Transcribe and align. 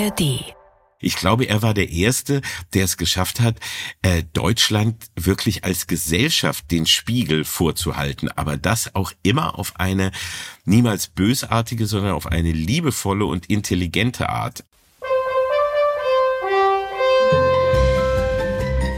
ARD. 0.00 0.54
Ich 1.02 1.16
glaube, 1.16 1.46
er 1.46 1.62
war 1.62 1.72
der 1.72 1.90
Erste, 1.90 2.42
der 2.74 2.84
es 2.84 2.98
geschafft 2.98 3.40
hat, 3.40 3.56
äh, 4.02 4.22
Deutschland 4.34 5.06
wirklich 5.16 5.64
als 5.64 5.86
Gesellschaft 5.86 6.70
den 6.70 6.84
Spiegel 6.84 7.44
vorzuhalten, 7.44 8.28
aber 8.30 8.58
das 8.58 8.94
auch 8.94 9.12
immer 9.22 9.58
auf 9.58 9.72
eine 9.76 10.12
niemals 10.64 11.06
bösartige, 11.06 11.86
sondern 11.86 12.12
auf 12.12 12.26
eine 12.26 12.52
liebevolle 12.52 13.24
und 13.24 13.46
intelligente 13.46 14.28
Art. 14.28 14.64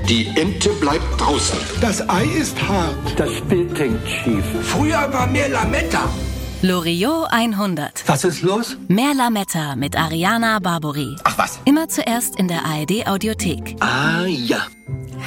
Die 0.09 0.27
Ente 0.35 0.71
bleibt 0.81 1.21
draußen. 1.21 1.59
Das 1.81 2.07
Ei 2.09 2.25
ist 2.25 2.61
hart. 2.61 2.97
Das 3.17 3.41
Bild 3.43 3.79
hängt 3.79 4.07
schief. 4.09 4.45
Früher 4.65 5.11
war 5.13 5.29
mehr 5.29 5.49
Lametta. 5.49 6.11
Loriot 6.65 7.27
100. 7.33 8.05
Was 8.07 8.23
ist 8.23 8.43
los? 8.43 8.77
Mehr 8.87 9.15
Lametta 9.15 9.75
mit 9.75 9.99
Ariana 9.99 10.61
Barbori. 10.61 11.17
Ach 11.25 11.37
was. 11.37 11.59
Immer 11.65 11.89
zuerst 11.89 12.39
in 12.39 12.47
der 12.47 12.65
ARD 12.65 13.09
Audiothek. 13.09 13.75
Ah 13.81 14.27
ja. 14.27 14.69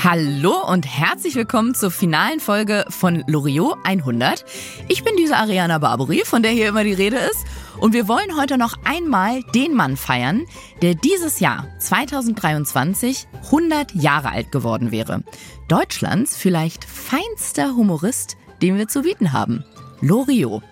Hallo 0.02 0.66
und 0.66 0.86
herzlich 0.86 1.36
willkommen 1.36 1.76
zur 1.76 1.92
finalen 1.92 2.40
Folge 2.40 2.86
von 2.88 3.26
Loriot 3.28 3.76
100. 3.84 4.46
Ich 4.88 5.04
bin 5.04 5.18
diese 5.18 5.36
Ariana 5.36 5.80
Barbori, 5.80 6.22
von 6.24 6.42
der 6.42 6.52
hier 6.52 6.70
immer 6.70 6.86
die 6.86 6.94
Rede 6.94 7.18
ist. 7.18 7.44
Und 7.82 7.92
wir 7.92 8.08
wollen 8.08 8.38
heute 8.40 8.58
noch 8.58 8.78
einmal 8.86 9.44
den 9.54 9.74
Mann 9.74 9.98
feiern, 9.98 10.46
der 10.82 10.96
dieses 10.96 11.42
Jahr 11.42 11.68
2023 11.80 13.28
100 13.48 13.94
Jahre 13.94 14.32
alt 14.32 14.54
geworden 14.54 14.94
wäre. 14.94 15.22
Deutschlands 15.68 16.38
vielleicht 16.38 16.86
feinster 16.86 17.76
Humorist, 17.76 18.38
den 18.62 18.78
wir 18.78 18.88
zu 18.88 19.02
bieten 19.02 19.34
haben. 19.34 19.66
Loriot. 20.00 20.64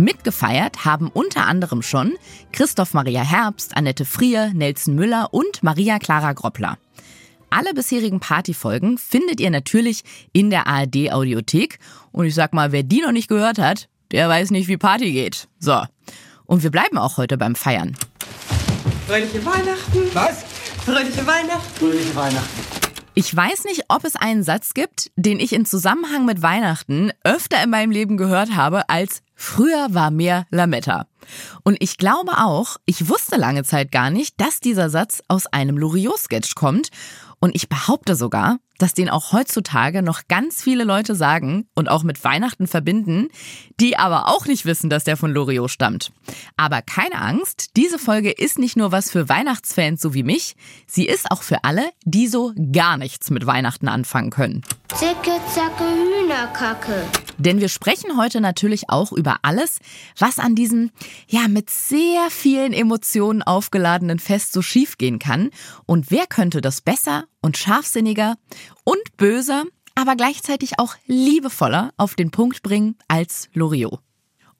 Mitgefeiert 0.00 0.86
haben 0.86 1.08
unter 1.08 1.46
anderem 1.46 1.82
schon 1.82 2.14
Christoph 2.52 2.94
Maria 2.94 3.22
Herbst, 3.22 3.76
Annette 3.76 4.06
Frier, 4.06 4.50
Nelson 4.54 4.94
Müller 4.94 5.28
und 5.32 5.62
Maria 5.62 5.98
Clara 5.98 6.32
Groppler. 6.32 6.78
Alle 7.50 7.74
bisherigen 7.74 8.18
Partyfolgen 8.18 8.96
findet 8.96 9.40
ihr 9.40 9.50
natürlich 9.50 10.02
in 10.32 10.48
der 10.48 10.66
ARD 10.66 11.12
Audiothek. 11.12 11.78
Und 12.12 12.24
ich 12.24 12.34
sag 12.34 12.54
mal, 12.54 12.72
wer 12.72 12.82
die 12.82 13.02
noch 13.02 13.12
nicht 13.12 13.28
gehört 13.28 13.58
hat, 13.58 13.88
der 14.10 14.28
weiß 14.28 14.52
nicht, 14.52 14.68
wie 14.68 14.78
Party 14.78 15.12
geht. 15.12 15.48
So. 15.58 15.82
Und 16.46 16.62
wir 16.62 16.70
bleiben 16.70 16.96
auch 16.96 17.18
heute 17.18 17.36
beim 17.36 17.54
Feiern. 17.54 17.94
Fröhliche 19.06 19.44
Weihnachten. 19.44 20.14
Was? 20.14 20.44
Fröhliche 20.84 21.26
Weihnachten. 21.26 21.78
Fröhliche 21.78 22.16
Weihnachten. 22.16 22.79
Ich 23.20 23.36
weiß 23.36 23.64
nicht, 23.64 23.84
ob 23.88 24.04
es 24.04 24.16
einen 24.16 24.42
Satz 24.42 24.72
gibt, 24.72 25.10
den 25.14 25.40
ich 25.40 25.52
in 25.52 25.66
Zusammenhang 25.66 26.24
mit 26.24 26.40
Weihnachten 26.40 27.12
öfter 27.22 27.62
in 27.62 27.68
meinem 27.68 27.90
Leben 27.90 28.16
gehört 28.16 28.56
habe 28.56 28.88
als 28.88 29.20
Früher 29.34 29.88
war 29.90 30.10
mehr 30.10 30.46
Lametta. 30.48 31.06
Und 31.62 31.76
ich 31.80 31.98
glaube 31.98 32.38
auch, 32.38 32.78
ich 32.86 33.10
wusste 33.10 33.36
lange 33.36 33.62
Zeit 33.62 33.92
gar 33.92 34.08
nicht, 34.08 34.40
dass 34.40 34.60
dieser 34.60 34.88
Satz 34.88 35.22
aus 35.28 35.46
einem 35.46 35.76
Loriot-Sketch 35.76 36.54
kommt. 36.54 36.88
Und 37.40 37.54
ich 37.54 37.68
behaupte 37.68 38.14
sogar, 38.14 38.58
dass 38.82 38.94
den 38.94 39.10
auch 39.10 39.32
heutzutage 39.32 40.02
noch 40.02 40.22
ganz 40.28 40.62
viele 40.62 40.84
Leute 40.84 41.14
sagen 41.14 41.66
und 41.74 41.88
auch 41.88 42.02
mit 42.02 42.22
Weihnachten 42.24 42.66
verbinden, 42.66 43.28
die 43.78 43.96
aber 43.96 44.28
auch 44.28 44.46
nicht 44.46 44.64
wissen, 44.64 44.90
dass 44.90 45.04
der 45.04 45.16
von 45.16 45.32
Loriot 45.32 45.70
stammt. 45.70 46.12
Aber 46.56 46.82
keine 46.82 47.20
Angst, 47.20 47.76
diese 47.76 47.98
Folge 47.98 48.30
ist 48.30 48.58
nicht 48.58 48.76
nur 48.76 48.92
was 48.92 49.10
für 49.10 49.28
Weihnachtsfans 49.28 50.00
so 50.00 50.14
wie 50.14 50.22
mich, 50.22 50.56
sie 50.86 51.06
ist 51.06 51.30
auch 51.30 51.42
für 51.42 51.64
alle, 51.64 51.90
die 52.04 52.26
so 52.26 52.52
gar 52.72 52.96
nichts 52.96 53.30
mit 53.30 53.46
Weihnachten 53.46 53.88
anfangen 53.88 54.30
können. 54.30 54.62
Zicke, 54.94 55.38
zacke, 55.54 55.84
Hühnerkacke. 55.84 57.04
Denn 57.38 57.60
wir 57.60 57.68
sprechen 57.68 58.18
heute 58.18 58.40
natürlich 58.40 58.90
auch 58.90 59.12
über 59.12 59.38
alles, 59.42 59.78
was 60.18 60.38
an 60.38 60.54
diesem, 60.54 60.90
ja, 61.28 61.48
mit 61.48 61.70
sehr 61.70 62.28
vielen 62.28 62.72
Emotionen 62.72 63.42
aufgeladenen 63.42 64.18
Fest 64.18 64.52
so 64.52 64.62
schiefgehen 64.62 65.18
kann. 65.18 65.50
Und 65.86 66.10
wer 66.10 66.26
könnte 66.26 66.60
das 66.60 66.80
besser 66.80 67.24
und 67.40 67.56
scharfsinniger 67.56 68.36
und 68.84 69.16
böser, 69.16 69.64
aber 69.94 70.16
gleichzeitig 70.16 70.78
auch 70.78 70.96
liebevoller 71.06 71.92
auf 71.96 72.14
den 72.14 72.30
Punkt 72.30 72.62
bringen 72.62 72.96
als 73.08 73.48
Loriot? 73.52 74.00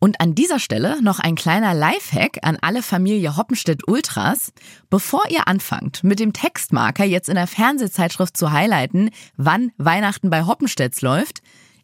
Und 0.03 0.21
an 0.21 0.35
dieser 0.35 0.59
Stelle 0.59 1.03
noch 1.03 1.19
ein 1.19 1.35
kleiner 1.35 1.75
Lifehack 1.75 2.39
an 2.43 2.57
alle 2.63 2.83
Familie 2.83 3.37
Hoppenstedt 3.37 3.87
Ultras. 3.87 4.51
Bevor 4.89 5.29
ihr 5.29 5.47
anfangt, 5.47 6.03
mit 6.03 6.21
dem 6.21 6.33
Textmarker 6.33 7.05
jetzt 7.05 7.29
in 7.29 7.35
der 7.35 7.47
Fernsehzeitschrift 7.47 8.35
zu 8.35 8.51
highlighten, 8.51 9.11
wann 9.37 9.73
Weihnachten 9.77 10.31
bei 10.31 10.47
Hoppenstedts 10.47 11.03
läuft, 11.03 11.43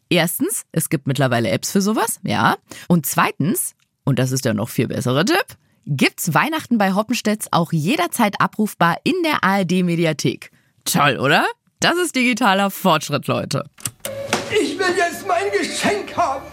Erstens, 0.09 0.65
es 0.71 0.89
gibt 0.89 1.07
mittlerweile 1.07 1.49
Apps 1.49 1.71
für 1.71 1.81
sowas, 1.81 2.19
ja. 2.23 2.57
Und 2.87 3.05
zweitens, 3.05 3.75
und 4.05 4.19
das 4.19 4.31
ist 4.31 4.45
der 4.45 4.53
noch 4.53 4.69
viel 4.69 4.87
bessere 4.87 5.25
Tipp, 5.25 5.45
gibt's 5.85 6.33
Weihnachten 6.33 6.77
bei 6.77 6.93
Hoppenstedts 6.93 7.51
auch 7.51 7.71
jederzeit 7.71 8.39
abrufbar 8.39 8.97
in 9.03 9.15
der 9.23 9.43
ARD 9.43 9.83
Mediathek. 9.83 10.51
Toll, 10.91 11.17
oder? 11.19 11.45
Das 11.81 11.97
ist 11.97 12.15
digitaler 12.15 12.71
Fortschritt, 12.71 13.27
Leute. 13.27 13.69
Ich 14.49 14.79
will 14.79 14.95
jetzt 14.97 15.27
mein 15.27 15.51
Geschenk 15.51 16.15
haben. 16.15 16.43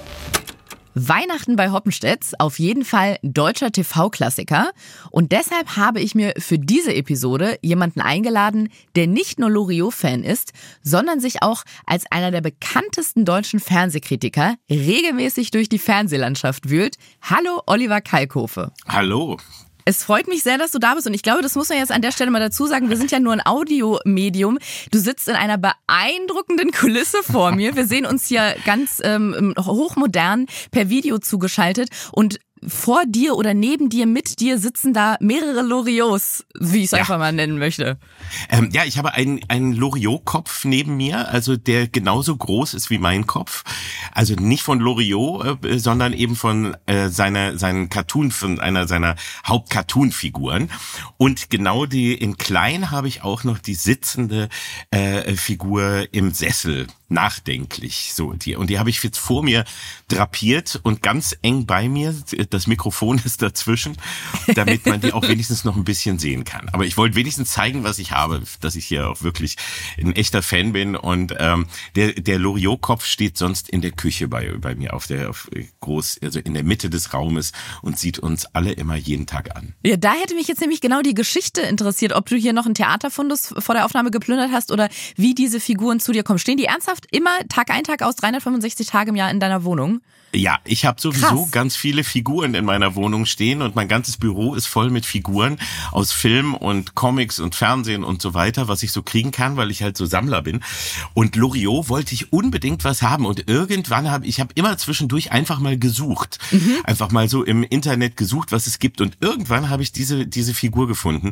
Weihnachten 0.96 1.56
bei 1.56 1.70
Hoppenstedts, 1.70 2.34
auf 2.38 2.58
jeden 2.58 2.84
Fall 2.84 3.18
deutscher 3.22 3.70
TV-Klassiker. 3.72 4.70
Und 5.10 5.32
deshalb 5.32 5.76
habe 5.76 6.00
ich 6.00 6.14
mir 6.14 6.34
für 6.38 6.58
diese 6.58 6.94
Episode 6.94 7.58
jemanden 7.62 8.00
eingeladen, 8.00 8.70
der 8.94 9.06
nicht 9.06 9.38
nur 9.38 9.50
Loriot-Fan 9.50 10.22
ist, 10.22 10.52
sondern 10.82 11.20
sich 11.20 11.42
auch 11.42 11.64
als 11.86 12.04
einer 12.10 12.30
der 12.30 12.40
bekanntesten 12.40 13.24
deutschen 13.24 13.60
Fernsehkritiker 13.60 14.54
regelmäßig 14.70 15.50
durch 15.50 15.68
die 15.68 15.78
Fernsehlandschaft 15.80 16.70
wühlt. 16.70 16.96
Hallo, 17.22 17.62
Oliver 17.66 18.00
Kalkofe. 18.00 18.72
Hallo. 18.88 19.36
Es 19.84 20.02
freut 20.02 20.28
mich 20.28 20.42
sehr, 20.42 20.56
dass 20.56 20.72
du 20.72 20.78
da 20.78 20.94
bist 20.94 21.06
und 21.06 21.14
ich 21.14 21.22
glaube, 21.22 21.42
das 21.42 21.54
muss 21.56 21.68
man 21.68 21.78
jetzt 21.78 21.92
an 21.92 22.00
der 22.00 22.10
Stelle 22.10 22.30
mal 22.30 22.40
dazu 22.40 22.66
sagen. 22.66 22.88
Wir 22.88 22.96
sind 22.96 23.10
ja 23.10 23.20
nur 23.20 23.34
ein 23.34 23.44
Audiomedium. 23.44 24.58
Du 24.90 24.98
sitzt 24.98 25.28
in 25.28 25.34
einer 25.34 25.58
beeindruckenden 25.58 26.70
Kulisse 26.70 27.22
vor 27.22 27.52
mir. 27.52 27.76
Wir 27.76 27.86
sehen 27.86 28.06
uns 28.06 28.26
hier 28.26 28.56
ganz 28.64 29.00
ähm, 29.04 29.54
hochmodern 29.58 30.46
per 30.70 30.88
Video 30.88 31.18
zugeschaltet 31.18 31.90
und 32.12 32.38
vor 32.68 33.02
dir 33.06 33.36
oder 33.36 33.54
neben 33.54 33.88
dir, 33.88 34.06
mit 34.06 34.40
dir 34.40 34.58
sitzen 34.58 34.92
da 34.92 35.16
mehrere 35.20 35.62
Loriots, 35.62 36.44
wie 36.58 36.78
ich 36.78 36.84
es 36.84 36.90
Ja. 36.92 36.98
einfach 36.98 37.18
mal 37.18 37.32
nennen 37.32 37.58
möchte. 37.58 37.98
Ähm, 38.50 38.70
ja, 38.72 38.84
ich 38.84 38.98
habe 38.98 39.14
einen, 39.14 39.40
einen 39.48 39.72
Loriot-Kopf 39.72 40.64
neben 40.64 40.96
mir, 40.96 41.28
also 41.28 41.56
der 41.56 41.88
genauso 41.88 42.36
groß 42.36 42.74
ist 42.74 42.90
wie 42.90 42.98
mein 42.98 43.26
Kopf. 43.26 43.64
Also 44.12 44.34
nicht 44.34 44.62
von 44.62 44.80
Loriot, 44.80 45.64
äh, 45.64 45.78
sondern 45.78 46.12
eben 46.12 46.36
von 46.36 46.76
äh, 46.86 47.08
seiner 47.08 47.58
seinen 47.58 47.88
Cartoon, 47.88 48.30
von 48.30 48.60
einer 48.60 48.86
seiner 48.86 49.16
Haupt-Cartoon-Figuren. 49.46 50.70
Und 51.16 51.50
genau 51.50 51.86
die 51.86 52.14
in 52.14 52.36
klein 52.38 52.90
habe 52.90 53.08
ich 53.08 53.22
auch 53.22 53.44
noch 53.44 53.58
die 53.58 53.74
sitzende 53.74 54.48
äh, 54.90 55.34
Figur 55.34 56.06
im 56.12 56.32
Sessel 56.32 56.86
nachdenklich. 57.14 58.12
So 58.14 58.32
die 58.32 58.56
und 58.56 58.68
die 58.68 58.78
habe 58.78 58.90
ich 58.90 59.02
jetzt 59.02 59.18
vor 59.18 59.42
mir 59.42 59.64
drapiert 60.08 60.80
und 60.82 61.02
ganz 61.02 61.36
eng 61.42 61.66
bei 61.66 61.88
mir 61.88 62.14
das 62.50 62.66
Mikrofon 62.66 63.18
ist 63.24 63.40
dazwischen 63.42 63.96
damit 64.54 64.86
man 64.86 65.00
die 65.00 65.12
auch 65.12 65.26
wenigstens 65.26 65.64
noch 65.64 65.76
ein 65.76 65.84
bisschen 65.84 66.18
sehen 66.18 66.44
kann. 66.44 66.68
Aber 66.70 66.84
ich 66.84 66.96
wollte 66.96 67.16
wenigstens 67.16 67.52
zeigen 67.52 67.84
was 67.84 67.98
ich 67.98 68.12
habe 68.12 68.42
dass 68.60 68.76
ich 68.76 68.86
hier 68.86 69.08
auch 69.08 69.22
wirklich 69.22 69.56
ein 69.98 70.14
echter 70.14 70.42
Fan 70.42 70.72
bin. 70.72 70.96
Und 70.96 71.34
ähm, 71.38 71.66
der 71.96 72.12
der 72.12 72.38
Loriot 72.38 72.80
Kopf 72.80 73.04
steht 73.04 73.38
sonst 73.38 73.68
in 73.68 73.80
der 73.80 73.92
Küche 73.92 74.28
bei 74.28 74.52
bei 74.58 74.74
mir 74.74 74.94
auf 74.94 75.06
der 75.06 75.30
auf, 75.30 75.48
groß 75.80 76.18
also 76.22 76.40
in 76.40 76.54
der 76.54 76.64
Mitte 76.64 76.90
des 76.90 77.14
Raumes 77.14 77.52
und 77.82 77.98
sieht 77.98 78.18
uns 78.18 78.46
alle 78.46 78.72
immer 78.72 78.96
jeden 78.96 79.26
Tag 79.26 79.56
an. 79.56 79.74
Ja, 79.84 79.96
da 79.96 80.12
hätte 80.12 80.34
mich 80.34 80.48
jetzt 80.48 80.60
nämlich 80.60 80.80
genau 80.80 81.02
die 81.02 81.14
Geschichte 81.14 81.60
interessiert, 81.62 82.12
ob 82.12 82.26
du 82.26 82.36
hier 82.36 82.52
noch 82.52 82.66
einen 82.66 82.74
Theaterfundus 82.74 83.54
vor 83.58 83.74
der 83.74 83.84
Aufnahme 83.84 84.10
geplündert 84.10 84.50
hast 84.52 84.72
oder 84.72 84.88
wie 85.16 85.34
diese 85.34 85.60
Figuren 85.60 86.00
zu 86.00 86.12
dir 86.12 86.22
kommen. 86.22 86.38
Stehen 86.38 86.56
die 86.56 86.64
ernsthaft 86.64 87.03
immer 87.10 87.30
Tag 87.48 87.70
ein, 87.70 87.84
Tag 87.84 88.02
aus, 88.02 88.16
365 88.16 88.86
Tage 88.86 89.10
im 89.10 89.16
Jahr 89.16 89.30
in 89.30 89.40
deiner 89.40 89.64
Wohnung? 89.64 90.00
Ja, 90.34 90.58
ich 90.64 90.84
habe 90.84 91.00
sowieso 91.00 91.42
Krass. 91.42 91.50
ganz 91.52 91.76
viele 91.76 92.02
Figuren 92.02 92.54
in 92.54 92.64
meiner 92.64 92.96
Wohnung 92.96 93.24
stehen 93.24 93.62
und 93.62 93.76
mein 93.76 93.86
ganzes 93.86 94.16
Büro 94.16 94.54
ist 94.54 94.66
voll 94.66 94.90
mit 94.90 95.06
Figuren 95.06 95.58
aus 95.92 96.10
Film 96.10 96.54
und 96.54 96.96
Comics 96.96 97.38
und 97.38 97.54
Fernsehen 97.54 98.02
und 98.02 98.20
so 98.20 98.34
weiter, 98.34 98.66
was 98.66 98.82
ich 98.82 98.90
so 98.90 99.02
kriegen 99.02 99.30
kann, 99.30 99.56
weil 99.56 99.70
ich 99.70 99.82
halt 99.82 99.96
so 99.96 100.06
Sammler 100.06 100.42
bin. 100.42 100.60
Und 101.14 101.36
Loriot 101.36 101.88
wollte 101.88 102.14
ich 102.14 102.32
unbedingt 102.32 102.82
was 102.82 103.02
haben 103.02 103.26
und 103.26 103.48
irgendwann 103.48 104.10
habe 104.10 104.26
ich 104.26 104.40
habe 104.40 104.52
immer 104.56 104.76
zwischendurch 104.76 105.30
einfach 105.30 105.60
mal 105.60 105.78
gesucht, 105.78 106.38
einfach 106.84 107.12
mal 107.12 107.28
so 107.28 107.44
im 107.44 107.62
Internet 107.62 108.16
gesucht, 108.16 108.50
was 108.50 108.66
es 108.66 108.80
gibt 108.80 109.00
und 109.00 109.16
irgendwann 109.20 109.70
habe 109.70 109.82
ich 109.82 109.92
diese 109.92 110.26
diese 110.26 110.54
Figur 110.54 110.88
gefunden 110.88 111.30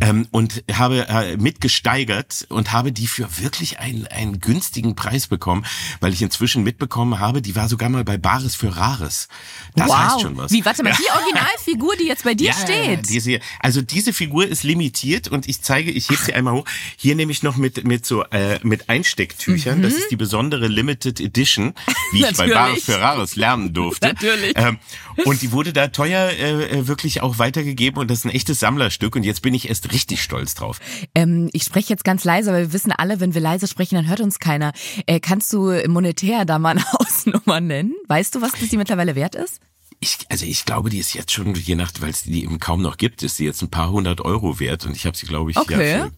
ähm, 0.00 0.26
und 0.30 0.64
habe 0.72 1.06
äh, 1.08 1.36
mitgesteigert 1.36 2.46
und 2.48 2.72
habe 2.72 2.92
die 2.92 3.06
für 3.08 3.38
wirklich 3.38 3.78
einen 3.78 4.06
einen 4.06 4.40
günstigen 4.40 4.96
Preis 4.96 5.26
bekommen, 5.26 5.66
weil 6.00 6.14
ich 6.14 6.22
inzwischen 6.22 6.62
mitbekommen 6.62 7.18
habe, 7.18 7.42
die 7.42 7.54
war 7.56 7.68
sogar 7.68 7.90
mal 7.90 8.04
bei 8.04 8.16
Bares 8.38 8.54
für 8.54 8.76
Rares. 8.76 9.28
Das 9.74 9.88
wow. 9.88 9.96
heißt 9.96 10.20
schon 10.20 10.36
was. 10.36 10.52
Wie, 10.52 10.64
warte 10.64 10.82
mal, 10.82 10.92
die 10.98 11.10
Originalfigur, 11.10 11.96
die 11.96 12.06
jetzt 12.06 12.24
bei 12.24 12.34
dir 12.34 12.52
steht. 12.52 13.08
Diese, 13.08 13.40
also 13.60 13.82
diese 13.82 14.12
Figur 14.12 14.46
ist 14.46 14.62
limitiert 14.62 15.28
und 15.28 15.48
ich 15.48 15.62
zeige, 15.62 15.90
ich 15.90 16.08
hebe 16.08 16.22
sie 16.22 16.34
einmal 16.34 16.54
hoch. 16.54 16.64
Hier 16.96 17.14
nehme 17.14 17.32
ich 17.32 17.42
noch 17.42 17.56
mit, 17.56 17.84
mit 17.84 18.06
so, 18.06 18.24
äh, 18.24 18.58
mit 18.62 18.88
Einstecktüchern. 18.88 19.78
Mhm. 19.78 19.82
Das 19.82 19.94
ist 19.94 20.10
die 20.10 20.16
besondere 20.16 20.68
Limited 20.68 21.20
Edition, 21.20 21.74
wie 22.12 22.24
ich 22.24 22.36
bei. 22.36 22.48
Bares 22.48 22.84
für 22.84 22.98
Rares 22.98 23.36
lernen 23.36 23.72
durfte. 23.74 24.08
Natürlich. 24.08 24.52
Ähm, 24.56 24.78
und 25.24 25.42
die 25.42 25.52
wurde 25.52 25.72
da 25.72 25.88
teuer 25.88 26.30
äh, 26.30 26.86
wirklich 26.88 27.22
auch 27.22 27.38
weitergegeben 27.38 28.00
und 28.00 28.10
das 28.10 28.20
ist 28.20 28.24
ein 28.24 28.30
echtes 28.30 28.60
Sammlerstück 28.60 29.16
und 29.16 29.24
jetzt 29.24 29.42
bin 29.42 29.54
ich 29.54 29.68
erst 29.68 29.92
richtig 29.92 30.22
stolz 30.22 30.54
drauf. 30.54 30.80
Ähm, 31.14 31.50
ich 31.52 31.64
spreche 31.64 31.90
jetzt 31.90 32.04
ganz 32.04 32.24
leise, 32.24 32.52
weil 32.52 32.66
wir 32.66 32.72
wissen 32.72 32.92
alle, 32.92 33.20
wenn 33.20 33.34
wir 33.34 33.40
leise 33.40 33.66
sprechen, 33.66 33.96
dann 33.96 34.08
hört 34.08 34.20
uns 34.20 34.38
keiner. 34.38 34.72
Äh, 35.06 35.20
kannst 35.20 35.52
du 35.52 35.72
monetär 35.88 36.44
da 36.44 36.58
mal 36.58 36.70
eine 36.70 36.84
Hausnummer 36.92 37.60
nennen? 37.60 37.94
Weißt 38.06 38.27
du, 38.34 38.40
was 38.40 38.52
das 38.52 38.68
die 38.68 38.76
mittlerweile 38.76 39.14
wert 39.14 39.34
ist? 39.34 39.60
Ich, 40.00 40.18
also 40.28 40.44
ich 40.46 40.64
glaube, 40.64 40.90
die 40.90 40.98
ist 40.98 41.14
jetzt 41.14 41.32
schon, 41.32 41.54
je 41.54 41.74
nach, 41.74 41.90
weil 42.00 42.10
es 42.10 42.22
die 42.22 42.44
eben 42.44 42.58
kaum 42.60 42.82
noch 42.82 42.96
gibt, 42.96 43.22
ist 43.22 43.38
die 43.38 43.44
jetzt 43.44 43.62
ein 43.62 43.70
paar 43.70 43.90
hundert 43.90 44.20
Euro 44.20 44.60
wert 44.60 44.86
und 44.86 44.94
ich 44.94 45.06
habe 45.06 45.16
sie, 45.16 45.26
glaube 45.26 45.50
ich, 45.50 45.56
Okay. 45.56 45.98
ja, 45.98 46.08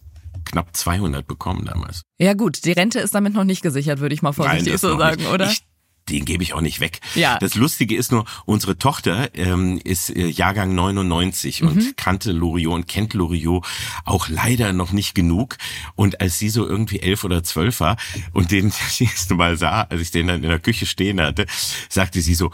knapp 0.45 0.75
200 0.75 1.25
bekommen 1.25 1.65
damals. 1.65 2.01
Ja 2.19 2.33
gut, 2.33 2.63
die 2.65 2.71
Rente 2.73 2.99
ist 2.99 3.15
damit 3.15 3.33
noch 3.33 3.43
nicht 3.43 3.61
gesichert, 3.63 3.99
würde 3.99 4.13
ich 4.13 4.21
mal 4.21 4.33
vorsichtig 4.33 4.73
das 4.73 4.81
so 4.81 4.97
sagen, 4.97 5.21
nicht. 5.21 5.31
oder? 5.31 5.49
Ich, 5.51 5.63
den 6.09 6.25
gebe 6.25 6.43
ich 6.43 6.53
auch 6.53 6.61
nicht 6.61 6.79
weg. 6.79 6.99
Ja. 7.15 7.37
Das 7.39 7.55
Lustige 7.55 7.95
ist 7.95 8.11
nur, 8.11 8.25
unsere 8.45 8.77
Tochter 8.77 9.29
ähm, 9.35 9.79
ist 9.83 10.09
äh, 10.09 10.27
Jahrgang 10.27 10.73
99 10.75 11.61
Mhm. 11.61 11.67
und 11.67 11.97
kannte 11.97 12.31
Loriot 12.31 12.73
und 12.73 12.87
kennt 12.87 13.13
Loriot 13.13 13.65
auch 14.05 14.27
leider 14.29 14.73
noch 14.73 14.91
nicht 14.91 15.15
genug. 15.15 15.57
Und 15.95 16.19
als 16.21 16.39
sie 16.39 16.49
so 16.49 16.67
irgendwie 16.67 16.99
elf 16.99 17.23
oder 17.23 17.43
zwölf 17.43 17.79
war 17.79 17.97
und 18.33 18.51
den 18.51 18.69
das 18.87 18.99
erste 18.99 19.35
Mal 19.35 19.57
sah, 19.57 19.83
als 19.83 20.01
ich 20.01 20.11
den 20.11 20.27
dann 20.27 20.43
in 20.43 20.49
der 20.49 20.59
Küche 20.59 20.85
stehen 20.85 21.21
hatte, 21.21 21.45
sagte 21.89 22.21
sie 22.21 22.35
so, 22.35 22.51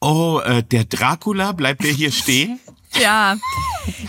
oh, 0.00 0.40
äh, 0.44 0.62
der 0.62 0.84
Dracula, 0.84 1.52
bleibt 1.52 1.82
der 1.84 1.92
hier 1.92 2.12
stehen? 2.12 2.60
Ja, 3.00 3.36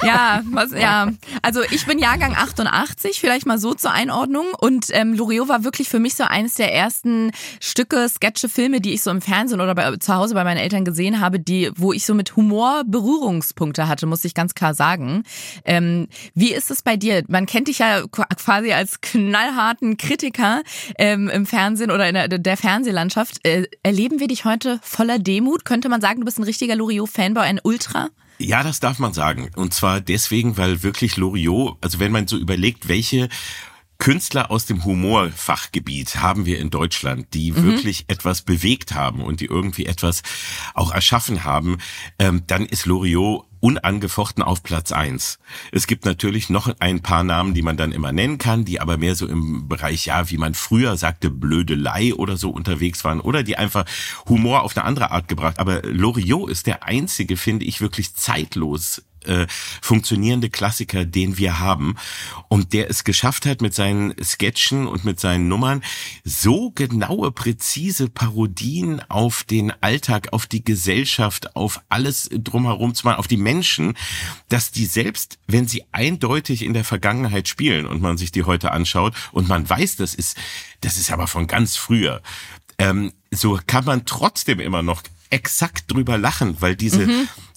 ja, 0.03 0.41
was, 0.51 0.71
ja. 0.71 1.11
Also 1.41 1.61
ich 1.71 1.85
bin 1.85 1.99
Jahrgang 1.99 2.35
88, 2.35 3.19
vielleicht 3.19 3.45
mal 3.45 3.57
so 3.57 3.73
zur 3.73 3.91
Einordnung. 3.91 4.47
Und 4.57 4.87
ähm, 4.91 5.13
Loriot 5.13 5.47
war 5.47 5.63
wirklich 5.63 5.89
für 5.89 5.99
mich 5.99 6.15
so 6.15 6.23
eines 6.23 6.55
der 6.55 6.73
ersten 6.73 7.31
Stücke, 7.59 8.07
Sketche, 8.09 8.49
Filme, 8.49 8.81
die 8.81 8.93
ich 8.93 9.01
so 9.01 9.11
im 9.11 9.21
Fernsehen 9.21 9.61
oder 9.61 9.75
bei, 9.75 9.95
zu 9.97 10.13
Hause 10.13 10.33
bei 10.33 10.43
meinen 10.43 10.57
Eltern 10.57 10.85
gesehen 10.85 11.19
habe, 11.19 11.39
die, 11.39 11.71
wo 11.75 11.93
ich 11.93 12.05
so 12.05 12.13
mit 12.13 12.35
Humor 12.35 12.83
Berührungspunkte 12.85 13.87
hatte, 13.87 14.05
muss 14.05 14.25
ich 14.25 14.33
ganz 14.33 14.55
klar 14.55 14.73
sagen. 14.73 15.23
Ähm, 15.65 16.07
wie 16.33 16.53
ist 16.53 16.71
es 16.71 16.81
bei 16.81 16.97
dir? 16.97 17.23
Man 17.27 17.45
kennt 17.45 17.67
dich 17.67 17.79
ja 17.79 18.03
quasi 18.11 18.73
als 18.73 19.01
knallharten 19.01 19.97
Kritiker 19.97 20.63
ähm, 20.97 21.29
im 21.29 21.45
Fernsehen 21.45 21.91
oder 21.91 22.07
in 22.07 22.15
der, 22.15 22.27
der 22.27 22.57
Fernsehlandschaft. 22.57 23.45
Äh, 23.45 23.67
erleben 23.83 24.19
wir 24.19 24.27
dich 24.27 24.45
heute 24.45 24.79
voller 24.81 25.19
Demut? 25.19 25.65
Könnte 25.65 25.89
man 25.89 26.01
sagen, 26.01 26.19
du 26.19 26.25
bist 26.25 26.39
ein 26.39 26.43
richtiger 26.43 26.75
Loriot-Fanboy, 26.75 27.43
ein 27.43 27.59
Ultra? 27.63 28.09
Ja, 28.39 28.63
das 28.63 28.79
darf 28.79 28.99
man 28.99 29.13
sagen. 29.13 29.49
Und 29.55 29.73
zwar 29.73 30.01
deswegen, 30.01 30.57
weil 30.57 30.83
wirklich 30.83 31.17
Loriot, 31.17 31.77
also 31.81 31.99
wenn 31.99 32.11
man 32.11 32.27
so 32.27 32.37
überlegt, 32.37 32.87
welche 32.87 33.29
Künstler 33.99 34.51
aus 34.51 34.65
dem 34.65 34.83
Humorfachgebiet 34.83 36.17
haben 36.17 36.45
wir 36.45 36.59
in 36.59 36.69
Deutschland, 36.69 37.33
die 37.33 37.55
wirklich 37.55 38.05
etwas 38.09 38.41
bewegt 38.41 38.93
haben 38.93 39.21
und 39.21 39.39
die 39.39 39.45
irgendwie 39.45 39.85
etwas 39.85 40.23
auch 40.73 40.91
erschaffen 40.91 41.45
haben, 41.45 41.77
ähm, 42.19 42.43
dann 42.47 42.65
ist 42.65 42.85
Loriot 42.85 43.45
unangefochten 43.63 44.43
auf 44.43 44.61
Platz 44.61 44.91
eins. 44.91 45.39
Es 45.71 45.87
gibt 45.87 46.03
natürlich 46.03 46.49
noch 46.49 46.69
ein 46.79 47.01
paar 47.01 47.23
Namen, 47.23 47.53
die 47.53 47.61
man 47.61 47.77
dann 47.77 47.93
immer 47.93 48.11
nennen 48.11 48.37
kann, 48.37 48.65
die 48.65 48.81
aber 48.81 48.97
mehr 48.97 49.15
so 49.15 49.25
im 49.25 49.69
Bereich, 49.69 50.05
ja, 50.05 50.29
wie 50.29 50.37
man 50.37 50.53
früher 50.53 50.97
sagte, 50.97 51.29
Blödelei 51.29 52.13
oder 52.13 52.35
so 52.35 52.49
unterwegs 52.49 53.05
waren 53.05 53.21
oder 53.21 53.41
die 53.41 53.57
einfach 53.57 53.85
Humor 54.27 54.63
auf 54.63 54.75
eine 54.75 54.85
andere 54.85 55.11
Art 55.11 55.29
gebracht. 55.29 55.59
Aber 55.59 55.81
Loriot 55.83 56.49
ist 56.49 56.67
der 56.67 56.83
einzige, 56.83 57.37
finde 57.37 57.65
ich, 57.65 57.79
wirklich 57.79 58.13
zeitlos 58.15 59.01
äh, 59.25 59.47
funktionierende 59.81 60.49
Klassiker, 60.49 61.05
den 61.05 61.37
wir 61.37 61.59
haben 61.59 61.95
und 62.49 62.73
der 62.73 62.89
es 62.89 63.03
geschafft 63.03 63.45
hat 63.45 63.61
mit 63.61 63.73
seinen 63.73 64.13
Sketchen 64.21 64.87
und 64.87 65.05
mit 65.05 65.19
seinen 65.19 65.47
Nummern 65.47 65.83
so 66.23 66.71
genaue, 66.71 67.31
präzise 67.31 68.09
Parodien 68.09 69.01
auf 69.09 69.43
den 69.43 69.71
Alltag, 69.81 70.29
auf 70.33 70.45
die 70.45 70.63
Gesellschaft, 70.63 71.55
auf 71.55 71.81
alles 71.89 72.29
drumherum 72.31 72.93
zu 72.95 73.07
machen, 73.07 73.19
auf 73.19 73.27
die 73.27 73.37
Menschen, 73.37 73.52
dass 74.49 74.71
die 74.71 74.85
selbst, 74.85 75.37
wenn 75.47 75.67
sie 75.67 75.83
eindeutig 75.91 76.63
in 76.63 76.73
der 76.73 76.83
Vergangenheit 76.83 77.47
spielen 77.47 77.85
und 77.85 78.01
man 78.01 78.17
sich 78.17 78.31
die 78.31 78.43
heute 78.43 78.71
anschaut 78.71 79.13
und 79.31 79.47
man 79.47 79.69
weiß, 79.69 79.97
das 79.97 80.15
ist, 80.15 80.37
das 80.81 80.97
ist 80.97 81.11
aber 81.11 81.27
von 81.27 81.47
ganz 81.47 81.75
früher, 81.75 82.21
ähm, 82.79 83.13
so 83.31 83.59
kann 83.67 83.85
man 83.85 84.05
trotzdem 84.05 84.59
immer 84.59 84.81
noch 84.81 85.03
exakt 85.29 85.91
drüber 85.91 86.17
lachen, 86.17 86.57
weil 86.59 86.75
diese 86.75 87.07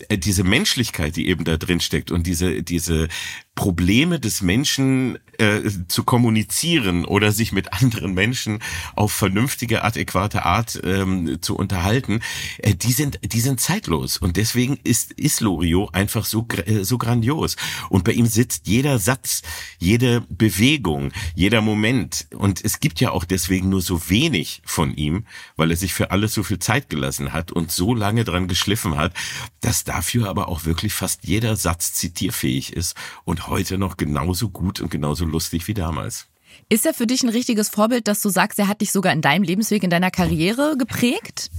äh, 0.09 0.17
diese 0.17 0.45
Menschlichkeit, 0.45 1.15
die 1.17 1.29
eben 1.29 1.45
da 1.45 1.57
drin 1.59 1.81
steckt 1.81 2.11
und 2.11 2.27
diese 2.27 2.63
diese 2.63 3.09
Probleme 3.55 4.19
des 4.19 4.41
Menschen 4.41 5.19
äh, 5.39 5.63
zu 5.89 6.05
kommunizieren 6.05 7.05
oder 7.05 7.33
sich 7.33 7.53
mit 7.53 7.73
anderen 7.73 8.15
Menschen 8.15 8.61
auf 8.95 9.13
vernünftige, 9.13 9.85
adäquate 9.85 10.45
Art 10.45 10.81
ähm, 10.85 11.39
zu 11.41 11.57
unterhalten, 11.57 12.21
äh, 12.59 12.75
die 12.75 12.93
sind 12.93 13.19
die 13.23 13.41
sind 13.41 13.61
zeitlos. 13.61 14.19
Und 14.19 14.37
deswegen 14.37 14.79
ist 14.85 15.13
ist 15.13 15.41
Loriot 15.41 15.95
einfach 15.95 16.25
so 16.25 16.47
äh, 16.67 16.85
so 16.85 16.99
grandios. 16.99 17.57
Und 17.89 18.05
bei 18.05 18.13
ihm 18.13 18.27
sitzt 18.27 18.67
jeder 18.67 18.99
Satz, 18.99 19.43
jede 19.79 20.23
Bewegung, 20.29 21.13
jeder 21.35 21.61
Moment. 21.61 22.27
Und 22.35 22.65
es 22.65 22.81
gibt 22.81 23.01
ja 23.01 23.11
auch 23.11 23.25
deswegen 23.25 23.69
nur 23.69 23.83
so 23.83 24.09
wenig 24.09 24.63
von 24.65 24.95
ihm, 24.95 25.27
weil 25.57 25.71
er 25.71 25.77
sich 25.77 25.93
für 25.95 26.11
alles 26.11 26.35
so 26.35 26.43
viel 26.43 26.59
Zeit 26.59 26.89
gelassen 26.89 27.33
hat 27.33 27.53
und 27.53 27.73
so 27.73 27.95
lange 27.95 28.25
dran 28.25 28.49
geschliffen 28.49 28.97
hat, 28.97 29.13
dass 29.61 29.85
dafür 29.85 30.29
aber 30.29 30.49
auch 30.49 30.65
wirklich 30.65 30.95
fast 30.95 31.27
jeder 31.27 31.57
Satz 31.57 31.93
zitierfähig 31.93 32.73
ist 32.73 32.97
und 33.25 33.49
heute 33.49 33.79
noch 33.79 33.97
genauso 33.97 34.49
gut 34.49 34.81
und 34.81 34.91
genauso 34.91 35.26
lustig 35.31 35.67
wie 35.69 35.75
damals. 35.75 36.27
Ist 36.69 36.87
er 36.87 36.95
für 36.95 37.07
dich 37.07 37.23
ein 37.23 37.29
richtiges 37.29 37.69
Vorbild, 37.69 38.09
dass 38.09 38.23
du 38.23 38.29
sagst, 38.29 38.59
er 38.59 38.69
hat 38.69 38.81
dich 38.81 38.91
sogar 38.91 39.13
in 39.13 39.21
deinem 39.21 39.43
Lebensweg, 39.43 39.83
in 39.83 39.91
deiner 39.91 40.11
Karriere 40.11 40.77
geprägt? 40.79 41.51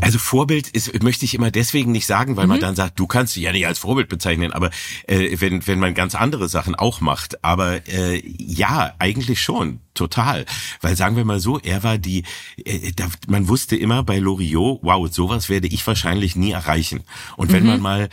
Also 0.00 0.18
Vorbild 0.18 0.68
ist, 0.68 1.02
möchte 1.02 1.24
ich 1.24 1.34
immer 1.34 1.50
deswegen 1.50 1.92
nicht 1.92 2.06
sagen, 2.06 2.36
weil 2.36 2.48
man 2.48 2.58
dann 2.58 2.74
sagt, 2.74 2.98
du 2.98 3.06
kannst 3.06 3.36
dich 3.36 3.44
ja 3.44 3.52
nicht 3.52 3.66
als 3.66 3.78
Vorbild 3.78 4.08
bezeichnen, 4.08 4.52
aber 4.52 4.70
äh, 5.06 5.36
wenn, 5.38 5.64
wenn 5.68 5.78
man 5.78 5.94
ganz 5.94 6.16
andere 6.16 6.48
Sachen 6.48 6.74
auch 6.74 7.00
macht. 7.00 7.44
Aber 7.44 7.86
äh, 7.86 8.20
ja, 8.24 8.92
eigentlich 8.98 9.40
schon, 9.40 9.80
total. 9.94 10.46
Weil 10.80 10.96
sagen 10.96 11.16
wir 11.16 11.24
mal 11.24 11.38
so, 11.38 11.60
er 11.60 11.84
war 11.84 11.98
die, 11.98 12.24
äh, 12.64 12.90
da, 12.96 13.06
man 13.28 13.48
wusste 13.48 13.76
immer 13.76 14.02
bei 14.02 14.18
Loriot, 14.18 14.80
wow, 14.82 15.08
sowas 15.12 15.48
werde 15.48 15.68
ich 15.68 15.86
wahrscheinlich 15.86 16.34
nie 16.34 16.50
erreichen. 16.50 17.04
Und 17.36 17.52
wenn 17.52 17.64
man 17.64 17.80
mal 17.80 18.08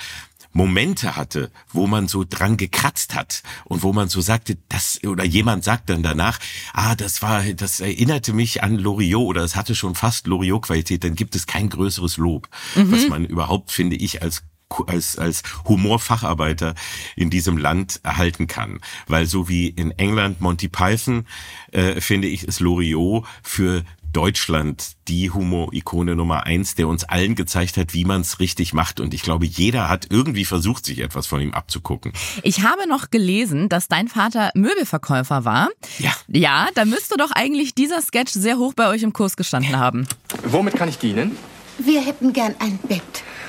Momente 0.53 1.15
hatte, 1.15 1.51
wo 1.71 1.87
man 1.87 2.07
so 2.07 2.25
dran 2.27 2.57
gekratzt 2.57 3.15
hat 3.15 3.43
und 3.65 3.83
wo 3.83 3.93
man 3.93 4.09
so 4.09 4.21
sagte, 4.21 4.57
das 4.69 4.99
oder 5.03 5.23
jemand 5.23 5.63
sagt 5.63 5.89
dann 5.89 6.03
danach, 6.03 6.39
ah, 6.73 6.95
das 6.95 7.21
war, 7.21 7.43
das 7.43 7.79
erinnerte 7.79 8.33
mich 8.33 8.63
an 8.63 8.77
Loriot 8.77 9.27
oder 9.27 9.43
es 9.43 9.55
hatte 9.55 9.75
schon 9.75 9.95
fast 9.95 10.27
Loriot-Qualität, 10.27 11.03
dann 11.03 11.15
gibt 11.15 11.35
es 11.35 11.47
kein 11.47 11.69
größeres 11.69 12.17
Lob, 12.17 12.49
was 12.75 13.07
man 13.07 13.25
überhaupt, 13.25 13.71
finde 13.71 13.95
ich, 13.95 14.21
als 14.21 14.43
als, 14.87 15.17
als 15.17 15.43
Humorfacharbeiter 15.67 16.75
in 17.17 17.29
diesem 17.29 17.57
Land 17.57 17.99
erhalten 18.03 18.47
kann. 18.47 18.79
Weil 19.07 19.25
so 19.25 19.49
wie 19.49 19.67
in 19.67 19.91
England 19.91 20.39
Monty 20.39 20.69
Python, 20.69 21.25
äh, 21.71 21.99
finde 21.99 22.29
ich, 22.29 22.45
ist 22.45 22.61
Loriot 22.61 23.25
für 23.43 23.83
Deutschland 24.13 24.91
die 25.07 25.31
Humor-Ikone 25.31 26.15
Nummer 26.15 26.45
eins, 26.45 26.75
der 26.75 26.87
uns 26.87 27.03
allen 27.03 27.35
gezeigt 27.35 27.77
hat, 27.77 27.93
wie 27.93 28.05
man 28.05 28.21
es 28.21 28.39
richtig 28.39 28.73
macht. 28.73 28.99
Und 28.99 29.13
ich 29.13 29.21
glaube, 29.21 29.45
jeder 29.45 29.89
hat 29.89 30.07
irgendwie 30.09 30.45
versucht, 30.45 30.85
sich 30.85 30.99
etwas 30.99 31.27
von 31.27 31.41
ihm 31.41 31.53
abzugucken. 31.53 32.13
Ich 32.43 32.63
habe 32.63 32.87
noch 32.87 33.09
gelesen, 33.09 33.69
dass 33.69 33.87
dein 33.87 34.07
Vater 34.07 34.51
Möbelverkäufer 34.55 35.45
war. 35.45 35.69
Ja. 35.99 36.11
Ja, 36.27 36.67
da 36.75 36.85
müsste 36.85 37.17
doch 37.17 37.31
eigentlich 37.31 37.75
dieser 37.75 38.01
Sketch 38.01 38.33
sehr 38.33 38.57
hoch 38.57 38.73
bei 38.73 38.87
euch 38.87 39.03
im 39.03 39.13
Kurs 39.13 39.37
gestanden 39.37 39.77
haben. 39.77 40.07
Womit 40.43 40.75
kann 40.75 40.89
ich 40.89 40.97
dienen? 40.97 41.37
Wir 41.77 42.01
hätten 42.01 42.33
gern 42.33 42.55
ein 42.59 42.77
Bett. 42.87 43.01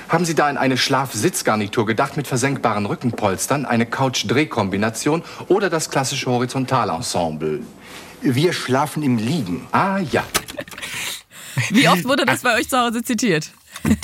Haben 0.08 0.24
Sie 0.24 0.34
da 0.34 0.46
an 0.46 0.58
eine 0.58 0.76
Schlaf-Sitzgarnitur 0.76 1.86
gedacht 1.86 2.16
mit 2.16 2.26
versenkbaren 2.26 2.86
Rückenpolstern, 2.86 3.64
eine 3.64 3.86
Couch-Dreh-Kombination 3.86 5.22
oder 5.48 5.70
das 5.70 5.90
klassische 5.90 6.30
Horizontalensemble? 6.30 7.60
Wir 8.22 8.52
schlafen 8.52 9.02
im 9.02 9.18
Liegen. 9.18 9.66
Ah 9.72 9.98
ja. 9.98 10.24
Wie 11.70 11.88
oft 11.88 12.04
wurde 12.04 12.24
das 12.24 12.42
bei 12.42 12.54
euch 12.54 12.68
zu 12.68 12.78
Hause 12.78 13.02
zitiert? 13.02 13.50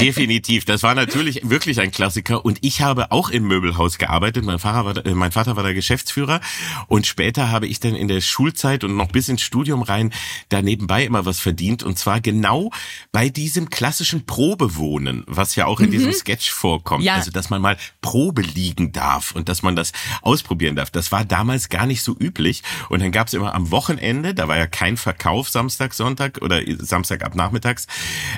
Definitiv. 0.00 0.64
Das 0.64 0.82
war 0.82 0.94
natürlich 0.94 1.48
wirklich 1.48 1.80
ein 1.80 1.90
Klassiker. 1.90 2.44
Und 2.44 2.58
ich 2.62 2.80
habe 2.80 3.12
auch 3.12 3.30
im 3.30 3.46
Möbelhaus 3.46 3.98
gearbeitet. 3.98 4.44
Mein 4.44 4.58
Vater 4.58 4.84
war, 4.84 5.06
äh, 5.06 5.14
mein 5.14 5.32
Vater 5.32 5.56
war 5.56 5.62
der 5.62 5.74
Geschäftsführer. 5.74 6.40
Und 6.86 7.06
später 7.06 7.50
habe 7.50 7.66
ich 7.66 7.80
dann 7.80 7.94
in 7.94 8.08
der 8.08 8.20
Schulzeit 8.20 8.84
und 8.84 8.96
noch 8.96 9.08
bis 9.08 9.28
ins 9.28 9.42
Studium 9.42 9.82
rein 9.82 10.12
da 10.48 10.62
nebenbei 10.62 11.04
immer 11.04 11.26
was 11.26 11.40
verdient. 11.40 11.82
Und 11.82 11.98
zwar 11.98 12.20
genau 12.20 12.70
bei 13.12 13.28
diesem 13.28 13.70
klassischen 13.70 14.26
Probewohnen, 14.26 15.24
was 15.26 15.56
ja 15.56 15.66
auch 15.66 15.80
in 15.80 15.86
mhm. 15.86 15.92
diesem 15.92 16.12
Sketch 16.12 16.50
vorkommt. 16.50 17.04
Ja. 17.04 17.14
Also, 17.14 17.30
dass 17.30 17.50
man 17.50 17.62
mal 17.62 17.76
Probe 18.00 18.42
liegen 18.42 18.92
darf 18.92 19.32
und 19.32 19.48
dass 19.48 19.62
man 19.62 19.76
das 19.76 19.92
ausprobieren 20.22 20.76
darf. 20.76 20.90
Das 20.90 21.12
war 21.12 21.24
damals 21.24 21.68
gar 21.68 21.86
nicht 21.86 22.02
so 22.02 22.16
üblich. 22.18 22.62
Und 22.88 23.02
dann 23.02 23.12
gab 23.12 23.28
es 23.28 23.34
immer 23.34 23.54
am 23.54 23.70
Wochenende, 23.70 24.34
da 24.34 24.48
war 24.48 24.56
ja 24.56 24.66
kein 24.66 24.96
Verkauf 24.96 25.48
Samstag, 25.48 25.94
Sonntag 25.94 26.38
oder 26.42 26.60
Samstag 26.78 27.24
ab 27.24 27.34
nachmittags. 27.34 27.86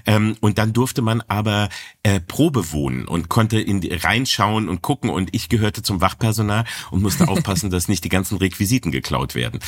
Ähm, 0.06 0.37
und 0.40 0.59
dann 0.59 0.73
durfte 0.73 1.02
man 1.02 1.23
aber 1.30 1.68
äh, 2.02 2.18
Probe 2.18 2.72
wohnen 2.72 3.06
und 3.06 3.28
konnte 3.28 3.60
in 3.60 3.80
die, 3.80 3.92
reinschauen 3.92 4.68
und 4.68 4.82
gucken. 4.82 5.10
Und 5.10 5.30
ich 5.32 5.49
gehörte 5.49 5.82
zum 5.82 6.00
Wachpersonal 6.00 6.64
und 6.90 7.02
musste 7.02 7.28
aufpassen, 7.28 7.70
dass 7.70 7.88
nicht 7.88 8.04
die 8.04 8.08
ganzen 8.08 8.38
Requisiten 8.38 8.90
geklaut 8.90 9.34
werden. 9.34 9.60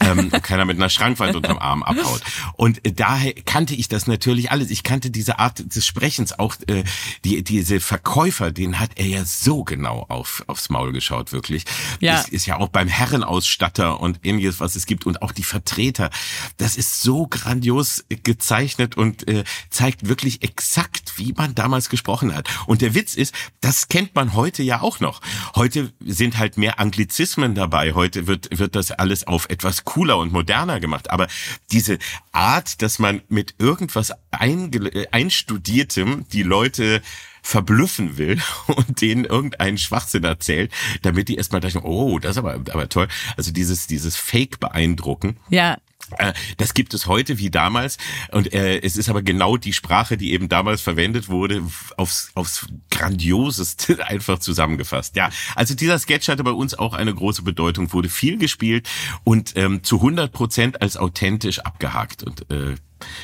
Ähm, 0.00 0.30
keiner 0.30 0.64
mit 0.64 0.76
einer 0.76 0.90
Schrankwand 0.90 1.34
unterm 1.34 1.58
Arm 1.58 1.82
abhaut. 1.82 2.22
Und 2.54 2.86
äh, 2.86 2.92
daher 2.92 3.32
kannte 3.32 3.74
ich 3.74 3.88
das 3.88 4.06
natürlich 4.06 4.50
alles. 4.50 4.70
Ich 4.70 4.82
kannte 4.82 5.10
diese 5.10 5.38
Art 5.38 5.74
des 5.74 5.84
Sprechens 5.84 6.38
auch. 6.38 6.54
Äh, 6.66 6.84
die, 7.24 7.42
diese 7.42 7.80
Verkäufer, 7.80 8.52
den 8.52 8.78
hat 8.78 8.90
er 8.96 9.06
ja 9.06 9.24
so 9.24 9.64
genau 9.64 10.06
auf, 10.08 10.44
aufs 10.46 10.70
Maul 10.70 10.92
geschaut, 10.92 11.32
wirklich. 11.32 11.64
Ja. 12.00 12.20
Ist, 12.20 12.28
ist 12.28 12.46
ja 12.46 12.58
auch 12.58 12.68
beim 12.68 12.88
Herrenausstatter 12.88 14.00
und 14.00 14.20
ähnliches, 14.24 14.60
was 14.60 14.76
es 14.76 14.86
gibt. 14.86 15.06
Und 15.06 15.22
auch 15.22 15.32
die 15.32 15.42
Vertreter. 15.42 16.10
Das 16.58 16.76
ist 16.76 17.00
so 17.00 17.26
grandios 17.26 18.04
gezeichnet 18.22 18.96
und 18.96 19.26
äh, 19.26 19.44
zeigt 19.70 20.08
wirklich 20.08 20.42
exakt, 20.42 21.07
wie 21.16 21.32
man 21.32 21.54
damals 21.54 21.88
gesprochen 21.88 22.34
hat. 22.34 22.48
Und 22.66 22.82
der 22.82 22.94
Witz 22.94 23.14
ist, 23.14 23.34
das 23.60 23.88
kennt 23.88 24.14
man 24.14 24.34
heute 24.34 24.62
ja 24.62 24.80
auch 24.80 25.00
noch. 25.00 25.20
Heute 25.54 25.92
sind 26.04 26.38
halt 26.38 26.56
mehr 26.58 26.78
Anglizismen 26.80 27.54
dabei. 27.54 27.94
Heute 27.94 28.26
wird, 28.26 28.58
wird 28.58 28.74
das 28.74 28.90
alles 28.90 29.26
auf 29.26 29.48
etwas 29.48 29.84
cooler 29.84 30.18
und 30.18 30.32
moderner 30.32 30.80
gemacht. 30.80 31.10
Aber 31.10 31.28
diese 31.72 31.98
Art, 32.32 32.82
dass 32.82 32.98
man 32.98 33.22
mit 33.28 33.54
irgendwas 33.58 34.12
einstudiertem 34.30 36.26
die 36.32 36.42
Leute 36.42 37.02
verblüffen 37.42 38.18
will 38.18 38.40
und 38.66 39.00
denen 39.00 39.24
irgendeinen 39.24 39.78
Schwachsinn 39.78 40.24
erzählt, 40.24 40.72
damit 41.02 41.28
die 41.28 41.36
erstmal 41.36 41.60
denken, 41.60 41.80
oh, 41.82 42.18
das 42.18 42.32
ist 42.32 42.38
aber, 42.38 42.54
aber 42.54 42.88
toll. 42.88 43.08
Also 43.36 43.52
dieses, 43.52 43.86
dieses 43.86 44.16
Fake 44.16 44.60
beeindrucken. 44.60 45.38
Ja. 45.48 45.78
Äh, 46.16 46.32
das 46.56 46.74
gibt 46.74 46.94
es 46.94 47.06
heute 47.06 47.38
wie 47.38 47.50
damals 47.50 47.98
und 48.32 48.52
äh, 48.52 48.80
es 48.80 48.96
ist 48.96 49.08
aber 49.08 49.22
genau 49.22 49.56
die 49.56 49.72
Sprache, 49.72 50.16
die 50.16 50.32
eben 50.32 50.48
damals 50.48 50.80
verwendet 50.80 51.28
wurde, 51.28 51.62
aufs, 51.96 52.30
aufs 52.34 52.66
grandioseste 52.90 54.06
einfach 54.06 54.38
zusammengefasst. 54.38 55.16
Ja, 55.16 55.30
also 55.54 55.74
dieser 55.74 55.98
Sketch 55.98 56.28
hatte 56.28 56.44
bei 56.44 56.50
uns 56.50 56.74
auch 56.74 56.94
eine 56.94 57.14
große 57.14 57.42
Bedeutung, 57.42 57.92
wurde 57.92 58.08
viel 58.08 58.38
gespielt 58.38 58.88
und 59.24 59.56
ähm, 59.56 59.82
zu 59.82 59.96
100 59.96 60.32
Prozent 60.32 60.82
als 60.82 60.96
authentisch 60.96 61.60
abgehakt 61.60 62.22
und 62.22 62.50
äh, 62.50 62.76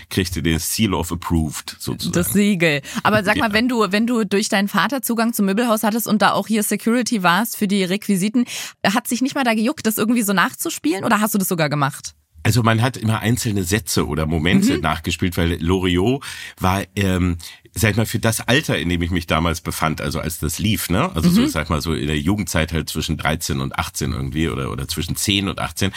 kriegte 0.09 0.43
den 0.43 0.59
Seal 0.59 0.95
of 0.95 1.11
Approved 1.11 1.77
sozusagen. 1.79 2.13
Das 2.13 2.33
Siegel. 2.33 2.83
Aber 3.03 3.25
sag 3.25 3.37
mal, 3.39 3.53
wenn 3.53 3.69
du 3.69 3.87
wenn 3.91 4.07
du 4.07 4.25
durch 4.25 4.49
deinen 4.49 4.69
Vater 4.69 5.03
Zugang 5.03 5.33
zum 5.33 5.47
Möbelhaus 5.47 5.83
hattest 5.83 6.07
und 6.07 6.23
da 6.23 6.33
auch 6.33 6.47
hier 6.47 6.63
Security 6.63 7.23
warst 7.23 7.57
für 7.57 7.69
die 7.69 7.85
Requisiten, 7.85 8.45
hat 8.85 9.09
sich 9.09 9.23
nicht 9.23 9.35
mal 9.35 9.45
da 9.45 9.55
gejuckt, 9.55 9.87
das 9.87 9.99
irgendwie 9.99 10.23
so 10.23 10.33
nachzuspielen 10.33 11.05
oder 11.05 11.21
hast 11.21 11.35
du 11.35 11.39
das 11.39 11.49
sogar 11.49 11.69
gemacht? 11.69 12.15
Also 12.45 12.63
man 12.63 12.83
hat 12.83 12.97
immer 12.97 13.21
einzelne 13.21 13.65
Sätze 13.65 14.07
oder 14.07 14.27
Momente 14.27 14.75
mhm. 14.75 14.83
nachgespielt, 14.83 15.37
weil 15.37 15.61
Loriot 15.63 16.23
war, 16.61 16.85
ähm, 16.95 17.39
sag 17.73 17.93
ich 17.93 17.97
mal, 17.97 18.07
für 18.07 18.19
das 18.19 18.41
Alter, 18.41 18.79
in 18.79 18.91
dem 18.91 19.03
ich 19.03 19.11
mich 19.11 19.27
damals 19.27 19.63
befand, 19.63 20.03
also 20.03 20.21
als 20.21 20.39
das 20.39 20.59
lief, 20.59 20.91
ne? 20.91 21.11
Also 21.17 21.31
mhm. 21.31 21.35
so, 21.35 21.47
sag 21.47 21.65
ich 21.65 21.69
mal, 21.71 21.81
so 21.81 21.95
in 21.95 22.07
der 22.07 22.19
Jugendzeit 22.19 22.73
halt 22.73 22.91
zwischen 22.91 23.17
13 23.17 23.61
und 23.61 23.79
18 23.79 24.13
irgendwie 24.13 24.49
oder, 24.49 24.71
oder 24.71 24.87
zwischen 24.87 25.17
10 25.17 25.49
und 25.49 25.59
18. 25.59 25.91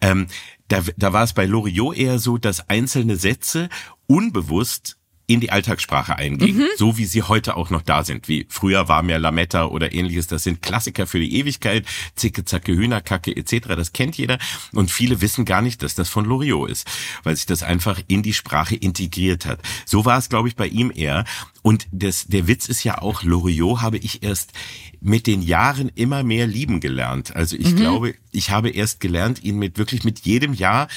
Ähm, 0.00 0.26
da, 0.68 0.82
da 0.96 1.12
war 1.12 1.24
es 1.24 1.34
bei 1.34 1.44
Loriot 1.44 1.96
eher 1.96 2.18
so, 2.18 2.38
dass 2.38 2.68
einzelne 2.70 3.16
Sätze 3.16 3.68
unbewusst 4.06 4.96
in 5.30 5.38
die 5.38 5.52
Alltagssprache 5.52 6.16
einging, 6.16 6.56
mhm. 6.56 6.66
so 6.76 6.98
wie 6.98 7.04
sie 7.04 7.22
heute 7.22 7.56
auch 7.56 7.70
noch 7.70 7.82
da 7.82 8.02
sind. 8.02 8.26
Wie 8.26 8.46
früher 8.48 8.88
war 8.88 9.04
mehr 9.04 9.20
Lametta 9.20 9.66
oder 9.66 9.92
ähnliches. 9.92 10.26
Das 10.26 10.42
sind 10.42 10.60
Klassiker 10.60 11.06
für 11.06 11.20
die 11.20 11.36
Ewigkeit. 11.36 11.86
Zicke, 12.16 12.44
Zacke, 12.44 12.72
Hühnerkacke 12.72 13.36
etc. 13.36 13.68
Das 13.76 13.92
kennt 13.92 14.16
jeder. 14.16 14.38
Und 14.72 14.90
viele 14.90 15.20
wissen 15.20 15.44
gar 15.44 15.62
nicht, 15.62 15.84
dass 15.84 15.94
das 15.94 16.08
von 16.08 16.24
Loriot 16.24 16.68
ist, 16.68 16.90
weil 17.22 17.36
sich 17.36 17.46
das 17.46 17.62
einfach 17.62 18.00
in 18.08 18.24
die 18.24 18.32
Sprache 18.32 18.74
integriert 18.74 19.46
hat. 19.46 19.60
So 19.86 20.04
war 20.04 20.18
es, 20.18 20.30
glaube 20.30 20.48
ich, 20.48 20.56
bei 20.56 20.66
ihm 20.66 20.90
eher. 20.92 21.24
Und 21.62 21.86
das, 21.92 22.26
der 22.26 22.48
Witz 22.48 22.66
ist 22.66 22.82
ja 22.82 22.98
auch, 22.98 23.22
Loriot 23.22 23.82
habe 23.82 23.98
ich 23.98 24.24
erst 24.24 24.50
mit 25.00 25.28
den 25.28 25.42
Jahren 25.42 25.92
immer 25.94 26.24
mehr 26.24 26.48
lieben 26.48 26.80
gelernt. 26.80 27.36
Also 27.36 27.56
ich 27.56 27.70
mhm. 27.70 27.76
glaube, 27.76 28.14
ich 28.32 28.50
habe 28.50 28.70
erst 28.70 28.98
gelernt, 28.98 29.44
ihn 29.44 29.58
mit 29.60 29.78
wirklich 29.78 30.02
mit 30.02 30.18
jedem 30.20 30.54
Jahr 30.54 30.88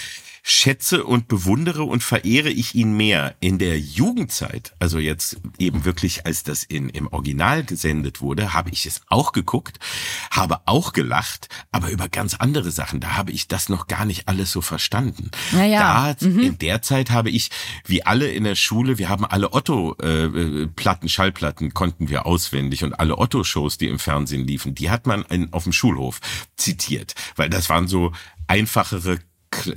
schätze 0.45 1.05
und 1.05 1.29
bewundere 1.29 1.83
und 1.83 2.03
verehre 2.03 2.49
ich 2.49 2.75
ihn 2.75 2.97
mehr 2.97 3.33
in 3.39 3.59
der 3.59 3.79
Jugendzeit, 3.79 4.75
also 4.77 4.99
jetzt 4.99 5.37
eben 5.57 5.85
wirklich, 5.85 6.25
als 6.25 6.43
das 6.43 6.63
in, 6.63 6.89
im 6.89 7.07
Original 7.07 7.63
gesendet 7.63 8.19
wurde, 8.19 8.53
habe 8.53 8.69
ich 8.71 8.85
es 8.85 9.01
auch 9.07 9.31
geguckt, 9.31 9.79
habe 10.31 10.59
auch 10.65 10.91
gelacht, 10.91 11.47
aber 11.71 11.89
über 11.89 12.09
ganz 12.09 12.35
andere 12.35 12.71
Sachen. 12.71 12.99
Da 12.99 13.15
habe 13.15 13.31
ich 13.31 13.47
das 13.47 13.69
noch 13.69 13.87
gar 13.87 14.03
nicht 14.03 14.27
alles 14.27 14.51
so 14.51 14.59
verstanden. 14.59 15.31
Naja. 15.53 16.13
Da, 16.13 16.27
mhm. 16.27 16.39
in 16.39 16.57
der 16.57 16.81
Zeit 16.81 17.09
habe 17.09 17.29
ich, 17.29 17.49
wie 17.85 18.05
alle 18.05 18.29
in 18.29 18.43
der 18.43 18.55
Schule, 18.55 18.97
wir 18.97 19.07
haben 19.07 19.23
alle 19.23 19.53
Otto-Platten, 19.53 21.05
äh, 21.05 21.09
Schallplatten 21.09 21.73
konnten 21.73 22.09
wir 22.09 22.25
auswendig 22.25 22.83
und 22.83 22.99
alle 22.99 23.17
Otto-Shows, 23.17 23.77
die 23.77 23.87
im 23.87 23.97
Fernsehen 23.97 24.45
liefen, 24.45 24.75
die 24.75 24.89
hat 24.89 25.07
man 25.07 25.23
in, 25.29 25.53
auf 25.53 25.63
dem 25.63 25.71
Schulhof 25.71 26.19
zitiert, 26.57 27.15
weil 27.37 27.49
das 27.49 27.69
waren 27.69 27.87
so 27.87 28.11
einfachere 28.47 29.19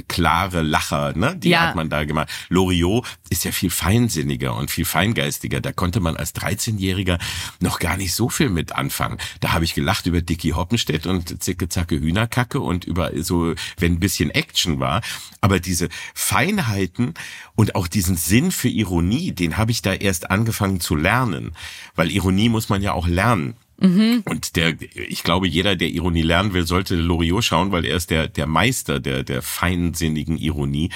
klare 0.08 0.62
Lacher, 0.62 1.12
ne? 1.16 1.36
Die 1.36 1.50
ja. 1.50 1.60
hat 1.60 1.76
man 1.76 1.88
da 1.88 2.04
gemacht. 2.04 2.28
Loriot 2.48 3.06
ist 3.28 3.44
ja 3.44 3.52
viel 3.52 3.70
feinsinniger 3.70 4.56
und 4.56 4.70
viel 4.70 4.84
feingeistiger. 4.84 5.60
Da 5.60 5.72
konnte 5.72 6.00
man 6.00 6.16
als 6.16 6.34
13-Jähriger 6.34 7.18
noch 7.60 7.78
gar 7.78 7.96
nicht 7.96 8.14
so 8.14 8.28
viel 8.28 8.48
mit 8.48 8.72
anfangen. 8.72 9.18
Da 9.40 9.52
habe 9.52 9.64
ich 9.64 9.74
gelacht 9.74 10.06
über 10.06 10.22
Dicky 10.22 10.50
Hoppenstedt 10.50 11.06
und 11.06 11.42
Zicke 11.42 11.68
Zacke 11.68 12.00
Hühnerkacke 12.00 12.60
und 12.60 12.84
über 12.84 13.10
so, 13.22 13.54
wenn 13.78 13.94
ein 13.94 14.00
bisschen 14.00 14.30
Action 14.30 14.80
war. 14.80 15.02
Aber 15.40 15.60
diese 15.60 15.88
Feinheiten 16.14 17.14
und 17.54 17.74
auch 17.74 17.86
diesen 17.86 18.16
Sinn 18.16 18.50
für 18.50 18.68
Ironie, 18.68 19.32
den 19.32 19.56
habe 19.56 19.70
ich 19.70 19.82
da 19.82 19.92
erst 19.92 20.30
angefangen 20.30 20.80
zu 20.80 20.96
lernen. 20.96 21.52
Weil 21.94 22.10
Ironie 22.10 22.48
muss 22.48 22.68
man 22.68 22.82
ja 22.82 22.92
auch 22.92 23.06
lernen. 23.06 23.56
Mhm. 23.78 24.22
Und 24.24 24.56
der, 24.56 24.74
ich 24.80 25.22
glaube, 25.22 25.48
jeder, 25.48 25.76
der 25.76 25.88
Ironie 25.88 26.22
lernen 26.22 26.54
will, 26.54 26.66
sollte 26.66 26.96
Loriot 26.96 27.44
schauen, 27.44 27.72
weil 27.72 27.84
er 27.84 27.96
ist 27.96 28.10
der, 28.10 28.28
der 28.28 28.46
Meister 28.46 29.00
der, 29.00 29.22
der 29.22 29.42
feinsinnigen 29.42 30.38
Ironie, 30.38 30.90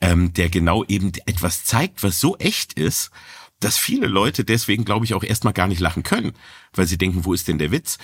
ähm, 0.00 0.32
der 0.34 0.48
genau 0.50 0.84
eben 0.84 1.12
etwas 1.26 1.64
zeigt, 1.64 2.02
was 2.02 2.20
so 2.20 2.36
echt 2.36 2.74
ist, 2.74 3.10
dass 3.60 3.76
viele 3.76 4.06
Leute 4.06 4.44
deswegen, 4.44 4.84
glaube 4.84 5.04
ich, 5.04 5.14
auch 5.14 5.24
erstmal 5.24 5.52
gar 5.52 5.66
nicht 5.66 5.80
lachen 5.80 6.02
können, 6.02 6.32
weil 6.74 6.86
sie 6.86 6.98
denken, 6.98 7.24
wo 7.24 7.32
ist 7.32 7.48
denn 7.48 7.58
der 7.58 7.72
Witz? 7.72 7.98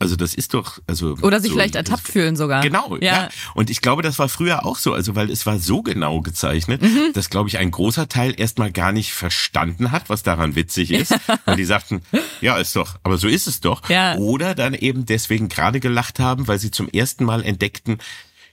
Also 0.00 0.14
das 0.14 0.34
ist 0.34 0.54
doch, 0.54 0.78
also. 0.86 1.16
Oder 1.22 1.40
sich 1.40 1.50
so, 1.50 1.56
vielleicht 1.56 1.74
ertappt 1.74 2.04
das, 2.04 2.12
fühlen 2.12 2.36
sogar. 2.36 2.62
Genau, 2.62 2.96
ja. 2.96 3.00
ja. 3.00 3.28
Und 3.54 3.68
ich 3.68 3.80
glaube, 3.80 4.02
das 4.02 4.18
war 4.18 4.28
früher 4.28 4.64
auch 4.64 4.76
so, 4.76 4.92
also 4.92 5.16
weil 5.16 5.28
es 5.28 5.44
war 5.44 5.58
so 5.58 5.82
genau 5.82 6.20
gezeichnet, 6.20 6.82
mhm. 6.82 7.12
dass, 7.14 7.30
glaube 7.30 7.48
ich, 7.48 7.58
ein 7.58 7.72
großer 7.72 8.08
Teil 8.08 8.34
erstmal 8.38 8.70
gar 8.70 8.92
nicht 8.92 9.12
verstanden 9.12 9.90
hat, 9.90 10.08
was 10.08 10.22
daran 10.22 10.54
witzig 10.54 10.92
ist. 10.92 11.14
weil 11.44 11.56
die 11.56 11.64
sagten, 11.64 12.02
ja, 12.40 12.56
ist 12.58 12.76
doch, 12.76 12.96
aber 13.02 13.18
so 13.18 13.26
ist 13.26 13.48
es 13.48 13.60
doch. 13.60 13.88
Ja. 13.88 14.16
Oder 14.16 14.54
dann 14.54 14.74
eben 14.74 15.04
deswegen 15.04 15.48
gerade 15.48 15.80
gelacht 15.80 16.20
haben, 16.20 16.46
weil 16.46 16.60
sie 16.60 16.70
zum 16.70 16.88
ersten 16.88 17.24
Mal 17.24 17.42
entdeckten, 17.42 17.98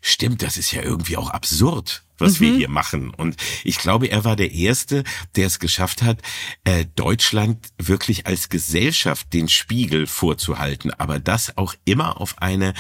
stimmt, 0.02 0.42
das 0.42 0.58
ist 0.58 0.72
ja 0.72 0.82
irgendwie 0.82 1.18
auch 1.18 1.30
absurd 1.30 2.05
was 2.18 2.40
mhm. 2.40 2.46
wir 2.46 2.56
hier 2.56 2.70
machen. 2.70 3.10
Und 3.10 3.36
ich 3.64 3.78
glaube, 3.78 4.08
er 4.08 4.24
war 4.24 4.36
der 4.36 4.52
Erste, 4.52 5.04
der 5.36 5.48
es 5.48 5.60
geschafft 5.60 6.02
hat, 6.02 6.20
äh, 6.64 6.86
Deutschland 6.96 7.68
wirklich 7.78 8.28
als 8.28 8.50
Gesellschaft 8.50 9.34
den 9.34 9.50
Spiegel 9.50 10.08
vorzuhalten. 10.08 10.92
Aber 10.92 11.20
das 11.20 11.58
auch 11.58 11.76
immer 11.86 12.22
auf 12.22 12.42
eine 12.42 12.74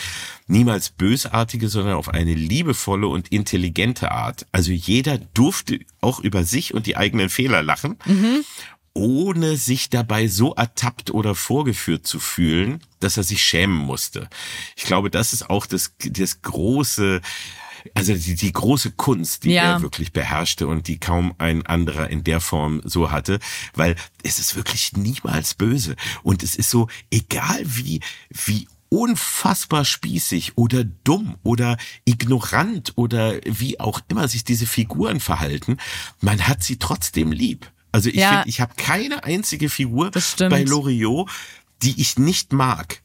niemals 0.48 0.89
bösartige, 0.89 1.70
sondern 1.70 1.96
auf 1.96 2.10
eine 2.10 2.34
liebevolle 2.34 3.08
und 3.08 3.30
intelligente 3.30 4.12
Art. 4.12 4.46
Also 4.51 4.72
jeder 4.72 5.18
durfte 5.18 5.80
auch 6.01 6.20
über 6.20 6.44
sich 6.44 6.74
und 6.74 6.86
die 6.86 6.98
eigenen 6.98 7.30
Fehler 7.30 7.63
lachen. 7.63 7.98
Mhm 8.06 8.44
ohne 8.96 9.58
sich 9.58 9.89
dabei 9.89 10.27
so 10.27 10.56
ertappt 10.56 11.12
oder 11.12 11.36
vorgeführt 11.36 12.08
zu 12.08 12.18
fühlen, 12.18 12.82
dass 13.01 13.18
er 13.18 13.24
sich 13.24 13.44
schämen 13.44 13.75
musste. 13.75 14.30
Ich 14.77 14.86
glaube, 14.86 15.12
das 15.12 15.34
ist 15.34 15.50
auch 15.50 15.65
das, 15.65 15.94
das 16.00 16.42
große 16.42 17.20
also 17.94 18.13
die, 18.13 18.36
die 18.36 18.51
große 18.51 18.92
Kunst, 18.92 19.44
die 19.44 19.51
ja. 19.51 19.74
er 19.74 19.82
wirklich 19.82 20.12
beherrschte 20.12 20.68
und 20.68 20.88
die 20.88 21.00
kaum 21.00 21.34
ein 21.38 21.65
anderer 21.65 22.10
in 22.10 22.24
der 22.24 22.42
Form 22.42 22.82
so 22.84 23.12
hatte, 23.12 23.39
weil 23.74 23.96
es 24.24 24.39
ist 24.39 24.56
wirklich 24.56 24.94
niemals 24.94 25.54
böse 25.54 25.96
und 26.24 26.44
es 26.44 26.56
ist 26.56 26.70
so, 26.70 26.88
egal 27.12 27.62
wie, 27.63 28.01
wie 28.30 28.68
unfassbar 28.89 29.84
spießig 29.86 30.58
oder 30.58 30.84
dumm 30.84 31.36
oder 31.44 31.77
ignorant 32.06 32.94
oder 32.96 33.39
wie 33.46 33.80
auch 33.80 34.00
immer 34.08 34.27
sich 34.27 34.44
diese 34.44 34.68
Figuren 34.68 35.20
verhalten, 35.20 35.77
man 36.22 36.48
hat 36.48 36.63
sie 36.63 36.77
trotzdem 36.77 37.32
lieb. 37.32 37.72
Also 37.92 38.10
ich 38.10 38.15
Ja. 38.15 38.30
finde, 38.30 38.50
ich 38.50 38.62
habe 38.62 38.74
keine 38.75 39.24
einzige 39.24 39.70
Figur 39.70 40.12
bei 40.38 40.63
Loriot, 40.63 41.30
die 41.82 42.00
ich 42.00 42.18
nicht 42.18 42.54
mag. 42.54 43.01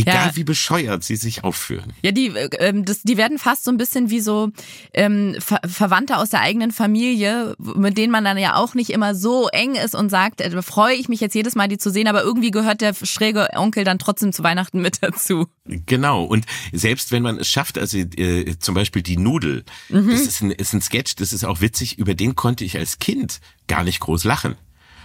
Egal 0.00 0.28
Ja. 0.28 0.36
wie 0.36 0.44
bescheuert 0.44 1.02
sie 1.04 1.16
sich 1.16 1.44
aufführen. 1.44 1.92
Ja, 2.02 2.10
die, 2.12 2.28
äh, 2.28 2.48
ähm, 2.58 2.84
das, 2.84 3.02
die 3.02 3.16
werden 3.16 3.38
fast 3.38 3.64
so 3.64 3.70
ein 3.70 3.76
bisschen 3.76 4.10
wie 4.10 4.20
so 4.20 4.50
ähm, 4.94 5.36
Ver 5.40 5.60
Verwandte 5.66 6.16
aus 6.18 6.30
der 6.30 6.40
eigenen 6.40 6.70
Familie, 6.72 7.54
mit 7.58 7.98
denen 7.98 8.12
man 8.12 8.24
dann 8.24 8.38
ja 8.38 8.54
auch 8.56 8.74
nicht 8.74 8.90
immer 8.90 9.14
so 9.14 9.48
eng 9.48 9.74
ist 9.74 9.94
und 9.94 10.08
sagt, 10.10 10.40
äh, 10.40 10.50
da 10.50 10.62
freue 10.62 10.94
ich 10.94 11.08
mich 11.08 11.20
jetzt 11.20 11.34
jedes 11.34 11.54
Mal, 11.54 11.68
die 11.68 11.78
zu 11.78 11.90
sehen, 11.90 12.06
aber 12.08 12.22
irgendwie 12.22 12.50
gehört 12.50 12.80
der 12.80 12.94
schräge 12.94 13.48
Onkel 13.54 13.84
dann 13.84 13.98
trotzdem 13.98 14.32
zu 14.32 14.42
Weihnachten 14.42 14.80
mit 14.80 15.02
dazu. 15.02 15.46
Genau. 15.64 16.24
Und 16.24 16.46
selbst 16.72 17.12
wenn 17.12 17.22
man 17.22 17.38
es 17.38 17.48
schafft, 17.48 17.78
also 17.78 17.98
äh, 17.98 18.56
zum 18.58 18.74
Beispiel 18.74 19.02
die 19.02 19.16
Nudel, 19.16 19.64
Mhm. 19.88 20.10
das 20.10 20.20
ist 20.20 20.40
ein, 20.42 20.50
ist 20.50 20.72
ein 20.74 20.80
Sketch, 20.82 21.16
das 21.16 21.32
ist 21.32 21.44
auch 21.44 21.60
witzig, 21.60 21.98
über 21.98 22.14
den 22.14 22.34
konnte 22.36 22.64
ich 22.64 22.76
als 22.78 22.98
Kind 22.98 23.40
gar 23.66 23.82
nicht 23.84 24.00
groß 24.00 24.24
lachen. 24.24 24.56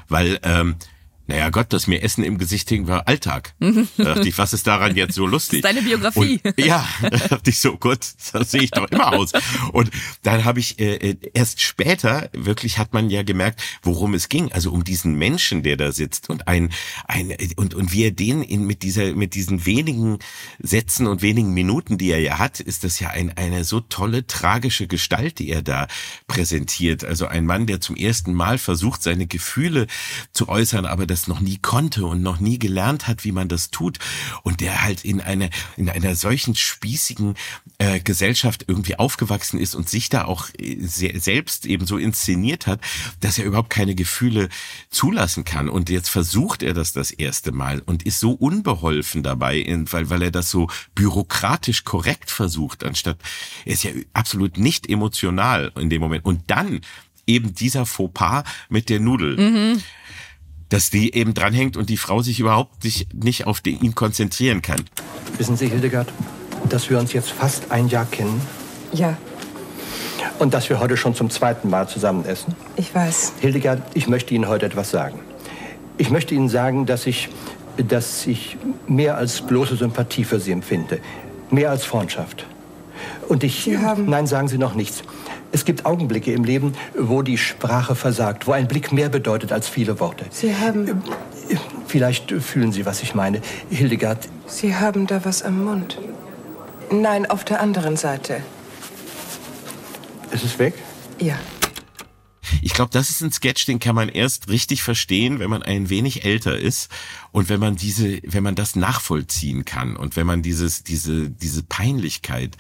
Weil, 0.09 0.39
ähm, 0.43 0.75
naja 1.25 1.49
Gott, 1.49 1.71
dass 1.71 1.87
mir 1.87 2.03
Essen 2.03 2.23
im 2.23 2.37
Gesicht 2.37 2.67
hing, 2.67 2.87
war 2.87 3.07
Alltag. 3.07 3.53
Da 3.59 4.03
dachte 4.03 4.27
ich, 4.27 4.37
was 4.37 4.51
ist 4.51 4.67
daran 4.67 4.95
jetzt 4.95 5.15
so 5.15 5.25
lustig? 5.33 5.61
Das 5.61 5.71
ist 5.71 5.77
deine 5.77 5.87
Biografie. 5.87 6.41
Und, 6.43 6.57
ja, 6.59 6.85
da 7.01 7.09
dachte 7.29 7.49
ich 7.49 7.59
so, 7.59 7.77
Gott, 7.77 8.05
das 8.33 8.51
sehe 8.51 8.63
ich 8.63 8.71
doch 8.71 8.89
immer 8.89 9.13
aus. 9.13 9.31
Und 9.71 9.89
dann 10.23 10.43
habe 10.43 10.59
ich 10.59 10.79
äh, 10.79 10.95
äh, 10.95 11.17
erst 11.33 11.61
später, 11.61 12.29
wirklich 12.33 12.77
hat 12.77 12.93
man 12.93 13.09
ja 13.09 13.23
gemerkt, 13.23 13.61
worum 13.83 14.13
es 14.13 14.27
ging. 14.27 14.51
Also 14.51 14.71
um 14.71 14.83
diesen 14.83 15.15
Menschen, 15.15 15.63
der 15.63 15.77
da 15.77 15.93
sitzt 15.93 16.29
und 16.29 16.47
ein, 16.47 16.71
ein 17.07 17.35
und, 17.55 17.73
und 17.73 17.93
wie 17.93 18.03
er 18.03 18.11
den 18.11 18.43
in, 18.43 18.65
mit 18.65 18.83
dieser, 18.83 19.13
mit 19.13 19.33
diesen 19.33 19.65
wenigen 19.65 20.19
Sätzen 20.59 21.07
und 21.07 21.21
wenigen 21.21 21.53
Minuten, 21.53 21.97
die 21.97 22.11
er 22.11 22.19
ja 22.19 22.37
hat, 22.37 22.59
ist 22.59 22.83
das 22.83 22.99
ja 22.99 23.09
ein, 23.09 23.37
eine 23.37 23.63
so 23.63 23.79
tolle, 23.79 24.27
tragische 24.27 24.87
Gestalt, 24.87 25.39
die 25.39 25.49
er 25.49 25.61
da 25.61 25.87
präsentiert. 26.27 27.05
Also 27.05 27.27
ein 27.27 27.45
Mann, 27.45 27.65
der 27.65 27.79
zum 27.79 27.95
ersten 27.95 28.33
Mal 28.33 28.57
versucht, 28.57 29.03
seine 29.03 29.25
Gefühle 29.25 29.87
zu 30.33 30.49
äußern, 30.49 30.85
aber 30.85 31.05
das 31.13 31.27
noch 31.27 31.39
nie 31.39 31.58
konnte 31.58 32.05
und 32.05 32.22
noch 32.24 32.39
nie 32.39 32.58
gelernt 32.58 33.08
hat, 33.08 33.24
wie 33.24 33.32
man 33.32 33.48
das 33.48 33.70
tut. 33.70 34.00
Und 34.41 34.62
der 34.62 34.82
halt 34.82 35.05
in 35.05 35.22
einer, 35.22 35.50
in 35.77 35.89
einer 35.89 36.15
solchen 36.15 36.55
spießigen 36.55 37.36
äh, 37.77 38.00
Gesellschaft 38.00 38.65
irgendwie 38.67 38.98
aufgewachsen 38.98 39.60
ist 39.60 39.75
und 39.75 39.88
sich 39.88 40.10
da 40.10 40.25
auch 40.25 40.50
äh, 40.58 40.77
se 40.82 41.12
selbst 41.20 41.65
eben 41.67 41.86
so 41.86 41.98
inszeniert 41.98 42.65
hat, 42.65 42.82
dass 43.20 43.38
er 43.38 43.46
überhaupt 43.46 43.70
keine 43.70 43.93
Gefühle 43.93 44.50
zulassen 44.89 45.43
kann. 45.43 45.70
Und 45.70 45.89
jetzt 45.89 46.10
versucht 46.10 46.63
er 46.63 46.74
das 46.74 46.93
das 46.93 47.12
erste 47.12 47.51
Mal 47.51 47.82
und 47.86 48.03
ist 48.03 48.20
so 48.20 48.32
unbeholfen 48.32 49.22
dabei, 49.22 49.63
weil, 49.91 50.10
weil 50.10 50.24
er 50.24 50.32
das 50.32 50.50
so 50.50 50.67
bürokratisch 50.96 51.84
korrekt 51.84 52.32
versucht, 52.32 52.84
anstatt, 52.84 53.17
er 53.65 53.74
ist 53.74 53.84
ja 53.84 53.91
absolut 54.13 54.58
nicht 54.58 54.89
emotional 54.89 55.72
in 55.75 55.89
dem 55.91 56.01
Moment. 56.01 56.25
Und 56.25 56.41
dann 56.48 56.82
eben 57.27 57.53
dieser 57.53 57.86
Fauxpas 57.86 58.43
mit 58.70 58.89
der 58.89 59.00
Nudel 59.00 59.79
dass 60.73 60.89
die 60.89 61.13
eben 61.13 61.35
dranhängt 61.35 61.77
und 61.77 61.89
die 61.89 61.97
Frau 61.97 62.23
sich 62.23 62.39
überhaupt 62.39 62.83
nicht, 62.83 63.13
nicht 63.13 63.45
auf 63.45 63.61
den, 63.61 63.79
ihn 63.81 63.93
konzentrieren 63.93 64.63
kann. 64.63 64.81
Wissen 65.37 65.55
Sie, 65.55 65.67
Hildegard, 65.67 66.11
dass 66.67 66.89
wir 66.89 66.97
uns 66.97 67.13
jetzt 67.13 67.29
fast 67.29 67.69
ein 67.69 67.89
Jahr 67.89 68.05
kennen 68.05 68.41
Ja, 68.91 69.15
und 70.39 70.55
dass 70.55 70.69
wir 70.69 70.79
heute 70.79 70.97
schon 70.97 71.13
zum 71.13 71.29
zweiten 71.29 71.69
Mal 71.69 71.87
zusammen 71.87 72.25
essen? 72.25 72.55
ich 72.75 72.93
weiß. 72.93 73.33
Hildegard, 73.39 73.83
ich 73.93 74.07
möchte 74.07 74.33
Ihnen 74.33 74.47
heute 74.47 74.65
etwas 74.65 74.89
sagen. 74.89 75.19
Ich 75.99 76.09
möchte 76.09 76.33
Ihnen 76.33 76.49
sagen, 76.49 76.87
dass 76.87 77.05
ich, 77.05 77.29
dass 77.77 78.25
ich 78.25 78.57
mehr 78.87 79.15
als 79.15 79.41
bloße 79.41 79.75
Sympathie 79.75 80.23
für 80.23 80.39
Sie 80.39 80.51
empfinde. 80.51 80.99
Mehr 81.51 81.69
als 81.69 81.85
Freundschaft. 81.85 82.47
Und 83.27 83.43
ich. 83.43 83.63
Sie 83.63 83.77
haben- 83.77 84.05
Nein, 84.09 84.27
sagen 84.27 84.47
Sie 84.47 84.57
noch 84.57 84.73
nichts. 84.75 85.01
Es 85.51 85.65
gibt 85.65 85.85
Augenblicke 85.85 86.31
im 86.33 86.43
Leben, 86.43 86.73
wo 86.97 87.21
die 87.21 87.37
Sprache 87.37 87.95
versagt, 87.95 88.47
wo 88.47 88.51
ein 88.53 88.67
Blick 88.67 88.91
mehr 88.91 89.09
bedeutet 89.09 89.51
als 89.51 89.67
viele 89.67 89.99
Worte. 89.99 90.25
Sie 90.31 90.55
haben, 90.55 91.01
Vielleicht 91.87 92.31
fühlen 92.31 92.71
Sie, 92.71 92.85
was 92.87 93.03
ich 93.03 93.13
meine. 93.13 93.39
Hildegard, 93.69 94.17
Sie 94.47 94.75
haben 94.75 95.05
da 95.05 95.23
was 95.25 95.43
am 95.43 95.63
Mund. 95.63 95.99
Nein, 96.89 97.29
auf 97.29 97.43
der 97.43 97.61
anderen 97.61 97.97
Seite. 97.97 98.37
ist 100.31 100.43
es 100.43 100.57
weg? 100.57 100.73
Ja. 101.19 101.35
Ich 102.62 102.73
glaube, 102.73 102.91
das 102.91 103.09
ist 103.09 103.21
ein 103.21 103.31
Sketch, 103.31 103.65
den 103.65 103.79
kann 103.79 103.95
man 103.95 104.09
erst 104.09 104.50
richtig 104.50 104.83
verstehen, 104.83 105.39
wenn 105.39 105.50
man 105.50 105.63
ein 105.63 105.89
wenig 105.89 106.25
älter 106.25 106.57
ist 106.57 106.89
und 107.31 107.50
wenn 107.50 107.59
man 107.59 107.75
diese, 107.75 108.19
wenn 108.23 108.43
man 108.43 108.55
das 108.55 108.75
nachvollziehen 108.75 109.65
kann 109.65 109.95
und 109.95 110.15
wenn 110.15 110.27
man 110.27 110.41
dieses, 110.41 110.83
diese, 110.83 111.29
diese 111.29 111.63
Peinlichkeit 111.63 112.57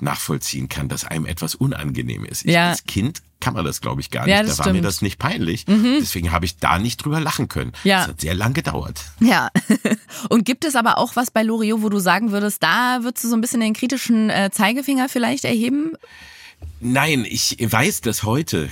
nachvollziehen 0.00 0.68
kann, 0.68 0.88
dass 0.88 1.04
einem 1.04 1.26
etwas 1.26 1.54
unangenehm 1.54 2.24
ist. 2.24 2.44
Ich, 2.44 2.52
Ja. 2.52 2.70
Als 2.70 2.84
Kind 2.84 3.22
kann 3.40 3.54
man 3.54 3.64
das, 3.64 3.80
glaube 3.80 4.00
ich, 4.00 4.10
gar 4.10 4.24
nicht. 4.24 4.32
Ja, 4.32 4.42
da 4.42 4.48
das 4.48 4.58
war 4.58 4.66
mir 4.68 4.72
stimmt. 4.72 4.86
das 4.86 5.02
nicht 5.02 5.18
peinlich. 5.18 5.66
Mhm. 5.66 5.98
Deswegen 6.00 6.32
habe 6.32 6.46
ich 6.46 6.56
da 6.58 6.78
nicht 6.78 7.04
drüber 7.04 7.20
lachen 7.20 7.48
können. 7.48 7.72
Ja. 7.84 7.98
Das 7.98 8.08
hat 8.08 8.20
sehr 8.22 8.34
lang 8.34 8.54
gedauert. 8.54 9.02
Ja. 9.20 9.50
Und 10.30 10.44
gibt 10.44 10.64
es 10.64 10.74
aber 10.74 10.98
auch 10.98 11.16
was 11.16 11.30
bei 11.30 11.42
Loriot, 11.42 11.82
wo 11.82 11.88
du 11.88 11.98
sagen 11.98 12.32
würdest, 12.32 12.62
da 12.62 13.00
würdest 13.02 13.24
du 13.24 13.28
so 13.28 13.36
ein 13.36 13.40
bisschen 13.42 13.60
den 13.60 13.74
kritischen 13.74 14.30
äh, 14.30 14.50
Zeigefinger 14.50 15.08
vielleicht 15.08 15.44
erheben? 15.44 15.92
Nein, 16.80 17.26
ich 17.28 17.58
weiß, 17.60 18.00
dass 18.00 18.22
heute 18.22 18.70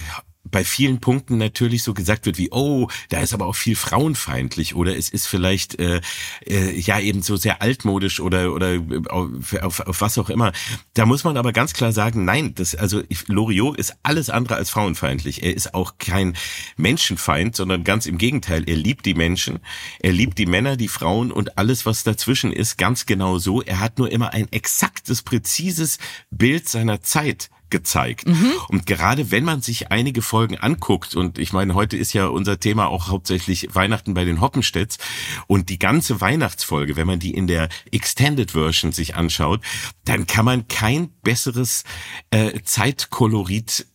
bei 0.55 0.65
vielen 0.65 1.01
Punkten 1.01 1.37
natürlich 1.37 1.83
so 1.83 1.95
gesagt 1.95 2.27
wird 2.27 2.39
wie, 2.39 2.53
oh, 2.53 2.87
da 3.09 3.19
ist 3.19 3.35
aber 3.35 3.47
auch 3.47 3.57
viel 3.57 3.75
frauenfeindlich 3.75 4.77
oder 4.77 4.97
es 4.97 5.09
ist 5.09 5.27
vielleicht 5.27 5.81
äh, 5.81 6.01
äh, 6.47 6.79
ja 6.79 7.01
eben 7.01 7.23
so 7.23 7.35
sehr 7.35 7.61
altmodisch 7.61 8.21
oder 8.21 8.53
oder 8.53 8.81
auf, 9.09 9.53
auf, 9.55 9.81
auf 9.81 10.01
was 10.01 10.17
auch 10.17 10.31
immer. 10.31 10.53
Da 10.95 11.07
muss 11.07 11.25
man 11.25 11.37
aber 11.39 11.53
ganz 11.53 11.73
klar 11.73 11.91
sagen, 11.91 12.25
nein, 12.25 12.55
das 12.55 12.77
also 12.77 13.03
Loriot 13.27 13.77
ist 13.77 13.97
alles 14.05 14.31
andere 14.31 14.55
als 14.55 14.71
frauenfeindlich. 14.71 15.43
Er 15.43 15.57
ist 15.57 15.75
auch 15.75 15.95
kein 15.99 16.37
Menschenfeind, 16.77 17.57
sondern 17.57 17.83
ganz 17.83 18.07
im 18.07 18.17
Gegenteil. 18.17 18.63
Er 18.69 18.77
liebt 18.77 19.07
die 19.07 19.15
Menschen, 19.15 19.59
er 19.99 20.13
liebt 20.13 20.39
die 20.39 20.47
Männer, 20.47 20.77
die 20.77 20.87
Frauen 20.87 21.33
und 21.33 21.59
alles, 21.59 21.85
was 21.85 22.05
dazwischen 22.05 22.53
ist, 22.53 22.79
ganz 22.79 23.07
genau 23.07 23.39
so. 23.39 23.61
Er 23.61 23.81
hat 23.81 23.99
nur 23.99 24.13
immer 24.13 24.33
ein 24.33 24.47
exaktes, 24.53 25.23
präzises 25.23 25.99
Bild 26.31 26.69
seiner 26.69 27.01
Zeit 27.01 27.51
gezeigt. 27.71 28.25
Und 28.69 28.87
gerade 28.87 29.31
wenn 29.31 29.45
man 29.45 29.61
sich 29.61 29.91
einige 29.91 30.23
Folgen 30.23 30.59
anguckt, 30.59 31.15
und 31.15 31.39
ich 31.39 31.53
meine, 31.53 31.75
heute 31.75 31.97
ist 31.97 32.13
ja 32.13 32.27
unser 32.27 32.61
Thema 32.61 32.89
auch 32.89 33.09
hauptsächlich 33.09 33.75
Weihnachten 33.75 34.15
bei 34.15 34.25
den 34.25 34.41
Hoppenstedts, 34.41 34.99
und 35.47 35.69
die 35.69 35.79
ganze 35.79 36.21
Weihnachtsfolge, 36.21 36.97
wenn 36.97 37.07
man 37.07 37.19
die 37.19 37.35
in 37.35 37.47
der 37.47 37.69
Extended 37.91 38.53
Version 38.53 38.93
sich 38.93 39.17
anschaut, 39.17 39.61
dann 40.05 40.27
kann 40.27 40.45
man 40.45 40.69
kein 40.69 41.11
besseres 41.23 41.85
äh, 42.31 42.61
Zeitkolorit 42.63 43.87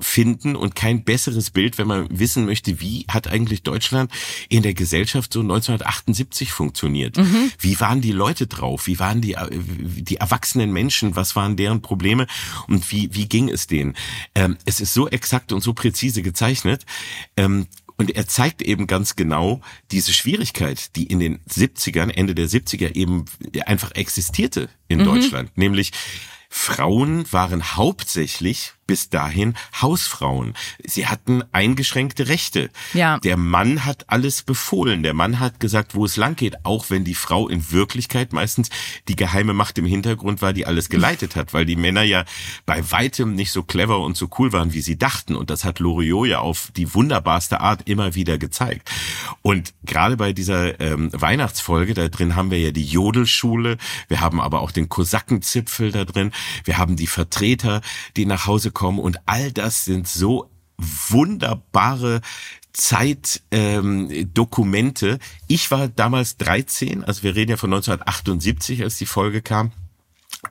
finden 0.00 0.56
und 0.56 0.74
kein 0.74 1.04
besseres 1.04 1.50
Bild, 1.50 1.78
wenn 1.78 1.86
man 1.86 2.06
wissen 2.10 2.44
möchte, 2.46 2.80
wie 2.80 3.04
hat 3.08 3.28
eigentlich 3.28 3.62
Deutschland 3.62 4.10
in 4.48 4.62
der 4.62 4.74
Gesellschaft 4.74 5.32
so 5.32 5.40
1978 5.40 6.52
funktioniert? 6.52 7.16
Wie 7.58 7.78
waren 7.80 8.00
die 8.00 8.12
Leute 8.12 8.46
drauf? 8.46 8.86
Wie 8.86 8.98
waren 8.98 9.20
die, 9.20 9.34
äh, 9.34 9.48
die 9.50 10.16
erwachsenen 10.16 10.72
Menschen? 10.72 11.16
Was 11.16 11.36
waren 11.36 11.56
deren 11.56 11.82
Probleme? 11.82 12.26
Und 12.66 12.90
wie, 12.90 13.14
wie 13.14 13.28
ging 13.28 13.48
es 13.48 13.66
denen? 13.66 13.94
Ähm, 14.34 14.56
es 14.64 14.80
ist 14.80 14.94
so 14.94 15.08
exakt 15.08 15.52
und 15.52 15.62
so 15.62 15.72
präzise 15.74 16.22
gezeichnet. 16.22 16.86
Ähm, 17.36 17.66
und 17.96 18.16
er 18.16 18.26
zeigt 18.26 18.62
eben 18.62 18.86
ganz 18.86 19.14
genau 19.14 19.60
diese 19.90 20.14
Schwierigkeit, 20.14 20.96
die 20.96 21.04
in 21.04 21.20
den 21.20 21.38
70ern, 21.44 22.08
Ende 22.08 22.34
der 22.34 22.48
70er 22.48 22.96
eben 22.96 23.26
einfach 23.66 23.92
existierte 23.92 24.70
in 24.88 25.00
Mhm. 25.00 25.04
Deutschland. 25.04 25.58
Nämlich 25.58 25.92
Frauen 26.48 27.30
waren 27.30 27.76
hauptsächlich 27.76 28.72
bis 28.90 29.08
dahin 29.08 29.54
Hausfrauen. 29.80 30.54
Sie 30.82 31.06
hatten 31.06 31.44
eingeschränkte 31.52 32.26
Rechte. 32.26 32.70
Ja. 32.92 33.20
Der 33.20 33.36
Mann 33.36 33.84
hat 33.84 34.10
alles 34.10 34.42
befohlen. 34.42 35.04
Der 35.04 35.14
Mann 35.14 35.38
hat 35.38 35.60
gesagt, 35.60 35.94
wo 35.94 36.04
es 36.04 36.16
lang 36.16 36.34
geht, 36.34 36.64
auch 36.64 36.90
wenn 36.90 37.04
die 37.04 37.14
Frau 37.14 37.46
in 37.46 37.70
Wirklichkeit 37.70 38.32
meistens 38.32 38.68
die 39.06 39.14
geheime 39.14 39.54
Macht 39.54 39.78
im 39.78 39.86
Hintergrund 39.86 40.42
war, 40.42 40.52
die 40.52 40.66
alles 40.66 40.88
geleitet 40.88 41.36
hat, 41.36 41.54
weil 41.54 41.66
die 41.66 41.76
Männer 41.76 42.02
ja 42.02 42.24
bei 42.66 42.90
weitem 42.90 43.36
nicht 43.36 43.52
so 43.52 43.62
clever 43.62 44.00
und 44.00 44.16
so 44.16 44.28
cool 44.40 44.52
waren, 44.52 44.72
wie 44.72 44.80
sie 44.80 44.98
dachten. 44.98 45.36
Und 45.36 45.50
das 45.50 45.64
hat 45.64 45.78
Loriot 45.78 46.26
ja 46.26 46.40
auf 46.40 46.72
die 46.74 46.92
wunderbarste 46.92 47.60
Art 47.60 47.88
immer 47.88 48.16
wieder 48.16 48.38
gezeigt. 48.38 48.90
Und 49.40 49.72
gerade 49.84 50.16
bei 50.16 50.32
dieser 50.32 50.80
ähm, 50.80 51.10
Weihnachtsfolge, 51.12 51.94
da 51.94 52.08
drin 52.08 52.34
haben 52.34 52.50
wir 52.50 52.58
ja 52.58 52.72
die 52.72 52.86
Jodelschule, 52.86 53.76
wir 54.08 54.20
haben 54.20 54.40
aber 54.40 54.62
auch 54.62 54.72
den 54.72 54.88
Kosakenzipfel 54.88 55.92
da 55.92 56.04
drin, 56.04 56.32
wir 56.64 56.76
haben 56.76 56.96
die 56.96 57.06
Vertreter, 57.06 57.82
die 58.16 58.26
nach 58.26 58.48
Hause 58.48 58.72
kommen 58.80 58.98
und 58.98 59.20
all 59.26 59.52
das 59.52 59.84
sind 59.84 60.08
so 60.08 60.50
wunderbare 60.78 62.22
Zeitdokumente. 62.72 65.08
Ähm, 65.10 65.18
ich 65.48 65.70
war 65.70 65.88
damals 65.88 66.38
13, 66.38 67.04
also 67.04 67.22
wir 67.22 67.36
reden 67.36 67.50
ja 67.50 67.56
von 67.58 67.70
1978, 67.70 68.82
als 68.82 68.96
die 68.96 69.04
Folge 69.04 69.42
kam. 69.42 69.72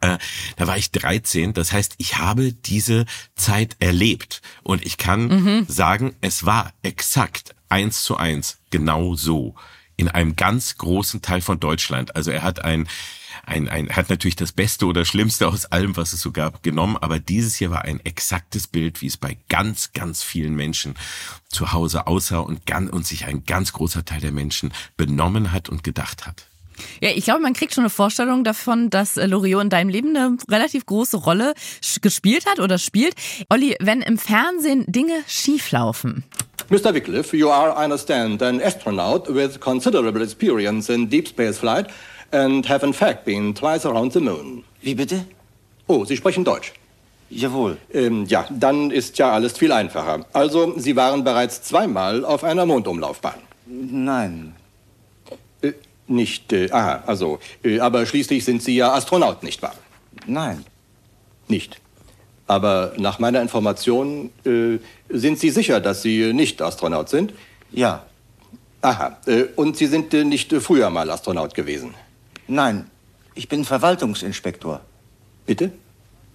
Äh, 0.02 0.20
da 0.58 0.68
war 0.68 0.78
ich 0.78 0.92
13, 0.92 1.54
das 1.54 1.74
heißt, 1.74 1.96
ich 1.98 2.20
habe 2.20 2.54
diese 2.54 3.08
Zeit 3.36 3.78
erlebt 3.80 4.44
und 4.62 4.86
ich 4.86 5.00
kann 5.00 5.30
Mhm. 5.30 5.66
sagen, 5.68 6.14
es 6.22 6.46
war 6.46 6.72
exakt 6.84 7.56
eins 7.68 8.04
zu 8.04 8.16
eins 8.16 8.60
genau 8.70 9.16
so 9.16 9.56
in 9.98 10.08
einem 10.08 10.36
ganz 10.36 10.78
großen 10.78 11.24
Teil 11.24 11.42
von 11.42 11.60
Deutschland. 11.60 12.16
Also 12.16 12.30
er 12.30 12.44
hat 12.44 12.64
ein 12.64 12.88
ein, 13.46 13.70
ein, 13.70 13.90
hat 13.90 14.10
natürlich 14.10 14.36
das 14.36 14.52
Beste 14.52 14.86
oder 14.86 15.06
Schlimmste 15.06 15.48
aus 15.48 15.66
allem, 15.66 15.98
was 15.98 16.14
es 16.14 16.22
so 16.22 16.32
gab, 16.32 16.64
genommen, 16.64 16.98
aber 16.98 17.20
dieses 17.20 17.56
hier 17.56 17.72
war 17.72 17.84
ein 17.84 18.00
exaktes 18.06 18.68
Bild, 18.68 19.02
wie 19.02 19.08
es 19.08 19.18
bei 19.18 19.38
ganz, 19.50 19.92
ganz 19.94 20.24
vielen 20.24 20.56
Menschen 20.56 20.96
zu 21.50 21.72
Hause 21.72 22.08
aussah 22.08 22.40
und, 22.40 22.66
ganz, 22.66 22.92
und 22.92 23.06
sich 23.06 23.26
ein 23.26 23.46
ganz 23.46 23.74
großer 23.74 24.06
Teil 24.06 24.22
der 24.22 24.32
Menschen 24.32 24.72
benommen 24.98 25.52
hat 25.52 25.70
und 25.70 25.84
gedacht 25.84 26.28
hat. 26.28 26.46
Ja, 27.02 27.10
ich 27.10 27.26
glaube, 27.26 27.42
man 27.42 27.54
kriegt 27.54 27.74
schon 27.74 27.84
eine 27.84 27.90
Vorstellung 27.90 28.44
davon, 28.44 28.90
dass 28.90 29.18
äh, 29.18 29.26
Loriot 29.26 29.64
in 29.64 29.70
deinem 29.70 29.90
Leben 29.90 30.16
eine 30.16 30.38
relativ 30.50 30.86
große 30.86 31.18
Rolle 31.18 31.54
gespielt 32.02 32.46
hat 32.46 32.60
oder 32.60 32.78
spielt. 32.78 33.16
Olli, 33.50 33.76
wenn 33.80 34.02
im 34.02 34.18
Fernsehen 34.18 34.86
Dinge 34.88 35.14
schieflaufen. 35.28 36.24
Mr. 36.70 36.94
Wycliffe, 36.94 37.36
you 37.36 37.50
are, 37.50 37.72
I 37.72 37.86
understand, 37.86 38.44
an 38.44 38.62
astronaut 38.62 39.28
with 39.28 39.60
considerable 39.60 40.22
experience 40.22 40.90
in 40.90 41.10
deep 41.10 41.28
space 41.28 41.58
flight 41.58 41.88
and 42.32 42.68
have 42.70 42.86
in 42.86 42.94
fact 42.94 43.26
been 43.26 43.54
twice 43.54 43.86
around 43.86 44.14
the 44.14 44.20
moon. 44.20 44.64
Wie 44.82 44.96
bitte? 44.96 45.26
Oh, 45.88 46.06
Sie 46.06 46.16
sprechen 46.18 46.44
Deutsch. 46.44 46.74
Jawohl. 47.30 47.78
Ähm, 47.94 48.26
ja, 48.26 48.48
dann 48.50 48.92
ist 48.92 49.18
ja 49.20 49.32
alles 49.32 49.58
viel 49.58 49.72
einfacher. 49.72 50.26
Also, 50.34 50.74
Sie 50.78 50.96
waren 50.96 51.24
bereits 51.24 51.62
zweimal 51.62 52.26
auf 52.26 52.44
einer 52.44 52.66
Mondumlaufbahn. 52.66 53.40
Nein. 53.68 54.56
Äh, 55.62 55.74
nicht, 56.08 56.52
äh, 56.54 56.72
aha, 56.72 57.04
also, 57.06 57.40
äh, 57.64 57.80
aber 57.80 58.06
schließlich 58.06 58.44
sind 58.44 58.64
Sie 58.64 58.76
ja 58.76 58.94
Astronaut, 58.94 59.44
nicht 59.44 59.62
wahr? 59.62 59.76
Nein. 60.26 60.66
Nicht. 61.48 61.80
Aber 62.48 62.94
nach 62.98 63.20
meiner 63.20 63.42
Information 63.44 64.32
äh, 64.44 64.80
sind 65.10 65.38
Sie 65.38 65.52
sicher, 65.52 65.80
dass 65.80 66.02
Sie 66.02 66.34
nicht 66.34 66.62
Astronaut 66.64 67.10
sind? 67.10 67.34
Ja. 67.72 68.06
Aha. 68.82 69.18
Äh, 69.28 69.44
und 69.56 69.78
Sie 69.78 69.86
sind 69.86 70.14
äh, 70.16 70.24
nicht 70.24 70.52
früher 70.54 70.90
mal 70.90 71.12
Astronaut 71.12 71.54
gewesen? 71.54 71.94
Nein. 72.50 72.90
Ich 73.36 73.48
bin 73.48 73.64
Verwaltungsinspektor. 73.64 74.82
Bitte? 75.46 75.72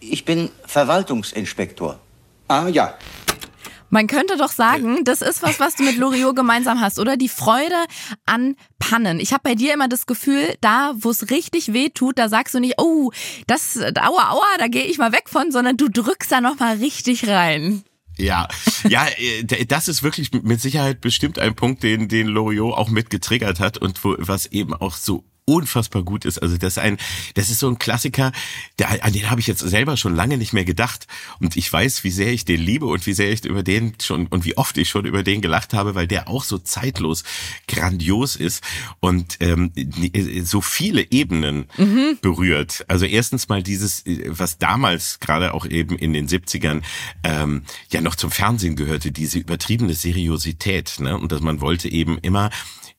Ich 0.01 0.25
bin 0.25 0.49
Verwaltungsinspektor. 0.65 1.99
Ah, 2.49 2.69
ja. 2.69 2.95
Man 3.91 4.07
könnte 4.07 4.37
doch 4.37 4.51
sagen, 4.51 5.05
das 5.05 5.23
ist 5.23 5.43
was, 5.43 5.61
was 5.61 5.77
du 5.77 5.83
mit 5.83 5.97
Loriot 5.99 6.35
gemeinsam 6.35 6.81
hast, 6.81 6.99
oder? 6.99 7.17
Die 7.17 7.29
Freude 7.29 7.77
an 8.27 8.57
Pannen. 8.79 9.21
Ich 9.21 9.33
habe 9.33 9.43
bei 9.45 9.55
dir 9.55 9.75
immer 9.75 9.89
das 9.89 10.07
Gefühl, 10.07 10.55
da, 10.61 10.95
wo 10.97 11.11
es 11.11 11.31
richtig 11.31 11.73
weh 11.73 11.91
tut, 11.91 12.19
da 12.19 12.29
sagst 12.29 12.55
du 12.55 12.61
nicht, 12.61 12.75
oh, 12.79 13.11
das, 13.47 13.77
aua, 13.77 14.31
aua, 14.31 14.59
da 14.59 14.69
gehe 14.69 14.85
ich 14.85 14.99
mal 14.99 15.13
weg 15.13 15.29
von, 15.29 15.53
sondern 15.53 15.77
du 15.77 15.89
drückst 15.89 16.31
da 16.31 16.41
nochmal 16.41 16.77
richtig 16.77 17.29
rein. 17.29 17.83
Ja, 18.17 18.49
ja, 18.89 19.07
äh, 19.17 19.67
das 19.67 19.89
ist 19.89 20.03
wirklich 20.03 20.33
mit 20.33 20.61
Sicherheit 20.61 21.01
bestimmt 21.01 21.39
ein 21.39 21.57
Punkt, 21.57 21.83
den 21.83 22.09
den 22.09 22.29
Loriot 22.29 22.75
auch 22.75 22.89
mit 22.89 23.11
getriggert 23.11 23.59
hat 23.59 23.79
und 23.79 24.03
wo, 24.05 24.15
was 24.19 24.47
eben 24.47 24.75
auch 24.75 24.95
so 24.95 25.25
unfassbar 25.47 26.03
gut 26.03 26.25
ist. 26.25 26.39
Also 26.39 26.57
das 26.57 26.75
ist 26.75 26.79
ein, 26.79 26.97
das 27.35 27.51
ist 27.51 27.59
so 27.59 27.69
ein 27.69 27.79
Klassiker, 27.79 28.33
der, 28.79 29.05
an 29.05 29.13
den 29.13 29.31
habe 29.31 29.41
ich 29.41 29.47
jetzt 29.47 29.61
selber 29.61 29.97
schon 29.97 30.15
lange 30.15 30.39
nicht 30.39 30.53
mehr 30.53 30.65
gedacht. 30.65 31.07
Und 31.41 31.57
ich 31.57 31.71
weiß, 31.71 32.05
wie 32.05 32.11
sehr 32.11 32.33
ich 32.33 32.45
den 32.45 32.61
liebe 32.61 32.87
und 32.87 33.07
wie 33.07 33.13
sehr 33.13 33.31
ich 33.31 33.45
über 33.45 33.63
den 33.63 33.95
schon 34.01 34.27
und 34.29 34.45
wie 34.45 34.57
oft 34.57 34.79
ich 34.79 34.89
schon 34.89 35.05
über 35.05 35.23
den 35.23 35.43
gelacht 35.43 35.75
habe, 35.75 35.95
weil 35.95 36.07
der 36.07 36.29
auch 36.29 36.45
so 36.45 36.59
zeitlos 36.59 37.25
grandios 37.69 38.37
ist 38.37 38.65
und 39.01 39.37
ähm, 39.41 39.73
so 40.43 40.61
viele 40.61 41.11
Ebenen 41.11 41.67
mhm. 41.77 42.19
berührt. 42.23 42.85
Also 42.89 43.05
erstens 43.05 43.49
mal 43.49 43.63
dieses, 43.63 44.05
was 44.27 44.59
damals 44.59 45.21
gerade 45.21 45.53
auch 45.53 45.67
eben 45.67 45.97
in 45.99 46.13
den 46.13 46.29
70ern 46.29 46.83
ähm, 47.23 47.65
ja 47.91 48.01
noch 48.01 48.15
zum 48.15 48.31
Fernsehen 48.31 48.77
gehörte, 48.77 49.13
diese 49.13 49.39
übertriebene 49.39 49.95
Seriosität. 49.95 51.01
Ne? 51.01 51.17
Und 51.19 51.33
dass 51.33 51.41
man 51.41 51.61
wollte 51.61 51.91
eben 51.91 52.19
immer 52.19 52.51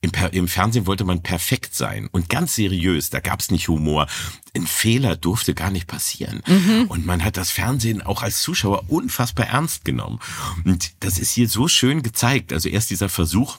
im, 0.06 0.28
Im, 0.32 0.48
Fernsehen 0.48 0.86
wollte 0.86 1.04
man 1.04 1.22
perfekt 1.22 1.74
sein 1.74 2.08
und 2.12 2.28
ganz 2.28 2.54
seriös. 2.54 3.10
Da 3.10 3.20
gab 3.20 3.40
es 3.40 3.50
nicht 3.50 3.68
Humor. 3.68 4.06
Ein 4.54 4.66
Fehler 4.66 5.16
durfte 5.16 5.54
gar 5.54 5.70
nicht 5.70 5.86
passieren. 5.86 6.42
Mhm. 6.46 6.86
Und 6.88 7.06
man 7.06 7.24
hat 7.24 7.36
das 7.36 7.50
Fernsehen 7.50 8.02
auch 8.02 8.22
als 8.22 8.40
Zuschauer 8.40 8.84
unfassbar 8.88 9.46
ernst 9.46 9.84
genommen. 9.84 10.20
Und 10.64 10.92
das 11.00 11.18
ist 11.18 11.32
hier 11.32 11.48
so 11.48 11.68
schön 11.68 12.02
gezeigt. 12.02 12.52
Also 12.52 12.68
erst 12.68 12.90
dieser 12.90 13.08
Versuch, 13.08 13.58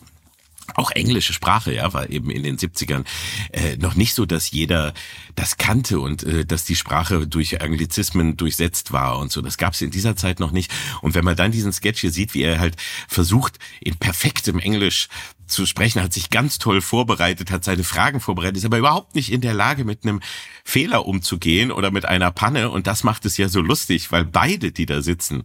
auch 0.75 0.91
englische 0.91 1.34
Sprache, 1.34 1.73
ja, 1.73 1.93
war 1.93 2.10
eben 2.10 2.30
in 2.30 2.43
den 2.43 2.58
70ern 2.58 3.06
äh, 3.51 3.77
noch 3.77 3.95
nicht 3.95 4.13
so, 4.13 4.25
dass 4.25 4.51
jeder 4.51 4.93
das 5.36 5.58
kannte 5.58 5.99
und 5.99 6.23
äh, 6.23 6.45
dass 6.45 6.65
die 6.65 6.75
Sprache 6.75 7.27
durch 7.27 7.62
Anglizismen 7.62 8.38
durchsetzt 8.38 8.91
war 8.91 9.19
und 9.19 9.32
so. 9.32 9.41
Das 9.41 9.58
gab 9.58 9.73
es 9.73 9.82
in 9.82 9.91
dieser 9.91 10.15
Zeit 10.15 10.39
noch 10.39 10.51
nicht. 10.51 10.71
Und 11.01 11.15
wenn 11.15 11.25
man 11.25 11.36
dann 11.36 11.51
diesen 11.51 11.73
Sketch 11.73 12.01
hier 12.01 12.12
sieht, 12.12 12.34
wie 12.34 12.43
er 12.43 12.60
halt 12.60 12.75
versucht, 13.08 13.58
in 13.80 13.95
perfektem 13.95 14.60
Englisch 14.60 15.08
zu 15.47 15.65
sprechen, 15.65 16.01
hat 16.01 16.13
sich 16.13 16.30
ganz 16.30 16.60
toll 16.60 16.82
vorbereitet, 16.82 17.51
hat 17.51 17.63
seine 17.63 17.84
Fragen 17.84 18.19
vorbereitet, 18.19 18.58
ist 18.58 18.65
aber 18.65 18.77
überhaupt 18.77 19.15
nicht 19.15 19.32
in 19.32 19.41
der 19.41 19.53
Lage, 19.53 19.86
mit 19.86 20.03
einem 20.03 20.21
Fehler 20.63 21.06
umzugehen 21.06 21.71
oder 21.71 21.89
mit 21.89 22.06
einer 22.06 22.32
Panne. 22.32 22.69
Und 22.69 22.88
das 22.88 23.03
macht 23.03 23.25
es 23.25 23.38
ja 23.38 23.47
so 23.47 23.62
lustig, 23.62 24.12
weil 24.12 24.25
beide, 24.25 24.71
die 24.71 24.86
da 24.86 25.01
sitzen, 25.01 25.43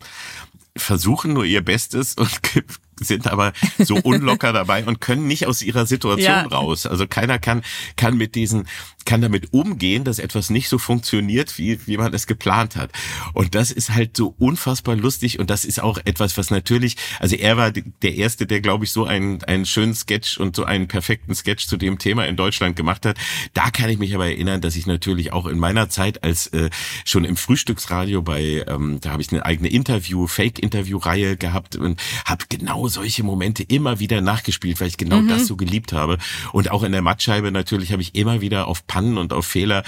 versuchen 0.76 1.32
nur 1.32 1.44
ihr 1.44 1.62
Bestes 1.62 2.14
und 2.14 2.40
sind 3.04 3.26
aber 3.26 3.52
so 3.78 3.96
unlocker 4.02 4.52
dabei 4.52 4.84
und 4.84 5.00
können 5.00 5.26
nicht 5.26 5.46
aus 5.46 5.62
ihrer 5.62 5.86
Situation 5.86 6.24
ja. 6.24 6.42
raus. 6.46 6.86
Also 6.86 7.06
keiner 7.06 7.38
kann, 7.38 7.62
kann 7.96 8.16
mit 8.16 8.34
diesen, 8.34 8.68
kann 9.04 9.20
damit 9.20 9.52
umgehen, 9.52 10.04
dass 10.04 10.18
etwas 10.18 10.50
nicht 10.50 10.68
so 10.68 10.78
funktioniert, 10.78 11.58
wie, 11.58 11.86
wie 11.86 11.96
man 11.96 12.14
es 12.14 12.26
geplant 12.26 12.76
hat. 12.76 12.90
Und 13.32 13.54
das 13.54 13.70
ist 13.70 13.90
halt 13.90 14.16
so 14.16 14.34
unfassbar 14.38 14.96
lustig 14.96 15.38
und 15.38 15.50
das 15.50 15.64
ist 15.64 15.82
auch 15.82 15.98
etwas, 16.04 16.36
was 16.36 16.50
natürlich, 16.50 16.96
also 17.18 17.36
er 17.36 17.56
war 17.56 17.70
der 17.70 18.14
Erste, 18.14 18.46
der, 18.46 18.60
glaube 18.60 18.84
ich, 18.84 18.92
so 18.92 19.04
einen, 19.04 19.42
einen 19.44 19.66
schönen 19.66 19.94
Sketch 19.94 20.38
und 20.38 20.56
so 20.56 20.64
einen 20.64 20.88
perfekten 20.88 21.34
Sketch 21.34 21.66
zu 21.66 21.76
dem 21.76 21.98
Thema 21.98 22.26
in 22.26 22.36
Deutschland 22.36 22.76
gemacht 22.76 23.06
hat. 23.06 23.18
Da 23.54 23.70
kann 23.70 23.90
ich 23.90 23.98
mich 23.98 24.14
aber 24.14 24.26
erinnern, 24.26 24.60
dass 24.60 24.76
ich 24.76 24.86
natürlich 24.86 25.32
auch 25.32 25.46
in 25.46 25.58
meiner 25.58 25.88
Zeit 25.88 26.22
als 26.24 26.46
äh, 26.48 26.70
schon 27.04 27.24
im 27.24 27.36
Frühstücksradio 27.36 28.22
bei, 28.22 28.64
ähm, 28.66 28.98
da 29.00 29.10
habe 29.10 29.22
ich 29.22 29.32
eine 29.32 29.44
eigene 29.44 29.68
Interview, 29.68 30.26
Fake-Interview-Reihe 30.26 31.36
gehabt 31.36 31.76
und 31.76 32.00
habe 32.24 32.44
genau 32.48 32.88
solche 32.92 33.22
Momente 33.22 33.62
immer 33.62 33.98
wieder 33.98 34.20
nachgespielt, 34.20 34.80
weil 34.80 34.88
ich 34.88 34.96
genau 34.96 35.20
mhm. 35.20 35.28
das 35.28 35.46
so 35.46 35.56
geliebt 35.56 35.92
habe. 35.92 36.18
Und 36.52 36.70
auch 36.70 36.82
in 36.82 36.92
der 36.92 37.02
Mattscheibe 37.02 37.50
natürlich 37.50 37.92
habe 37.92 38.02
ich 38.02 38.14
immer 38.14 38.40
wieder 38.40 38.68
auf 38.68 38.86
Pannen 38.86 39.18
und 39.18 39.32
auf 39.32 39.46
Fehler 39.46 39.82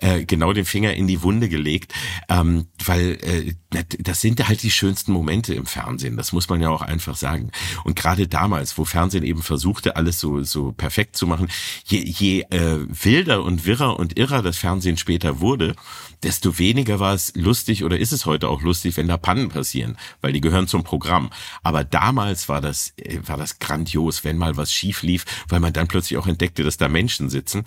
äh, 0.00 0.24
genau 0.24 0.52
den 0.52 0.64
Finger 0.64 0.94
in 0.94 1.06
die 1.06 1.22
Wunde 1.22 1.48
gelegt, 1.48 1.92
ähm, 2.28 2.66
weil 2.84 3.18
äh, 3.22 3.54
das 3.98 4.20
sind 4.20 4.46
halt 4.48 4.62
die 4.62 4.70
schönsten 4.70 5.12
Momente 5.12 5.54
im 5.54 5.66
Fernsehen. 5.66 6.16
Das 6.16 6.32
muss 6.32 6.48
man 6.48 6.60
ja 6.60 6.70
auch 6.70 6.82
einfach 6.82 7.16
sagen. 7.16 7.50
Und 7.84 7.96
gerade 7.96 8.28
damals, 8.28 8.76
wo 8.78 8.84
Fernsehen 8.84 9.24
eben 9.24 9.42
versuchte, 9.42 9.96
alles 9.96 10.20
so 10.20 10.42
so 10.42 10.72
perfekt 10.72 11.16
zu 11.16 11.26
machen, 11.26 11.48
je, 11.84 11.98
je 12.00 12.42
äh, 12.50 12.78
wilder 12.88 13.42
und 13.44 13.64
wirrer 13.64 13.98
und 13.98 14.18
irrer 14.18 14.42
das 14.42 14.58
Fernsehen 14.58 14.96
später 14.96 15.40
wurde, 15.40 15.76
desto 16.22 16.58
weniger 16.58 17.00
war 17.00 17.14
es 17.14 17.32
lustig 17.34 17.84
oder 17.84 17.98
ist 17.98 18.12
es 18.12 18.26
heute 18.26 18.48
auch 18.48 18.62
lustig, 18.62 18.96
wenn 18.96 19.08
da 19.08 19.16
Pannen 19.16 19.48
passieren, 19.48 19.96
weil 20.20 20.32
die 20.32 20.40
gehören 20.40 20.68
zum 20.68 20.84
Programm. 20.84 21.30
Aber 21.62 21.84
damals 21.84 22.48
war 22.48 22.60
das, 22.60 22.92
äh, 22.96 23.18
war 23.26 23.36
das 23.36 23.58
grandios, 23.58 24.24
wenn 24.24 24.36
mal 24.36 24.56
was 24.56 24.72
schief 24.72 25.02
lief, 25.02 25.24
weil 25.48 25.60
man 25.60 25.72
dann 25.72 25.88
plötzlich 25.88 26.18
auch 26.18 26.26
entdeckte, 26.26 26.62
dass 26.62 26.76
da 26.76 26.88
Menschen 26.88 27.30
sitzen 27.30 27.64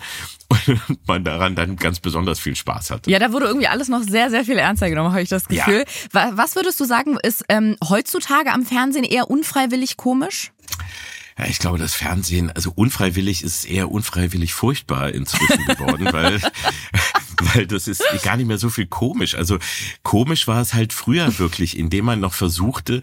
und 0.48 1.06
man 1.06 1.24
daran 1.24 1.54
dann 1.54 1.76
ganz 1.76 2.00
besonders 2.00 2.38
viel 2.38 2.56
Spaß 2.56 2.90
hatte. 2.90 3.10
Ja, 3.10 3.18
da 3.18 3.32
wurde 3.32 3.46
irgendwie 3.46 3.68
alles 3.68 3.88
noch 3.88 4.02
sehr, 4.02 4.30
sehr 4.30 4.44
viel 4.44 4.58
ernster 4.58 4.88
genommen, 4.88 5.10
habe 5.10 5.22
ich 5.22 5.28
das 5.28 5.48
Gefühl. 5.48 5.84
Ja. 6.12 6.32
Was 6.36 6.56
würdest 6.56 6.78
du 6.80 6.84
sagen, 6.84 7.18
ist 7.22 7.44
ähm, 7.48 7.76
heutzutage 7.88 8.52
am 8.52 8.64
Fernsehen 8.64 9.04
eher 9.04 9.30
unfreiwillig 9.30 9.96
komisch? 9.96 10.52
Ja, 11.38 11.46
ich 11.46 11.58
glaube, 11.58 11.78
das 11.78 11.94
Fernsehen, 11.94 12.50
also 12.52 12.72
unfreiwillig 12.74 13.42
ist 13.42 13.64
eher 13.64 13.90
unfreiwillig 13.90 14.54
furchtbar 14.54 15.10
inzwischen 15.10 15.64
geworden, 15.66 16.08
weil, 16.12 16.40
weil 17.54 17.66
das 17.66 17.88
ist 17.88 18.04
gar 18.22 18.36
nicht 18.36 18.46
mehr 18.46 18.58
so 18.58 18.70
viel 18.70 18.86
komisch. 18.86 19.34
Also 19.34 19.58
komisch 20.04 20.46
war 20.46 20.60
es 20.60 20.74
halt 20.74 20.92
früher 20.92 21.38
wirklich, 21.38 21.76
indem 21.76 22.04
man 22.04 22.20
noch 22.20 22.34
versuchte, 22.34 23.02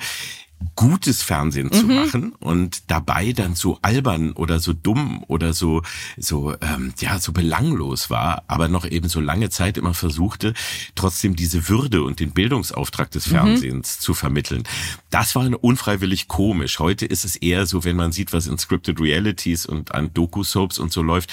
gutes 0.75 1.21
Fernsehen 1.21 1.71
zu 1.71 1.85
mhm. 1.85 1.95
machen 1.95 2.33
und 2.39 2.89
dabei 2.89 3.33
dann 3.33 3.55
so 3.55 3.79
albern 3.81 4.31
oder 4.33 4.59
so 4.59 4.73
dumm 4.73 5.23
oder 5.27 5.53
so 5.53 5.81
so 6.17 6.55
ähm, 6.61 6.93
ja 6.99 7.19
so 7.19 7.31
belanglos 7.31 8.09
war, 8.09 8.43
aber 8.47 8.67
noch 8.67 8.85
eben 8.85 9.09
so 9.09 9.19
lange 9.19 9.49
Zeit 9.49 9.77
immer 9.77 9.93
versuchte, 9.93 10.53
trotzdem 10.95 11.35
diese 11.35 11.67
Würde 11.67 12.03
und 12.03 12.19
den 12.19 12.31
Bildungsauftrag 12.31 13.11
des 13.11 13.27
mhm. 13.27 13.31
Fernsehens 13.31 13.97
mhm. 13.97 14.01
zu 14.01 14.13
vermitteln. 14.13 14.63
Das 15.11 15.35
war 15.35 15.47
unfreiwillig 15.63 16.27
komisch. 16.27 16.79
Heute 16.79 17.05
ist 17.05 17.25
es 17.25 17.35
eher 17.35 17.65
so, 17.65 17.83
wenn 17.83 17.95
man 17.95 18.11
sieht, 18.11 18.33
was 18.33 18.47
in 18.47 18.57
Scripted 18.57 18.99
Realities 18.99 19.65
und 19.65 19.93
an 19.93 20.13
Doku-Soaps 20.13 20.79
und 20.79 20.91
so 20.91 21.03
läuft, 21.03 21.29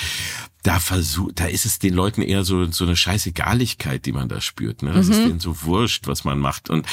da 0.65 0.81
versucht, 0.81 1.39
da 1.39 1.47
ist 1.47 1.65
es 1.65 1.79
den 1.79 1.95
Leuten 1.95 2.21
eher 2.21 2.45
so 2.45 2.71
so 2.71 2.85
eine 2.85 2.97
Scheißegaligkeit, 2.97 4.05
die 4.05 4.13
man 4.13 4.29
da 4.29 4.41
spürt. 4.41 4.83
Ne? 4.83 4.93
Das 4.93 5.07
mhm. 5.07 5.13
ist 5.13 5.21
denen 5.21 5.41
so 5.41 5.63
wurscht, 5.63 6.09
was 6.09 6.25
man 6.25 6.39
macht 6.39 6.69
und 6.69 6.87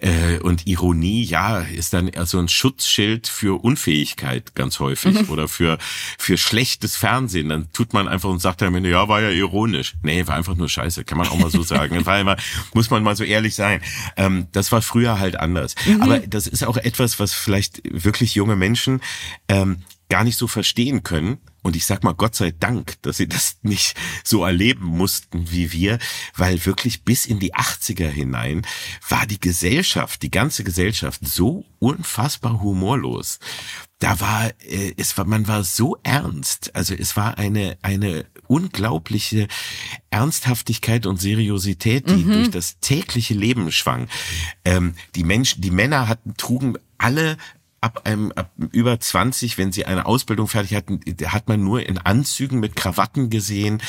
äh, 0.00 0.38
und 0.40 0.66
Ironie, 0.66 1.22
ja, 1.22 1.60
ist 1.60 1.92
dann 1.92 2.08
eher 2.08 2.26
so 2.26 2.38
ein 2.38 2.48
Schutzschild 2.48 3.28
für 3.28 3.62
Unfähigkeit 3.62 4.54
ganz 4.56 4.80
häufig 4.80 5.22
mhm. 5.22 5.30
oder 5.30 5.46
für 5.46 5.78
für 6.18 6.36
schlechtes 6.36 6.96
Fernsehen. 6.96 7.48
Dann 7.48 7.72
tut 7.72 7.92
man 7.92 8.08
einfach 8.08 8.28
und 8.28 8.40
sagt 8.40 8.62
am 8.64 8.74
Ende, 8.74 8.90
ja, 8.90 9.08
war 9.08 9.22
ja 9.22 9.30
ironisch. 9.30 9.94
Nee, 10.02 10.26
war 10.26 10.34
einfach 10.34 10.56
nur 10.56 10.68
Scheiße, 10.68 11.04
kann 11.04 11.18
man 11.18 11.28
auch 11.28 11.38
mal 11.38 11.50
so 11.50 11.62
sagen. 11.62 12.04
war 12.04 12.20
immer, 12.20 12.36
muss 12.74 12.90
man 12.90 13.04
mal 13.04 13.14
so 13.14 13.24
ehrlich 13.24 13.54
sein. 13.54 13.80
Ähm, 14.16 14.48
das 14.50 14.72
war 14.72 14.82
früher 14.82 15.20
halt 15.20 15.38
anders. 15.38 15.76
Mhm. 15.86 16.02
Aber 16.02 16.18
das 16.34 16.46
ist 16.46 16.64
auch 16.64 16.76
etwas, 16.76 17.18
was 17.18 17.32
vielleicht 17.32 17.82
wirklich 17.84 18.34
junge 18.34 18.56
Menschen 18.56 19.00
ähm, 19.48 19.82
gar 20.12 20.24
nicht 20.24 20.36
so 20.36 20.46
verstehen 20.46 21.02
können. 21.02 21.38
Und 21.62 21.74
ich 21.74 21.86
sag 21.86 22.04
mal 22.04 22.12
Gott 22.12 22.34
sei 22.34 22.50
Dank, 22.50 23.00
dass 23.00 23.16
sie 23.16 23.28
das 23.28 23.56
nicht 23.62 23.96
so 24.24 24.44
erleben 24.44 24.84
mussten 24.84 25.50
wie 25.50 25.72
wir, 25.72 25.98
weil 26.36 26.66
wirklich 26.66 27.02
bis 27.02 27.24
in 27.24 27.38
die 27.38 27.54
80er 27.54 28.08
hinein 28.08 28.60
war 29.08 29.26
die 29.26 29.40
Gesellschaft, 29.40 30.22
die 30.22 30.30
ganze 30.30 30.64
Gesellschaft 30.64 31.20
so 31.26 31.64
unfassbar 31.78 32.60
humorlos. 32.60 33.38
Da 34.00 34.20
war 34.20 34.50
äh, 34.68 34.92
es 34.98 35.16
war 35.16 35.24
man 35.24 35.48
war 35.48 35.64
so 35.64 35.96
ernst, 36.02 36.76
also 36.76 36.92
es 36.92 37.16
war 37.16 37.38
eine 37.38 37.78
eine 37.80 38.26
unglaubliche 38.48 39.48
Ernsthaftigkeit 40.10 41.06
und 41.06 41.22
Seriosität, 41.22 42.06
die 42.10 42.24
Mhm. 42.24 42.32
durch 42.34 42.50
das 42.50 42.80
tägliche 42.80 43.32
Leben 43.32 43.72
schwang. 43.72 44.08
Ähm, 44.66 44.94
die 45.14 45.24
Menschen, 45.24 45.62
die 45.62 45.70
Männer 45.70 46.06
hatten 46.06 46.36
trugen 46.36 46.76
alle 46.98 47.38
ab 47.82 48.02
einem 48.04 48.32
ab 48.32 48.50
über 48.70 48.98
20, 48.98 49.58
wenn 49.58 49.72
sie 49.72 49.84
eine 49.84 50.06
Ausbildung 50.06 50.48
fertig 50.48 50.74
hatten, 50.74 51.00
hat 51.26 51.48
man 51.48 51.62
nur 51.62 51.86
in 51.86 51.98
Anzügen 51.98 52.60
mit 52.60 52.76
Krawatten 52.76 53.28
gesehen. 53.28 53.82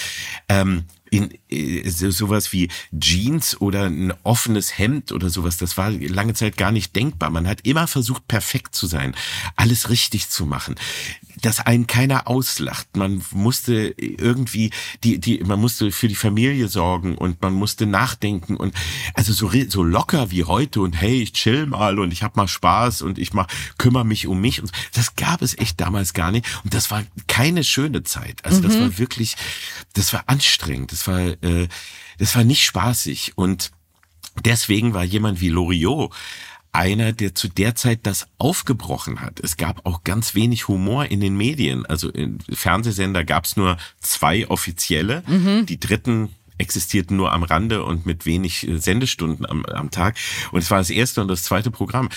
Ähm, 0.49 0.85
in 1.11 1.29
äh, 1.49 1.87
so, 1.89 2.09
sowas 2.09 2.51
wie 2.51 2.69
Jeans 2.97 3.61
oder 3.61 3.83
ein 3.83 4.13
offenes 4.23 4.77
Hemd 4.77 5.11
oder 5.11 5.29
sowas, 5.29 5.57
das 5.57 5.77
war 5.77 5.91
lange 5.91 6.33
Zeit 6.33 6.57
gar 6.57 6.71
nicht 6.71 6.95
denkbar. 6.95 7.29
Man 7.29 7.47
hat 7.47 7.61
immer 7.67 7.87
versucht, 7.87 8.27
perfekt 8.27 8.73
zu 8.73 8.87
sein, 8.87 9.15
alles 9.55 9.89
richtig 9.89 10.29
zu 10.29 10.47
machen, 10.47 10.75
dass 11.41 11.59
einen 11.59 11.87
keiner 11.87 12.27
auslacht. 12.27 12.95
Man 12.95 13.23
musste 13.31 13.93
irgendwie 13.97 14.71
die 15.03 15.19
die 15.19 15.43
man 15.43 15.59
musste 15.59 15.91
für 15.91 16.07
die 16.07 16.15
Familie 16.15 16.67
sorgen 16.67 17.17
und 17.17 17.41
man 17.41 17.53
musste 17.53 17.85
nachdenken 17.85 18.55
und 18.55 18.73
also 19.13 19.33
so 19.33 19.51
so 19.67 19.83
locker 19.83 20.31
wie 20.31 20.43
heute 20.43 20.81
und 20.81 20.93
hey, 20.93 21.21
ich 21.21 21.33
chill 21.33 21.65
mal 21.65 21.99
und 21.99 22.11
ich 22.11 22.23
hab 22.23 22.35
mal 22.35 22.47
Spaß 22.47 23.01
und 23.01 23.17
ich 23.17 23.33
mach 23.33 23.47
kümmere 23.77 24.05
mich 24.05 24.27
um 24.27 24.39
mich 24.41 24.61
und 24.61 24.71
das 24.93 25.15
gab 25.15 25.41
es 25.41 25.57
echt 25.57 25.81
damals 25.81 26.13
gar 26.13 26.31
nicht 26.31 26.45
und 26.63 26.73
das 26.73 26.91
war 26.91 27.03
keine 27.27 27.63
schöne 27.63 28.03
Zeit. 28.03 28.43
Also 28.45 28.61
das 28.61 28.75
Mhm. 28.75 28.79
war 28.81 28.97
wirklich 28.97 29.35
das 29.93 30.13
war 30.13 30.23
anstrengend, 30.27 30.91
das 30.91 31.07
war 31.07 31.19
äh, 31.19 31.67
das 32.19 32.35
war 32.35 32.43
nicht 32.43 32.63
spaßig 32.63 33.33
und 33.35 33.71
deswegen 34.45 34.93
war 34.93 35.03
jemand 35.03 35.41
wie 35.41 35.49
Loriot 35.49 36.13
einer, 36.73 37.13
der 37.13 37.35
zu 37.35 37.47
der 37.47 37.75
Zeit 37.75 38.01
das 38.03 38.27
aufgebrochen 38.37 39.21
hat. 39.21 39.39
Es 39.39 39.57
gab 39.57 39.85
auch 39.85 40.03
ganz 40.03 40.35
wenig 40.35 40.67
Humor 40.67 41.05
in 41.05 41.21
den 41.21 41.37
Medien. 41.37 41.85
Also 41.85 42.09
in 42.09 42.39
Fernsehsender 42.51 43.23
gab 43.23 43.45
es 43.45 43.55
nur 43.55 43.77
zwei 44.01 44.47
offizielle. 44.49 45.23
Mhm. 45.27 45.65
Die 45.65 45.79
dritten 45.79 46.29
existierten 46.59 47.17
nur 47.17 47.31
am 47.33 47.43
Rande 47.43 47.83
und 47.83 48.05
mit 48.05 48.25
wenig 48.25 48.67
äh, 48.67 48.77
Sendestunden 48.77 49.45
am, 49.45 49.65
am 49.65 49.89
Tag. 49.91 50.15
Und 50.51 50.59
es 50.61 50.69
war 50.71 50.77
das 50.77 50.91
erste 50.91 51.21
und 51.21 51.27
das 51.27 51.43
zweite 51.43 51.71
Programm. 51.71 52.09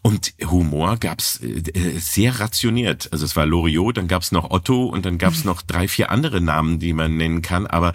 Und 0.00 0.34
Humor 0.44 0.96
gab's 0.96 1.40
äh, 1.40 1.58
äh, 1.58 1.98
sehr 1.98 2.40
rationiert. 2.40 3.10
Also 3.12 3.24
es 3.24 3.36
war 3.36 3.46
Loriot, 3.46 3.98
dann 3.98 4.08
gab's 4.08 4.32
noch 4.32 4.50
Otto 4.50 4.86
und 4.86 5.04
dann 5.06 5.18
gab's 5.18 5.44
noch 5.44 5.62
drei, 5.62 5.88
vier 5.88 6.10
andere 6.10 6.40
Namen, 6.40 6.78
die 6.78 6.92
man 6.94 7.16
nennen 7.16 7.42
kann. 7.42 7.66
Aber 7.66 7.92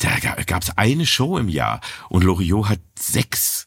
da 0.00 0.18
ga- 0.18 0.42
gab's 0.46 0.70
eine 0.76 1.06
Show 1.06 1.38
im 1.38 1.48
Jahr 1.48 1.80
und 2.08 2.24
Loriot 2.24 2.68
hat 2.68 2.80
sechs 2.98 3.66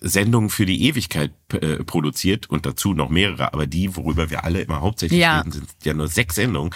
Sendungen 0.00 0.50
für 0.50 0.66
die 0.66 0.84
Ewigkeit 0.84 1.32
äh, 1.52 1.82
produziert 1.84 2.48
und 2.50 2.66
dazu 2.66 2.94
noch 2.94 3.08
mehrere, 3.08 3.52
aber 3.52 3.66
die, 3.66 3.96
worüber 3.96 4.30
wir 4.30 4.44
alle 4.44 4.60
immer 4.60 4.80
hauptsächlich 4.80 5.20
Ja. 5.20 5.38
reden, 5.38 5.52
sind 5.52 5.68
ja 5.84 5.94
nur 5.94 6.08
sechs 6.08 6.36
Sendungen. 6.36 6.74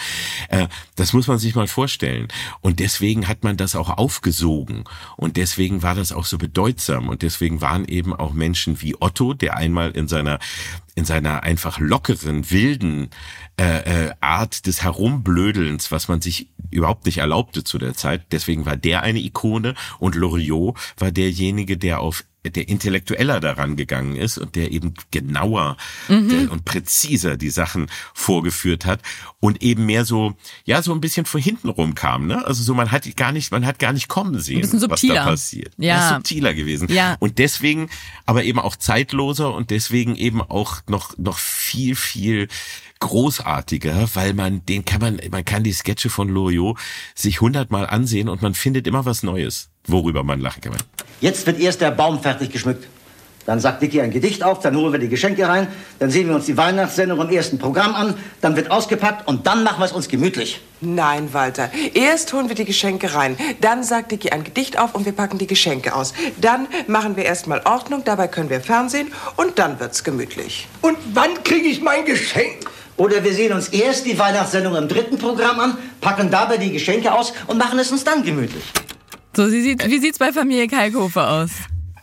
Äh, 0.49 0.69
das 0.97 1.13
muss 1.13 1.27
man 1.27 1.39
sich 1.39 1.55
mal 1.55 1.67
vorstellen. 1.69 2.29
Und 2.61 2.81
deswegen 2.81 3.29
hat 3.29 3.45
man 3.45 3.57
das 3.57 3.77
auch 3.77 3.91
aufgesogen 3.91 4.85
und 5.17 5.37
deswegen 5.37 5.83
war 5.83 5.95
das 5.95 6.13
auch 6.13 6.25
so 6.25 6.39
bedeutsam 6.39 7.09
und 7.09 7.23
deswegen 7.23 7.61
waren 7.61 7.85
eben 7.85 8.13
auch 8.15 8.33
Menschen 8.33 8.81
wie 8.81 8.97
Otto, 9.01 9.35
der 9.35 9.57
einmal 9.57 9.91
in 9.93 10.09
seiner 10.09 10.39
in 10.95 11.07
seiner 11.07 11.43
einfach 11.43 11.79
lockeren, 11.79 12.51
wilden 12.51 13.09
äh, 13.59 14.09
äh, 14.09 14.13
Art 14.21 14.67
des 14.67 14.83
Herumblödelns, 14.83 15.91
was 15.91 16.09
man 16.09 16.21
sich 16.21 16.49
überhaupt 16.73 17.07
nicht 17.07 17.19
erlaubte 17.19 17.63
zu 17.65 17.79
der 17.79 17.95
Zeit. 17.95 18.27
Deswegen 18.33 18.67
war 18.67 18.77
der 18.77 19.03
eine 19.03 19.21
Ikone 19.21 19.75
und 19.99 20.15
Loriot 20.15 20.77
war 20.99 21.13
derjenige, 21.13 21.77
der 21.77 22.01
auf 22.01 22.25
der 22.45 22.69
intellektueller 22.69 23.39
daran 23.39 23.77
gegangen 23.77 24.17
ist 24.17 24.37
und 24.37 24.57
der 24.57 24.73
eben 24.73 24.95
genauer 25.13 25.77
Mhm. 26.09 26.49
und 26.51 26.65
präziser 26.65 27.37
die 27.37 27.51
Sachen 27.51 27.87
vorgeführt 28.15 28.85
hat 28.85 29.01
und 29.39 29.63
eben 29.63 29.87
mehr 29.87 30.05
so 30.05 30.35
ja 30.65 30.83
so 30.83 30.93
ein 30.93 31.01
bisschen 31.01 31.25
von 31.25 31.41
hinten 31.41 31.69
rum 31.69 31.95
kam 31.95 32.27
ne 32.27 32.45
also 32.45 32.65
so 32.65 32.75
man 32.75 32.91
hat 32.91 33.05
gar 33.17 33.31
nicht 33.31 33.53
man 33.53 33.65
hat 33.65 33.79
gar 33.79 33.93
nicht 33.93 34.09
kommen 34.09 34.41
sehen 34.41 34.61
bisschen 34.63 34.81
was 34.81 35.01
subtiler. 35.01 35.15
da 35.15 35.25
passiert 35.27 35.73
Ja. 35.79 36.15
Subtiler 36.17 36.53
gewesen 36.53 36.89
Ja. 36.91 37.17
und 37.21 37.39
deswegen 37.39 37.89
aber 38.27 38.43
eben 38.43 38.59
auch 38.59 38.75
zeitloser 38.75 39.55
und 39.55 39.71
deswegen 39.71 40.17
eben 40.17 40.41
auch 40.43 40.81
noch 40.89 41.17
noch 41.19 41.39
viel 41.39 41.95
viel 41.95 42.49
großartiger, 43.03 44.09
weil 44.15 44.33
man 44.33 44.65
den 44.65 44.85
kann 44.85 45.01
man 45.01 45.21
man 45.31 45.45
kann 45.45 45.63
die 45.65 45.73
Sketche 45.73 46.09
von 46.09 46.29
Loriot 46.29 46.79
sich 47.15 47.41
hundertmal 47.41 47.87
ansehen 47.87 48.29
und 48.29 48.43
man 48.43 48.55
findet 48.55 48.87
immer 48.87 49.05
was 49.05 49.23
Neues, 49.23 49.69
worüber 49.87 50.23
man 50.23 50.41
lachen 50.41 50.63
kann. 50.63 50.77
Jetzt 51.21 51.47
wird 51.47 51.61
erst 51.61 51.81
der 51.81 51.91
Baum 51.91 52.23
fertig 52.23 52.51
geschmückt. 52.51 52.87
Dann 53.45 53.59
sagt 53.59 53.83
Vicky 53.83 54.01
ein 54.01 54.13
Gedicht 54.13 54.45
auf, 54.45 54.61
dann 54.61 54.77
holen 54.77 54.93
wir 54.93 55.01
die 55.01 55.09
Geschenke 55.09 55.49
rein, 55.49 55.67
dann 55.99 56.11
sehen 56.11 56.29
wir 56.29 56.37
uns 56.37 56.47
die 56.47 56.57
Weihnachtssendung 56.57 57.21
im 57.21 57.29
ersten 57.29 57.59
Programm 57.59 57.93
an, 57.97 58.15
dann 58.41 58.55
wird 58.55 58.71
ausgepackt 58.71 59.27
und 59.27 59.49
dann 59.49 59.65
machen 59.65 59.81
wir 59.81 59.87
es 59.87 59.93
uns 59.93 60.07
gemütlich. 60.09 60.61
Nein, 60.81 61.33
Walter. 61.33 61.71
Erst 61.95 62.33
holen 62.33 62.49
wir 62.49 62.55
die 62.55 62.65
Geschenke 62.65 63.15
rein. 63.15 63.37
Dann 63.61 63.83
sagt 63.83 64.13
Dicky 64.13 64.31
ein 64.31 64.45
Gedicht 64.45 64.79
auf 64.79 64.95
und 64.95 65.07
wir 65.07 65.13
packen 65.13 65.39
die 65.39 65.49
Geschenke 65.49 65.95
aus. 65.95 66.15
Dann 66.41 66.69
machen 66.87 67.17
wir 67.17 67.25
erstmal 67.25 67.63
Ordnung, 67.65 68.05
dabei 68.05 68.29
können 68.29 68.49
wir 68.49 68.61
Fernsehen 68.61 69.13
und 69.37 69.59
dann 69.59 69.81
wird's 69.81 70.05
gemütlich. 70.05 70.69
Und 70.81 70.97
wann 71.13 71.43
kriege 71.43 71.67
ich 71.67 71.81
mein 71.83 72.05
Geschenk? 72.05 72.72
Oder 73.03 73.25
wir 73.25 73.35
sehen 73.35 73.53
uns 73.53 73.67
erst 73.71 74.07
die 74.07 74.17
Weihnachtssendung 74.17 74.77
im 74.77 74.87
dritten 74.87 75.19
Programm 75.19 75.59
an, 75.59 75.77
packen 76.01 76.31
dabei 76.31 76.57
die 76.57 76.71
Geschenke 76.71 77.13
aus 77.13 77.33
und 77.49 77.59
machen 77.59 77.77
es 77.81 77.91
uns 77.91 78.05
dann 78.05 78.23
gemütlich. 78.23 78.63
So, 79.37 79.49
sie 79.49 79.61
sieht, 79.61 79.85
wie 79.85 79.99
sieht's 79.99 80.21
bei 80.21 80.33
Familie 80.33 80.69
Kalkofer 80.69 81.29
aus? 81.29 81.51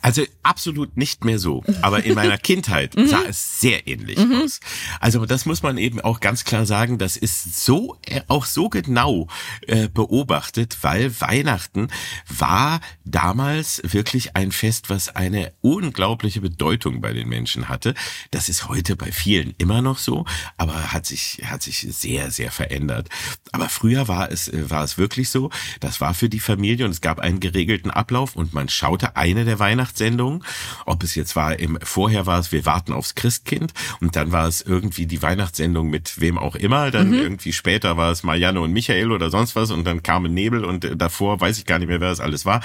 Also 0.01 0.23
absolut 0.43 0.95
nicht 0.97 1.25
mehr 1.25 1.39
so. 1.39 1.63
Aber 1.81 2.03
in 2.03 2.15
meiner 2.15 2.37
Kindheit 2.49 2.95
Mhm. 2.95 3.07
sah 3.07 3.23
es 3.27 3.59
sehr 3.59 3.87
ähnlich 3.87 4.17
Mhm. 4.17 4.41
aus. 4.43 4.59
Also 4.99 5.25
das 5.25 5.45
muss 5.45 5.61
man 5.63 5.77
eben 5.77 5.99
auch 6.01 6.19
ganz 6.19 6.43
klar 6.43 6.65
sagen, 6.65 6.97
das 6.97 7.17
ist 7.17 7.63
so, 7.65 7.97
äh, 8.05 8.21
auch 8.27 8.45
so 8.45 8.69
genau 8.69 9.27
äh, 9.67 9.87
beobachtet, 9.89 10.77
weil 10.81 11.19
Weihnachten 11.21 11.89
war 12.27 12.79
damals 13.05 13.81
wirklich 13.83 14.35
ein 14.35 14.51
Fest, 14.51 14.89
was 14.89 15.15
eine 15.15 15.53
unglaubliche 15.61 16.41
Bedeutung 16.41 17.01
bei 17.01 17.13
den 17.13 17.27
Menschen 17.27 17.69
hatte. 17.69 17.93
Das 18.31 18.49
ist 18.49 18.67
heute 18.69 18.95
bei 18.95 19.11
vielen 19.11 19.53
immer 19.57 19.81
noch 19.81 19.97
so, 19.97 20.25
aber 20.57 20.91
hat 20.93 21.05
sich, 21.05 21.41
hat 21.45 21.61
sich 21.63 21.79
sehr, 21.89 22.31
sehr 22.31 22.51
verändert. 22.51 23.09
Aber 23.51 23.69
früher 23.69 24.07
war 24.07 24.31
es, 24.31 24.47
äh, 24.47 24.69
war 24.69 24.83
es 24.83 24.97
wirklich 24.97 25.29
so, 25.29 25.49
das 25.79 25.99
war 26.01 26.13
für 26.13 26.29
die 26.29 26.39
Familie 26.39 26.85
und 26.85 26.91
es 26.91 27.01
gab 27.01 27.19
einen 27.19 27.39
geregelten 27.39 27.91
Ablauf 27.91 28.35
und 28.35 28.53
man 28.53 28.69
schaute 28.69 29.15
eine 29.15 29.45
der 29.45 29.59
Weihnachtssendungen, 29.89 30.43
ob 30.85 31.03
es 31.03 31.15
jetzt 31.15 31.35
war, 31.35 31.57
im, 31.59 31.77
vorher 31.81 32.25
war 32.25 32.39
es 32.39 32.51
Wir 32.51 32.65
warten 32.65 32.93
aufs 32.93 33.15
Christkind 33.15 33.73
und 34.01 34.15
dann 34.15 34.31
war 34.31 34.47
es 34.47 34.61
irgendwie 34.61 35.05
die 35.05 35.21
Weihnachtssendung 35.21 35.89
mit 35.89 36.19
wem 36.21 36.37
auch 36.37 36.55
immer, 36.55 36.91
dann 36.91 37.09
Mhm. 37.09 37.13
irgendwie 37.15 37.53
später 37.53 37.97
war 37.97 38.11
es 38.11 38.23
Marianne 38.23 38.61
und 38.61 38.71
Michael 38.71 39.11
oder 39.11 39.29
sonst 39.29 39.55
was 39.55 39.71
und 39.71 39.85
dann 39.85 40.03
Carmen 40.03 40.33
Nebel 40.33 40.63
und 40.63 40.85
äh, 40.85 40.95
davor 40.95 41.41
weiß 41.41 41.57
ich 41.57 41.65
gar 41.65 41.79
nicht 41.79 41.87
mehr, 41.87 41.99
wer 42.01 42.09
das 42.09 42.19
alles 42.19 42.45
war. 42.45 42.61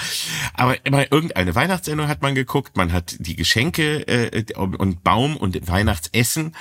Aber 0.53 0.85
immer 0.85 1.11
irgendeine 1.11 1.55
Weihnachtssendung 1.55 2.07
hat 2.07 2.21
man 2.21 2.35
geguckt, 2.35 2.77
man 2.77 2.93
hat 2.93 3.15
die 3.19 3.35
Geschenke 3.35 4.07
äh, 4.07 4.53
und 4.55 5.03
Baum 5.03 5.37
und 5.37 5.67
Weihnachtsessen 5.67 6.55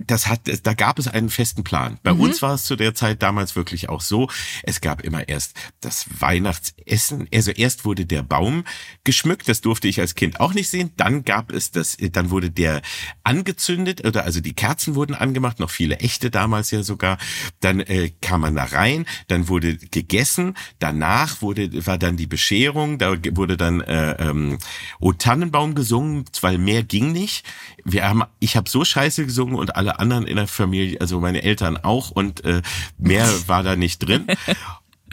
das 0.00 0.28
hat, 0.28 0.42
da 0.62 0.74
gab 0.74 1.00
es 1.00 1.08
einen 1.08 1.28
festen 1.28 1.64
Plan. 1.64 1.98
Bei 2.04 2.14
Mhm. 2.14 2.20
uns 2.20 2.40
war 2.40 2.54
es 2.54 2.64
zu 2.64 2.76
der 2.76 2.94
Zeit 2.94 3.20
damals 3.22 3.56
wirklich 3.56 3.88
auch 3.88 4.00
so. 4.00 4.30
Es 4.62 4.80
gab 4.80 5.02
immer 5.02 5.28
erst 5.28 5.54
das 5.80 6.06
Weihnachtsessen. 6.20 7.26
Also 7.34 7.50
erst 7.50 7.84
wurde 7.84 8.06
der 8.06 8.22
Baum 8.22 8.62
geschmückt. 9.02 9.48
Das 9.48 9.60
durfte 9.60 9.88
ich 9.88 10.00
als 10.00 10.14
Kind 10.14 10.38
auch 10.38 10.54
nicht 10.54 10.68
sehen. 10.68 10.92
Dann 10.96 11.24
gab 11.24 11.50
es 11.52 11.72
das, 11.72 11.96
dann 12.12 12.30
wurde 12.30 12.50
der 12.50 12.80
angezündet 13.24 14.06
oder 14.06 14.24
also 14.24 14.40
die 14.40 14.54
Kerzen 14.54 14.94
wurden 14.94 15.14
angemacht. 15.14 15.58
Noch 15.58 15.70
viele 15.70 15.96
echte 15.98 16.30
damals 16.30 16.70
ja 16.70 16.82
sogar. 16.84 17.18
Dann 17.60 17.80
äh, 17.80 18.10
kam 18.20 18.42
man 18.42 18.54
da 18.54 18.64
rein. 18.64 19.04
Dann 19.26 19.48
wurde 19.48 19.76
gegessen. 19.76 20.54
Danach 20.78 21.42
wurde, 21.42 21.86
war 21.86 21.98
dann 21.98 22.16
die 22.16 22.26
Bescherung. 22.28 22.98
Da 22.98 23.16
wurde 23.32 23.56
dann 23.56 23.80
äh, 23.80 24.12
ähm, 24.30 24.58
O 25.00 25.12
Tannenbaum 25.12 25.74
gesungen, 25.74 26.24
weil 26.40 26.58
mehr 26.58 26.84
ging 26.84 27.10
nicht. 27.12 27.44
Wir 27.84 28.08
haben, 28.08 28.22
ich 28.38 28.56
habe 28.56 28.70
so 28.70 28.84
scheiße 28.84 29.24
gesungen 29.24 29.56
und 29.56 29.74
alle 29.76 29.87
anderen 29.92 30.26
in 30.26 30.36
der 30.36 30.46
Familie, 30.46 31.00
also 31.00 31.20
meine 31.20 31.42
Eltern 31.42 31.76
auch 31.76 32.10
und 32.10 32.44
äh, 32.44 32.62
mehr 32.98 33.28
war 33.46 33.62
da 33.62 33.76
nicht 33.76 33.98
drin. 33.98 34.26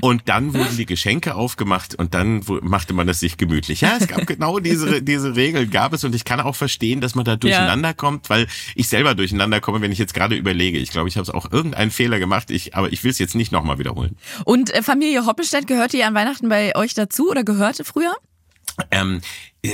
Und 0.02 0.28
dann 0.28 0.54
wurden 0.54 0.76
die 0.76 0.86
Geschenke 0.86 1.36
aufgemacht 1.36 1.96
und 1.96 2.14
dann 2.14 2.44
machte 2.62 2.94
man 2.94 3.08
es 3.08 3.22
sich 3.22 3.38
gemütlich. 3.38 3.82
Ja, 3.82 3.98
es 3.98 4.08
gab 4.08 4.28
genau 4.28 4.60
diese, 4.60 5.02
diese 5.02 5.36
Regeln 5.36 5.70
gab 5.70 5.94
es 5.94 6.04
und 6.04 6.14
ich 6.14 6.26
kann 6.26 6.42
auch 6.42 6.56
verstehen, 6.56 7.00
dass 7.00 7.16
man 7.16 7.24
da 7.24 7.38
durcheinander 7.38 7.94
kommt, 7.94 8.30
weil 8.30 8.48
ich 8.76 8.90
selber 8.90 9.16
durcheinander 9.16 9.62
komme, 9.62 9.82
wenn 9.82 9.92
ich 9.92 9.98
jetzt 9.98 10.14
gerade 10.14 10.36
überlege. 10.36 10.78
Ich 10.80 10.92
glaube, 10.92 11.08
ich 11.08 11.18
habe 11.18 11.34
auch 11.34 11.52
irgendeinen 11.52 11.92
Fehler 11.92 12.20
gemacht, 12.20 12.52
ich, 12.52 12.76
aber 12.76 12.92
ich 12.92 13.04
will 13.04 13.12
es 13.12 13.20
jetzt 13.20 13.36
nicht 13.36 13.52
nochmal 13.52 13.80
wiederholen. 13.80 14.18
Und 14.44 14.74
äh, 14.74 14.84
Familie 14.84 15.26
Hoppelstedt 15.26 15.66
gehörte 15.66 15.98
ja 15.98 16.08
an 16.08 16.14
Weihnachten 16.14 16.50
bei 16.50 16.76
euch 16.76 16.94
dazu 16.94 17.32
oder 17.32 17.44
gehörte 17.44 17.86
früher? 17.86 18.14
Ähm, 18.92 19.22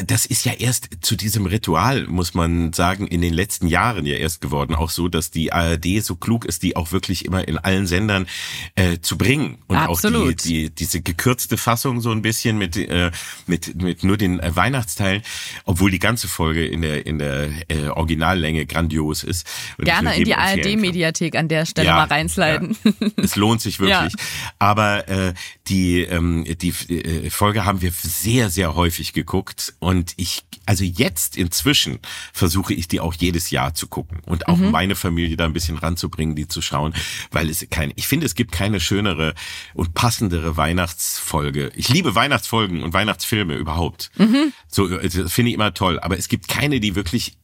das 0.05 0.25
ist 0.25 0.45
ja 0.45 0.53
erst 0.53 0.89
zu 1.01 1.15
diesem 1.15 1.45
Ritual, 1.45 2.05
muss 2.07 2.33
man 2.33 2.73
sagen, 2.73 3.07
in 3.07 3.21
den 3.21 3.33
letzten 3.33 3.67
Jahren 3.67 4.05
ja 4.05 4.15
erst 4.15 4.41
geworden. 4.41 4.75
Auch 4.75 4.89
so, 4.89 5.07
dass 5.07 5.31
die 5.31 5.53
ARD 5.53 6.03
so 6.03 6.15
klug 6.15 6.45
ist, 6.45 6.63
die 6.63 6.75
auch 6.75 6.91
wirklich 6.91 7.25
immer 7.25 7.47
in 7.47 7.57
allen 7.57 7.87
Sendern 7.87 8.27
äh, 8.75 8.99
zu 8.99 9.17
bringen. 9.17 9.59
Und 9.67 9.77
Absolut. 9.77 10.21
auch 10.21 10.41
die, 10.43 10.67
die, 10.67 10.69
diese 10.69 11.01
gekürzte 11.01 11.57
Fassung 11.57 12.01
so 12.01 12.11
ein 12.11 12.21
bisschen 12.21 12.57
mit, 12.57 12.77
äh, 12.77 13.11
mit, 13.47 13.81
mit 13.81 14.03
nur 14.03 14.17
den 14.17 14.39
äh, 14.39 14.55
Weihnachtsteilen, 14.55 15.21
obwohl 15.65 15.91
die 15.91 15.99
ganze 15.99 16.27
Folge 16.27 16.65
in 16.65 16.81
der, 16.81 17.05
in 17.05 17.19
der 17.19 17.49
äh, 17.69 17.87
Originallänge 17.87 18.65
grandios 18.65 19.23
ist. 19.23 19.47
Und 19.77 19.85
Gerne 19.85 20.15
in 20.15 20.25
die. 20.25 20.31
ARD-Mediathek 20.41 21.35
an 21.35 21.47
der 21.47 21.65
Stelle 21.65 21.87
Ja, 21.87 21.95
mal 21.95 22.05
reinsliden. 22.05 22.75
Es 23.17 23.35
lohnt 23.35 23.61
sich 23.61 23.79
wirklich. 23.79 24.13
Aber 24.59 25.07
äh, 25.07 25.33
die 25.67 26.01
ähm, 26.01 26.45
die 26.61 26.69
äh, 26.69 27.29
Folge 27.29 27.65
haben 27.65 27.81
wir 27.81 27.91
sehr 27.91 28.49
sehr 28.49 28.75
häufig 28.75 29.13
geguckt 29.13 29.73
und 29.81 30.13
ich 30.15 30.43
also 30.67 30.83
jetzt 30.83 31.35
inzwischen 31.35 31.99
versuche 32.31 32.73
ich 32.73 32.87
die 32.87 32.99
auch 32.99 33.15
jedes 33.15 33.49
Jahr 33.49 33.73
zu 33.73 33.87
gucken 33.87 34.19
und 34.27 34.47
auch 34.47 34.57
Mhm. 34.57 34.71
meine 34.71 34.95
Familie 34.95 35.35
da 35.35 35.45
ein 35.45 35.53
bisschen 35.53 35.77
ranzubringen, 35.77 36.35
die 36.35 36.47
zu 36.47 36.61
schauen, 36.61 36.93
weil 37.31 37.49
es 37.49 37.65
keine 37.69 37.91
ich 37.95 38.07
finde 38.07 38.27
es 38.27 38.35
gibt 38.35 38.51
keine 38.51 38.79
schönere 38.79 39.33
und 39.73 39.93
passendere 39.95 40.55
Weihnachtsfolge. 40.55 41.71
Ich 41.75 41.89
liebe 41.89 42.13
Weihnachtsfolgen 42.13 42.83
und 42.83 42.93
Weihnachtsfilme 42.93 43.55
überhaupt. 43.55 44.11
Mhm. 44.17 44.53
So 44.67 44.87
äh, 44.87 45.09
das 45.09 45.33
finde 45.33 45.49
ich 45.49 45.55
immer 45.55 45.73
toll, 45.73 45.99
aber 45.99 46.17
es 46.17 46.27
gibt 46.29 46.47
keine, 46.47 46.79
die 46.79 46.95
wirklich 46.95 47.37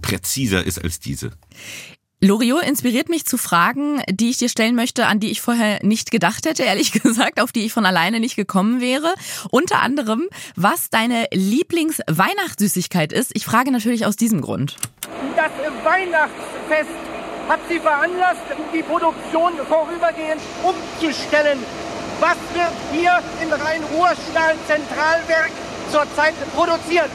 präziser 0.00 0.64
ist 0.64 0.82
als 0.82 1.00
diese. 1.00 1.32
Loriot 2.24 2.62
inspiriert 2.62 3.10
mich 3.10 3.26
zu 3.26 3.36
Fragen, 3.36 4.02
die 4.08 4.30
ich 4.30 4.38
dir 4.38 4.48
stellen 4.48 4.74
möchte, 4.74 5.04
an 5.04 5.20
die 5.20 5.30
ich 5.30 5.42
vorher 5.42 5.84
nicht 5.84 6.10
gedacht 6.10 6.46
hätte, 6.46 6.62
ehrlich 6.62 6.90
gesagt, 7.02 7.38
auf 7.38 7.52
die 7.52 7.66
ich 7.66 7.72
von 7.74 7.84
alleine 7.84 8.18
nicht 8.18 8.34
gekommen 8.34 8.80
wäre. 8.80 9.14
Unter 9.50 9.82
anderem, 9.82 10.28
was 10.56 10.88
deine 10.88 11.26
Lieblingsweihnachtssüßigkeit 11.32 13.12
ist. 13.12 13.32
Ich 13.34 13.44
frage 13.44 13.70
natürlich 13.70 14.06
aus 14.06 14.16
diesem 14.16 14.40
Grund. 14.40 14.76
Das 15.36 15.50
Weihnachtsfest 15.84 16.96
hat 17.46 17.60
sie 17.68 17.78
veranlasst, 17.78 18.40
die 18.72 18.82
Produktion 18.82 19.52
vorübergehend 19.68 20.40
umzustellen. 20.62 21.58
Was 22.20 22.38
wird 22.54 22.72
hier 22.90 23.22
im 23.42 23.52
Rhein-Ruhr-Stahl-Zentralwerk 23.52 25.50
zurzeit 25.92 26.34
produziert? 26.54 27.10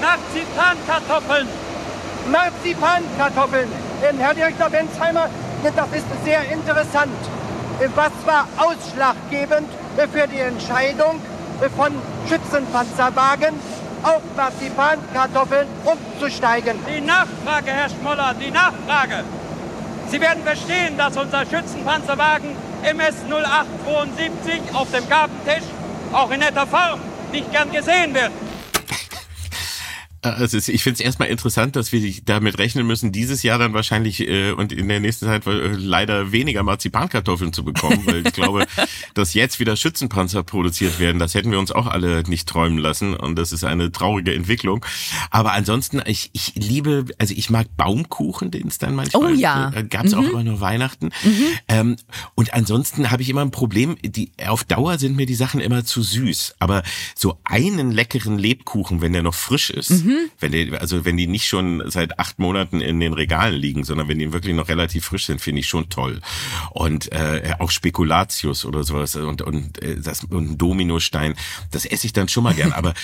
Marzipankartoffeln. 0.00 1.46
Marzipankartoffeln. 2.32 3.87
Ähm, 4.00 4.18
Herr 4.18 4.32
Direktor 4.32 4.70
Benzheimer, 4.70 5.28
das 5.64 5.88
ist 5.92 6.06
sehr 6.24 6.40
interessant. 6.52 7.18
Was 7.96 8.12
war 8.26 8.46
ausschlaggebend 8.56 9.68
für 10.12 10.26
die 10.28 10.38
Entscheidung 10.38 11.20
von 11.76 11.92
Schützenpanzerwagen 12.28 13.54
auf 14.04 14.22
Marzipankartoffeln 14.36 15.66
umzusteigen? 15.84 16.78
Die 16.88 17.00
Nachfrage, 17.00 17.72
Herr 17.72 17.88
Schmoller, 17.88 18.34
die 18.40 18.52
Nachfrage. 18.52 19.24
Sie 20.08 20.20
werden 20.20 20.44
verstehen, 20.44 20.96
dass 20.96 21.16
unser 21.16 21.44
Schützenpanzerwagen 21.44 22.56
MS 22.84 23.16
0872 23.28 24.74
auf 24.74 24.90
dem 24.92 25.08
Gabentisch 25.08 25.68
auch 26.12 26.30
in 26.30 26.38
netter 26.38 26.66
Form 26.68 27.00
nicht 27.32 27.50
gern 27.50 27.70
gesehen 27.72 28.14
wird. 28.14 28.30
Also 30.22 30.56
es- 30.56 30.68
ich 30.68 30.82
finde 30.82 30.94
es 30.94 31.00
erstmal 31.00 31.28
interessant, 31.28 31.76
dass 31.76 31.92
wir 31.92 32.12
damit 32.24 32.58
rechnen 32.58 32.86
müssen, 32.86 33.12
dieses 33.12 33.42
Jahr 33.42 33.58
dann 33.58 33.72
wahrscheinlich 33.72 34.20
äh, 34.20 34.50
und 34.52 34.72
in 34.72 34.88
der 34.88 34.98
nächsten 35.00 35.26
Zeit 35.26 35.46
äh, 35.46 35.68
leider 35.76 36.32
weniger 36.32 36.62
Marzipankartoffeln 36.64 37.52
zu 37.52 37.64
bekommen, 37.64 38.00
weil 38.04 38.26
ich 38.26 38.32
glaube, 38.32 38.66
dass 39.14 39.34
jetzt 39.34 39.60
wieder 39.60 39.76
Schützenpanzer 39.76 40.42
produziert 40.42 40.98
werden, 40.98 41.18
das 41.18 41.34
hätten 41.34 41.50
wir 41.52 41.58
uns 41.58 41.70
auch 41.70 41.86
alle 41.86 42.22
nicht 42.24 42.48
träumen 42.48 42.78
lassen 42.78 43.14
und 43.14 43.36
das 43.36 43.52
ist 43.52 43.62
eine 43.64 43.92
traurige 43.92 44.34
Entwicklung. 44.34 44.84
Aber 45.30 45.52
ansonsten, 45.52 46.02
ich, 46.06 46.30
ich 46.32 46.54
liebe, 46.56 47.04
also 47.18 47.34
ich 47.36 47.48
mag 47.50 47.68
Baumkuchen, 47.76 48.50
den 48.50 48.66
es 48.68 48.78
dann 48.78 48.94
manchmal 48.96 49.32
Oh 49.32 49.34
ja. 49.34 49.70
äh, 49.74 49.84
gab's 49.84 50.14
auch 50.14 50.22
Mhm. 50.22 50.30
immer 50.30 50.42
nur 50.44 50.60
Weihnachten. 50.60 51.10
Ähm, 51.68 51.96
und 52.34 52.54
ansonsten 52.54 53.10
habe 53.10 53.22
ich 53.22 53.28
immer 53.28 53.42
ein 53.42 53.50
Problem, 53.50 53.96
die 54.02 54.32
auf 54.46 54.64
Dauer 54.64 54.98
sind 54.98 55.16
mir 55.16 55.26
die 55.26 55.34
Sachen 55.34 55.60
immer 55.60 55.84
zu 55.84 56.02
süß. 56.02 56.56
Aber 56.58 56.82
so 57.14 57.38
einen 57.44 57.92
leckeren 57.92 58.38
Lebkuchen, 58.38 59.00
wenn 59.00 59.12
der 59.12 59.22
noch 59.22 59.34
frisch 59.34 59.70
ist, 59.70 59.90
Mhm. 59.90 60.07
Wenn 60.40 60.52
der, 60.52 60.80
also 60.80 61.04
wenn 61.04 61.16
die 61.16 61.26
nicht 61.26 61.46
schon 61.46 61.82
seit 61.90 62.18
acht 62.18 62.38
Monaten 62.38 62.80
in 62.80 63.00
den 63.00 63.12
Regalen 63.12 63.54
liegen, 63.54 63.84
sondern 63.84 64.08
wenn 64.08 64.18
die 64.18 64.32
wirklich 64.32 64.54
noch 64.54 64.68
relativ 64.68 65.04
frisch 65.04 65.26
sind, 65.26 65.40
finde 65.40 65.60
ich 65.60 65.68
schon 65.68 65.88
toll. 65.88 66.20
Und 66.70 67.12
äh, 67.12 67.54
auch 67.58 67.70
Spekulatius 67.70 68.64
oder 68.64 68.84
sowas 68.84 69.16
und 69.16 69.42
und 69.42 69.82
äh, 69.82 69.96
das 70.00 70.24
und 70.24 70.52
ein 70.52 70.58
Dominostein, 70.58 71.34
das 71.70 71.84
esse 71.84 72.06
ich 72.06 72.12
dann 72.12 72.28
schon 72.28 72.44
mal 72.44 72.54
gern. 72.54 72.72
Aber 72.78 72.94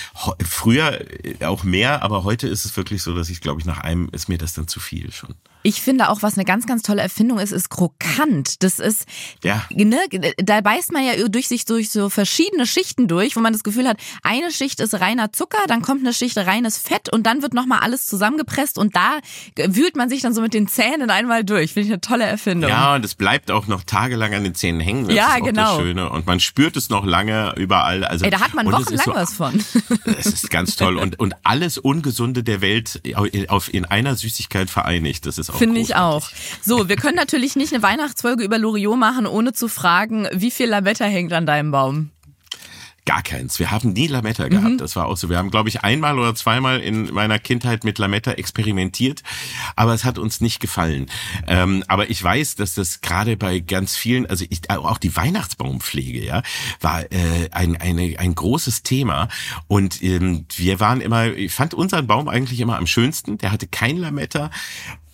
früher 0.43 1.01
äh, 1.23 1.45
auch 1.45 1.63
mehr, 1.63 2.03
aber 2.03 2.23
heute 2.23 2.47
ist 2.47 2.65
es 2.65 2.77
wirklich 2.77 3.03
so, 3.03 3.13
dass 3.15 3.29
ich 3.29 3.41
glaube 3.41 3.59
ich 3.59 3.65
nach 3.65 3.79
einem 3.79 4.09
ist 4.11 4.29
mir 4.29 4.37
das 4.37 4.53
dann 4.53 4.67
zu 4.67 4.79
viel 4.79 5.11
schon. 5.11 5.35
Ich 5.65 5.81
finde 5.81 6.09
auch, 6.09 6.21
was 6.21 6.35
eine 6.35 6.45
ganz, 6.45 6.67
ganz 6.67 6.83
tolle 6.83 7.01
Erfindung 7.01 7.39
ist, 7.39 7.51
ist 7.51 7.71
krokant. 7.71 8.61
Das 8.61 8.77
ist, 8.77 9.05
Ja. 9.43 9.63
ne, 9.71 9.97
da 10.37 10.61
beißt 10.61 10.91
man 10.91 11.03
ja 11.03 11.27
durch 11.27 11.47
sich 11.47 11.65
durch 11.65 11.89
so 11.89 12.09
verschiedene 12.11 12.67
Schichten 12.67 13.07
durch, 13.07 13.35
wo 13.35 13.39
man 13.39 13.51
das 13.51 13.63
Gefühl 13.63 13.87
hat, 13.87 13.97
eine 14.21 14.51
Schicht 14.51 14.79
ist 14.79 14.93
reiner 14.93 15.33
Zucker, 15.33 15.57
dann 15.67 15.81
kommt 15.81 16.01
eine 16.01 16.13
Schicht 16.13 16.37
reines 16.37 16.77
Fett 16.77 17.11
und 17.11 17.23
dann 17.23 17.41
wird 17.41 17.55
nochmal 17.55 17.79
alles 17.79 18.05
zusammengepresst 18.05 18.77
und 18.77 18.95
da 18.95 19.17
wühlt 19.57 19.95
man 19.95 20.07
sich 20.07 20.21
dann 20.21 20.35
so 20.35 20.41
mit 20.41 20.53
den 20.53 20.67
Zähnen 20.67 21.09
einmal 21.09 21.43
durch. 21.43 21.73
Finde 21.73 21.87
ich 21.87 21.93
eine 21.93 22.01
tolle 22.01 22.25
Erfindung. 22.25 22.69
Ja, 22.69 22.93
und 22.93 23.03
es 23.03 23.15
bleibt 23.15 23.49
auch 23.49 23.65
noch 23.65 23.81
tagelang 23.83 24.35
an 24.35 24.43
den 24.43 24.53
Zähnen 24.53 24.79
hängen. 24.81 25.07
Das 25.07 25.15
Ja, 25.15 25.33
ist 25.35 25.41
auch 25.41 25.45
genau. 25.47 25.77
Das 25.77 25.83
Schöne. 25.83 26.09
Und 26.11 26.27
man 26.27 26.39
spürt 26.39 26.77
es 26.77 26.89
noch 26.89 27.05
lange 27.05 27.55
überall. 27.57 28.03
Also, 28.03 28.23
Ey, 28.25 28.29
da 28.29 28.39
hat 28.39 28.53
man 28.53 28.71
wochenlang 28.71 29.03
so, 29.03 29.15
was 29.15 29.33
von. 29.33 29.63
Es 30.05 30.27
ist 30.27 30.51
ganz 30.51 30.75
toll. 30.75 30.97
Und, 30.97 31.19
und 31.19 31.33
alles 31.41 31.79
Ungesunde 31.79 32.43
der 32.43 32.61
Welt 32.61 33.01
auf, 33.47 33.73
in 33.73 33.85
einer 33.85 34.15
Süßigkeit 34.15 34.69
vereinigt. 34.69 35.25
Das 35.25 35.39
ist 35.39 35.54
auch 35.55 35.59
Finde 35.59 35.79
ich 35.81 35.95
auch. 35.95 36.29
So, 36.61 36.89
wir 36.89 36.95
können 36.95 37.15
natürlich 37.15 37.55
nicht 37.55 37.73
eine 37.73 37.81
Weihnachtsfolge 37.83 38.43
über 38.43 38.57
Loriot 38.57 38.97
machen, 38.97 39.25
ohne 39.27 39.53
zu 39.53 39.67
fragen, 39.67 40.27
wie 40.33 40.51
viel 40.51 40.67
Lametta 40.67 41.05
hängt 41.05 41.33
an 41.33 41.45
deinem 41.45 41.71
Baum. 41.71 42.11
Gar 43.07 43.21
keins. 43.21 43.59
Wir 43.59 43.69
haben 43.69 43.93
nie 43.93 44.07
Lametta 44.07 44.45
Mhm. 44.45 44.49
gehabt. 44.49 44.81
Das 44.81 44.95
war 44.95 45.05
auch 45.05 45.15
so. 45.15 45.29
Wir 45.29 45.37
haben, 45.37 45.51
glaube 45.51 45.69
ich, 45.69 45.83
einmal 45.83 46.17
oder 46.17 46.33
zweimal 46.33 46.79
in 46.79 47.13
meiner 47.13 47.37
Kindheit 47.37 47.83
mit 47.83 47.99
Lametta 47.99 48.31
experimentiert, 48.31 49.21
aber 49.75 49.93
es 49.93 50.05
hat 50.05 50.17
uns 50.17 50.41
nicht 50.41 50.59
gefallen. 50.59 51.05
Ähm, 51.45 51.83
aber 51.87 52.09
ich 52.09 52.23
weiß, 52.23 52.55
dass 52.55 52.73
das 52.73 53.01
gerade 53.01 53.37
bei 53.37 53.59
ganz 53.59 53.95
vielen, 53.95 54.25
also 54.25 54.43
ich, 54.49 54.71
auch 54.71 54.97
die 54.97 55.15
Weihnachtsbaumpflege, 55.15 56.25
ja, 56.25 56.41
war 56.81 57.03
äh, 57.11 57.49
ein, 57.51 57.79
eine, 57.79 58.15
ein 58.17 58.33
großes 58.33 58.81
Thema. 58.81 59.27
Und 59.67 60.01
ähm, 60.01 60.47
wir 60.55 60.79
waren 60.79 60.99
immer, 60.99 61.27
ich 61.27 61.53
fand 61.53 61.75
unseren 61.75 62.07
Baum 62.07 62.27
eigentlich 62.27 62.59
immer 62.59 62.77
am 62.77 62.87
schönsten. 62.87 63.37
Der 63.37 63.51
hatte 63.51 63.67
kein 63.67 63.97
Lametta. 63.97 64.49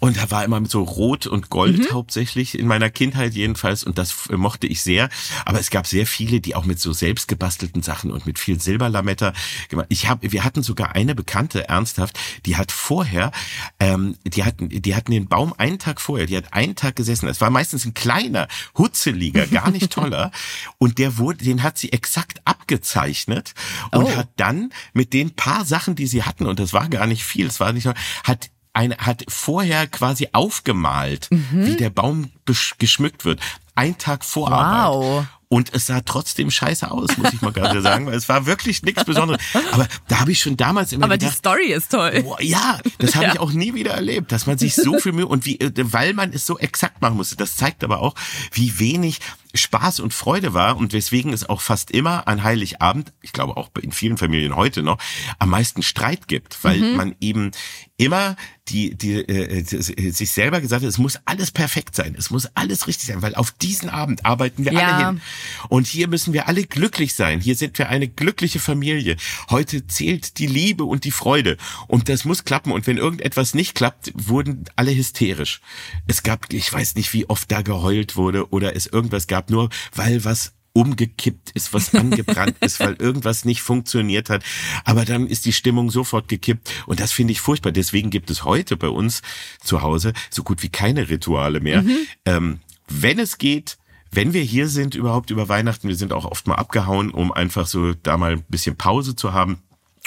Und 0.02 0.18
er 0.18 0.32
war 0.32 0.44
immer 0.44 0.60
mit 0.60 0.72
so 0.72 0.82
Rot 0.84 1.28
und 1.28 1.50
Gold 1.52 1.78
Mhm. 1.78 1.94
hauptsächlich, 1.94 2.58
in 2.58 2.66
meiner 2.66 2.90
Kindheit 2.90 3.34
jedenfalls. 3.36 3.84
Und 3.84 4.00
das 4.00 4.10
f- 4.10 4.30
mochte 4.36 4.66
ich 4.66 4.82
sehr. 4.82 5.10
Aber 5.46 5.60
es 5.60 5.70
gab 5.70 5.86
sehr 5.86 6.08
viele, 6.08 6.42
die 6.42 6.56
auch 6.56 6.66
mit 6.66 6.80
so 6.80 6.92
selbst 6.92 7.28
gebastelten 7.28 7.84
Sachen 7.84 8.10
und 8.12 8.26
mit 8.26 8.40
viel 8.40 8.60
Silberlametta 8.60 9.32
gemacht. 9.70 9.86
Ich 9.90 10.10
hab, 10.10 10.20
wir 10.24 10.44
hatten 10.44 10.64
sogar 10.64 10.96
eine 10.96 11.14
Bekannte, 11.14 11.70
ernsthaft, 11.70 12.18
die 12.48 12.58
hat 12.58 12.72
vorher, 12.72 13.32
ähm, 13.80 14.18
die 14.26 14.44
hatten, 14.44 14.70
die 14.70 14.96
hatten 14.96 15.12
den 15.12 15.28
Baum 15.28 15.54
einen 15.56 15.78
Tag 15.78 16.02
vorher, 16.02 16.26
die 16.26 16.36
hat 16.36 16.52
einen 16.52 16.76
Tag 16.76 16.96
gesessen. 16.96 17.28
Es 17.30 17.40
war 17.40 17.52
meistens 17.52 17.86
ein 17.86 17.94
kleiner, 17.94 18.48
hutzeliger, 18.76 19.46
gar 19.46 19.70
nicht 19.70 19.92
toller. 19.94 20.32
und 20.80 20.98
der 20.98 21.20
wurde, 21.20 21.46
den 21.46 21.62
hat 21.62 21.78
sie 21.78 21.92
exakt 21.94 22.42
abgezeichnet 22.46 23.54
und 23.92 24.06
Oh. 24.06 24.16
hat 24.16 24.30
dann 24.38 24.72
mit 24.94 25.14
den 25.14 25.36
paar 25.36 25.64
Sachen, 25.64 25.96
die 25.96 26.08
sie 26.08 26.24
hatten, 26.24 26.48
und 26.48 26.60
das 26.60 26.74
war 26.74 26.90
gar 26.90 27.06
nicht 27.06 27.24
viel, 27.24 27.46
es 27.46 27.60
war 27.60 27.72
nicht, 27.72 27.88
hat 28.24 28.50
eine, 28.74 28.98
hat 28.98 29.24
vorher 29.28 29.88
quasi 29.88 30.30
aufgemalt, 30.34 31.28
wie 31.52 31.76
der 31.76 31.90
Baum 31.90 32.32
geschmückt 32.78 33.26
wird. 33.26 33.40
Ein 33.76 33.98
Tag 33.98 34.24
vor 34.26 34.50
Wow. 34.52 35.26
Und 35.48 35.74
es 35.74 35.88
sah 35.88 36.00
trotzdem 36.00 36.50
scheiße 36.50 36.90
aus, 36.90 37.18
muss 37.18 37.34
ich 37.34 37.42
mal 37.42 37.52
gerade 37.52 37.82
sagen, 37.82 38.06
weil 38.06 38.14
es 38.16 38.30
war 38.30 38.46
wirklich 38.46 38.84
nichts 38.84 39.04
Besonderes. 39.04 39.42
Aber 39.74 39.86
da 40.08 40.22
habe 40.22 40.32
ich 40.32 40.40
schon 40.40 40.56
damals 40.56 40.94
immer 40.94 41.04
Aber 41.04 41.18
die 41.18 41.26
gedacht, 41.26 41.40
Story 41.40 41.74
ist 41.74 41.92
toll. 41.92 42.24
Boah, 42.24 42.42
ja, 42.42 42.80
das 43.00 43.16
habe 43.16 43.26
Ja. 43.26 43.34
ich 43.34 43.40
auch 43.42 43.52
nie 43.52 43.74
wieder 43.74 43.92
erlebt, 43.92 44.32
dass 44.32 44.46
man 44.46 44.58
sich 44.58 44.76
so 44.76 44.98
viel 45.00 45.12
Mühe 45.12 45.28
und 45.28 45.46
wie, 45.46 45.60
äh, 45.60 45.72
weil 45.76 46.14
man 46.14 46.32
es 46.32 46.46
so 46.46 46.58
exakt 46.58 47.02
machen 47.02 47.18
musste. 47.18 47.36
Das 47.36 47.58
zeigt 47.58 47.84
aber 47.84 48.00
auch, 48.00 48.16
wie 48.54 48.80
wenig 48.80 49.20
Spaß 49.54 50.00
und 50.00 50.14
Freude 50.14 50.54
war 50.54 50.78
und 50.78 50.94
weswegen 50.94 51.34
es 51.34 51.48
auch 51.48 51.62
fast 51.62 51.92
immer 51.92 52.28
an 52.28 52.44
Heiligabend, 52.44 53.14
ich 53.22 53.32
glaube 53.34 53.58
auch 53.58 53.70
in 53.82 53.92
vielen 53.92 54.18
Familien 54.18 54.56
heute 54.56 54.84
noch, 54.84 54.98
am 55.40 55.50
meisten 55.50 55.84
Streit 55.84 56.28
gibt, 56.28 56.64
weil 56.64 56.80
Mhm. 56.80 56.96
man 56.98 57.16
eben 57.20 57.52
immer 57.98 58.36
die, 58.68 58.96
die, 58.96 59.14
äh, 59.16 59.64
die, 59.64 60.12
sich 60.12 60.32
selber 60.32 60.62
gesagt 60.62 60.82
hat, 60.84 60.90
es 60.90 60.98
muss 60.98 61.20
alles 61.26 61.52
perfekt 61.52 61.96
sein, 61.96 62.16
es 62.18 62.30
muss 62.32 62.48
alles 62.56 62.88
richtig 62.88 63.08
sein, 63.08 63.22
weil 63.22 63.36
auf 63.36 63.52
diesen 63.52 63.90
Abend 63.90 64.26
arbeiten 64.26 64.64
wir 64.66 64.72
Ja. 64.74 64.88
alle 64.88 65.08
hin. 65.08 65.22
Und 65.70 65.88
hier 65.88 66.08
müssen 66.08 66.34
wir 66.34 66.48
alle 66.48 66.64
glücklich 66.64 67.14
sein. 67.16 67.42
Hier 67.42 67.56
sind 67.56 67.78
wir 67.78 67.90
eine 67.90 68.08
glückliche 68.08 68.60
Familie. 68.60 69.18
Heute 69.50 69.86
zählt 69.88 70.38
die 70.40 70.48
Liebe 70.48 70.84
und 70.86 71.04
die 71.04 71.12
Freude. 71.12 71.58
Und 71.88 72.08
das 72.10 72.24
muss 72.24 72.44
klappen. 72.46 72.72
Und 72.72 72.88
wenn 72.88 72.98
irgendetwas 72.98 73.54
nicht 73.54 73.76
klappt, 73.76 74.12
wurden 74.16 74.66
alle 74.76 74.96
hysterisch. 74.96 75.60
Es 76.08 76.24
gab, 76.24 76.52
ich 76.54 76.72
weiß 76.72 76.96
nicht, 76.96 77.14
wie 77.14 77.28
oft 77.30 77.52
da 77.52 77.62
geheult 77.62 78.16
wurde 78.16 78.50
oder 78.52 78.76
es 78.76 78.88
irgendwas 78.88 79.28
gab, 79.28 79.41
nur 79.50 79.70
weil 79.96 80.24
was 80.24 80.54
umgekippt 80.74 81.52
ist, 81.52 81.74
was 81.74 81.94
angebrannt 81.96 82.56
ist, 82.62 82.80
weil 82.80 82.94
irgendwas 82.94 83.46
nicht 83.46 83.62
funktioniert 83.62 84.30
hat. 84.30 84.44
Aber 84.86 85.06
dann 85.06 85.28
ist 85.28 85.46
die 85.46 85.54
Stimmung 85.54 85.90
sofort 85.90 86.28
gekippt. 86.28 86.72
Und 86.86 87.00
das 87.00 87.12
finde 87.12 87.34
ich 87.34 87.42
furchtbar. 87.42 87.72
Deswegen 87.72 88.10
gibt 88.10 88.30
es 88.30 88.46
heute 88.46 88.78
bei 88.78 88.88
uns 88.88 89.22
zu 89.64 89.82
Hause 89.82 90.14
so 90.30 90.44
gut 90.44 90.64
wie 90.64 90.70
keine 90.70 91.10
Rituale 91.10 91.60
mehr. 91.60 91.82
Mhm. 91.82 91.98
Ähm, 92.26 92.60
wenn 92.88 93.20
es 93.20 93.38
geht, 93.38 93.78
wenn 94.12 94.34
wir 94.34 94.42
hier 94.42 94.68
sind 94.68 94.96
überhaupt 94.96 95.30
über 95.30 95.48
Weihnachten, 95.48 95.88
wir 95.88 95.96
sind 95.96 96.14
auch 96.14 96.26
oft 96.26 96.48
mal 96.48 96.56
abgehauen, 96.56 97.12
um 97.12 97.32
einfach 97.32 97.66
so 97.66 97.94
da 97.94 98.18
mal 98.18 98.34
ein 98.34 98.44
bisschen 98.50 98.76
Pause 98.76 99.16
zu 99.16 99.34
haben 99.34 99.60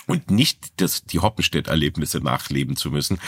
und 0.06 0.30
nicht 0.30 0.72
das, 0.76 1.04
die 1.04 1.20
Hoppenstedt-Erlebnisse 1.20 2.18
nachleben 2.18 2.76
zu 2.76 2.90
müssen. 2.90 3.18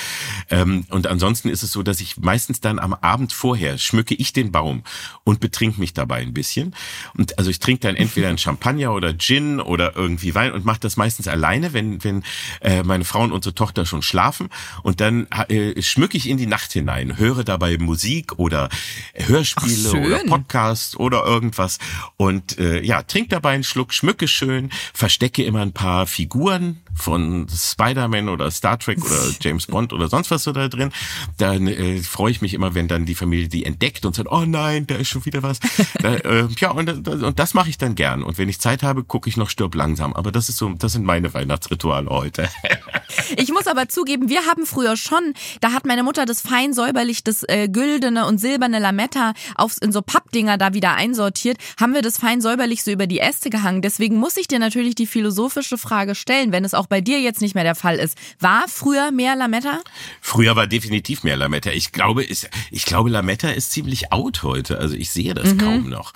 Ähm, 0.50 0.84
und 0.90 1.06
ansonsten 1.06 1.48
ist 1.48 1.62
es 1.62 1.72
so, 1.72 1.82
dass 1.82 2.00
ich 2.00 2.18
meistens 2.18 2.60
dann 2.60 2.78
am 2.78 2.94
Abend 2.94 3.32
vorher 3.32 3.78
schmücke 3.78 4.14
ich 4.14 4.32
den 4.32 4.52
Baum 4.52 4.82
und 5.24 5.40
betrink 5.40 5.78
mich 5.78 5.94
dabei 5.94 6.18
ein 6.18 6.34
bisschen. 6.34 6.74
Und 7.16 7.38
also 7.38 7.50
ich 7.50 7.58
trinke 7.58 7.80
dann 7.80 7.96
entweder 7.96 8.28
ein 8.28 8.38
Champagner 8.38 8.92
oder 8.92 9.16
Gin 9.16 9.60
oder 9.60 9.96
irgendwie 9.96 10.34
Wein 10.34 10.52
und 10.52 10.64
mache 10.64 10.80
das 10.80 10.96
meistens 10.96 11.28
alleine, 11.28 11.72
wenn, 11.72 12.02
wenn 12.04 12.24
äh, 12.60 12.82
meine 12.82 13.04
Frau 13.04 13.22
und 13.22 13.32
unsere 13.32 13.54
Tochter 13.54 13.86
schon 13.86 14.02
schlafen. 14.02 14.48
Und 14.82 15.00
dann 15.00 15.26
äh, 15.48 15.80
schmücke 15.82 16.16
ich 16.16 16.28
in 16.28 16.36
die 16.36 16.46
Nacht 16.46 16.72
hinein, 16.72 17.16
höre 17.16 17.44
dabei 17.44 17.78
Musik 17.78 18.38
oder 18.38 18.68
Hörspiele 19.14 19.92
oder 19.92 20.18
Podcast 20.24 20.96
oder 20.98 21.24
irgendwas. 21.24 21.78
Und 22.16 22.58
äh, 22.58 22.82
ja, 22.82 23.02
trink 23.02 23.30
dabei 23.30 23.54
einen 23.54 23.64
Schluck, 23.64 23.94
schmücke 23.94 24.28
schön, 24.28 24.70
verstecke 24.92 25.44
immer 25.44 25.60
ein 25.60 25.72
paar 25.72 26.06
Figuren 26.06 26.65
Mm-hmm. 26.66 26.85
Von 26.96 27.46
Spider-Man 27.48 28.28
oder 28.28 28.50
Star 28.50 28.78
Trek 28.78 29.04
oder 29.04 29.30
James 29.40 29.66
Bond 29.66 29.92
oder 29.92 30.08
sonst 30.08 30.30
was 30.30 30.42
so 30.44 30.52
da 30.52 30.68
drin, 30.68 30.92
dann 31.38 31.66
äh, 31.66 31.98
freue 31.98 32.30
ich 32.30 32.42
mich 32.42 32.54
immer, 32.54 32.74
wenn 32.74 32.88
dann 32.88 33.04
die 33.04 33.14
Familie 33.14 33.48
die 33.48 33.64
entdeckt 33.64 34.04
und 34.04 34.14
sagt, 34.14 34.30
oh 34.30 34.44
nein, 34.46 34.86
da 34.86 34.96
ist 34.96 35.08
schon 35.08 35.24
wieder 35.24 35.42
was. 35.42 35.60
da, 36.00 36.14
äh, 36.14 36.48
ja, 36.58 36.70
und, 36.70 37.08
und 37.08 37.38
das 37.38 37.54
mache 37.54 37.68
ich 37.68 37.78
dann 37.78 37.94
gern. 37.94 38.22
Und 38.22 38.38
wenn 38.38 38.48
ich 38.48 38.60
Zeit 38.60 38.82
habe, 38.82 39.04
gucke 39.04 39.28
ich 39.28 39.36
noch 39.36 39.50
Stirb 39.50 39.74
langsam. 39.74 40.14
Aber 40.14 40.32
das 40.32 40.48
ist 40.48 40.56
so, 40.56 40.68
das 40.70 40.92
sind 40.92 41.04
meine 41.04 41.32
Weihnachtsrituale 41.34 42.08
heute. 42.08 42.48
ich 43.36 43.52
muss 43.52 43.66
aber 43.66 43.88
zugeben, 43.88 44.28
wir 44.28 44.46
haben 44.46 44.66
früher 44.66 44.96
schon, 44.96 45.34
da 45.60 45.72
hat 45.72 45.86
meine 45.86 46.02
Mutter 46.02 46.24
das 46.26 46.40
fein 46.40 46.72
säuberlich, 46.72 47.24
das 47.24 47.42
äh, 47.44 47.68
güldene 47.68 48.26
und 48.26 48.38
silberne 48.38 48.78
Lametta 48.78 49.34
auf, 49.54 49.76
in 49.80 49.92
so 49.92 50.02
Pappdinger 50.02 50.58
da 50.58 50.74
wieder 50.74 50.94
einsortiert, 50.94 51.58
haben 51.78 51.94
wir 51.94 52.02
das 52.02 52.18
fein 52.18 52.40
säuberlich 52.40 52.82
so 52.82 52.90
über 52.90 53.06
die 53.06 53.20
Äste 53.20 53.50
gehangen. 53.50 53.82
Deswegen 53.82 54.16
muss 54.16 54.36
ich 54.36 54.48
dir 54.48 54.58
natürlich 54.58 54.94
die 54.94 55.06
philosophische 55.06 55.78
Frage 55.78 56.14
stellen, 56.14 56.52
wenn 56.52 56.64
es 56.64 56.74
auch 56.74 56.85
bei 56.86 57.00
dir 57.00 57.20
jetzt 57.20 57.40
nicht 57.40 57.54
mehr 57.54 57.64
der 57.64 57.74
Fall 57.74 57.96
ist. 57.96 58.16
War 58.40 58.66
früher 58.68 59.10
mehr 59.10 59.36
Lametta? 59.36 59.80
Früher 60.20 60.56
war 60.56 60.66
definitiv 60.66 61.22
mehr 61.22 61.36
Lametta. 61.36 61.70
Ich 61.70 61.92
glaube, 61.92 62.24
ist, 62.24 62.48
ich 62.70 62.84
glaube, 62.84 63.10
Lametta 63.10 63.50
ist 63.50 63.72
ziemlich 63.72 64.12
out 64.12 64.42
heute. 64.42 64.78
Also 64.78 64.94
ich 64.94 65.10
sehe 65.10 65.34
das 65.34 65.54
mhm. 65.54 65.58
kaum 65.58 65.88
noch. 65.88 66.12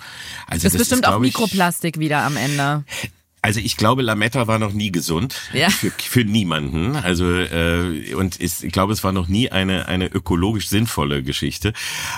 Also 0.47 0.63
das, 0.63 0.73
das 0.73 0.73
ist 0.73 0.77
bestimmt 0.79 1.05
ist, 1.05 1.11
auch 1.11 1.19
Mikroplastik 1.19 1.99
wieder 1.99 2.23
am 2.23 2.37
Ende. 2.37 2.83
Also 3.43 3.59
ich 3.59 3.75
glaube, 3.75 4.03
Lametta 4.03 4.47
war 4.47 4.59
noch 4.59 4.71
nie 4.71 4.91
gesund 4.91 5.41
ja. 5.51 5.69
für, 5.69 5.91
für 5.91 6.23
niemanden. 6.23 6.95
Also 6.95 7.25
äh, 7.25 8.13
und 8.13 8.35
ist, 8.35 8.63
ich 8.63 8.71
glaube, 8.71 8.93
es 8.93 9.03
war 9.03 9.11
noch 9.11 9.27
nie 9.27 9.49
eine 9.49 9.87
eine 9.87 10.05
ökologisch 10.05 10.69
sinnvolle 10.69 11.23
Geschichte. 11.23 11.73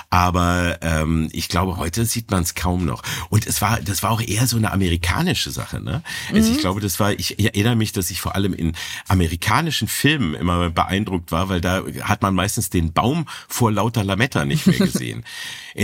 Aber 0.09 0.79
ähm, 0.81 1.29
ich 1.31 1.47
glaube, 1.47 1.77
heute 1.77 2.05
sieht 2.05 2.29
man 2.29 2.43
es 2.43 2.55
kaum 2.55 2.83
noch. 2.85 3.03
Und 3.29 3.47
es 3.47 3.61
war, 3.61 3.79
das 3.79 4.03
war 4.03 4.11
auch 4.11 4.21
eher 4.21 4.47
so 4.47 4.57
eine 4.57 4.73
amerikanische 4.73 5.51
Sache. 5.51 5.81
Ne? 5.81 6.03
Also 6.33 6.49
mhm. 6.49 6.55
ich 6.55 6.61
glaube, 6.61 6.81
das 6.81 6.99
war. 6.99 7.13
Ich 7.13 7.39
erinnere 7.39 7.77
mich, 7.77 7.93
dass 7.93 8.09
ich 8.09 8.19
vor 8.19 8.35
allem 8.35 8.53
in 8.53 8.73
amerikanischen 9.07 9.87
Filmen 9.87 10.33
immer 10.33 10.69
beeindruckt 10.71 11.31
war, 11.31 11.47
weil 11.47 11.61
da 11.61 11.83
hat 12.01 12.21
man 12.21 12.35
meistens 12.35 12.69
den 12.69 12.91
Baum 12.91 13.27
vor 13.47 13.71
lauter 13.71 14.03
Lametta 14.03 14.43
nicht 14.43 14.67
mehr 14.67 14.77
gesehen. 14.77 15.23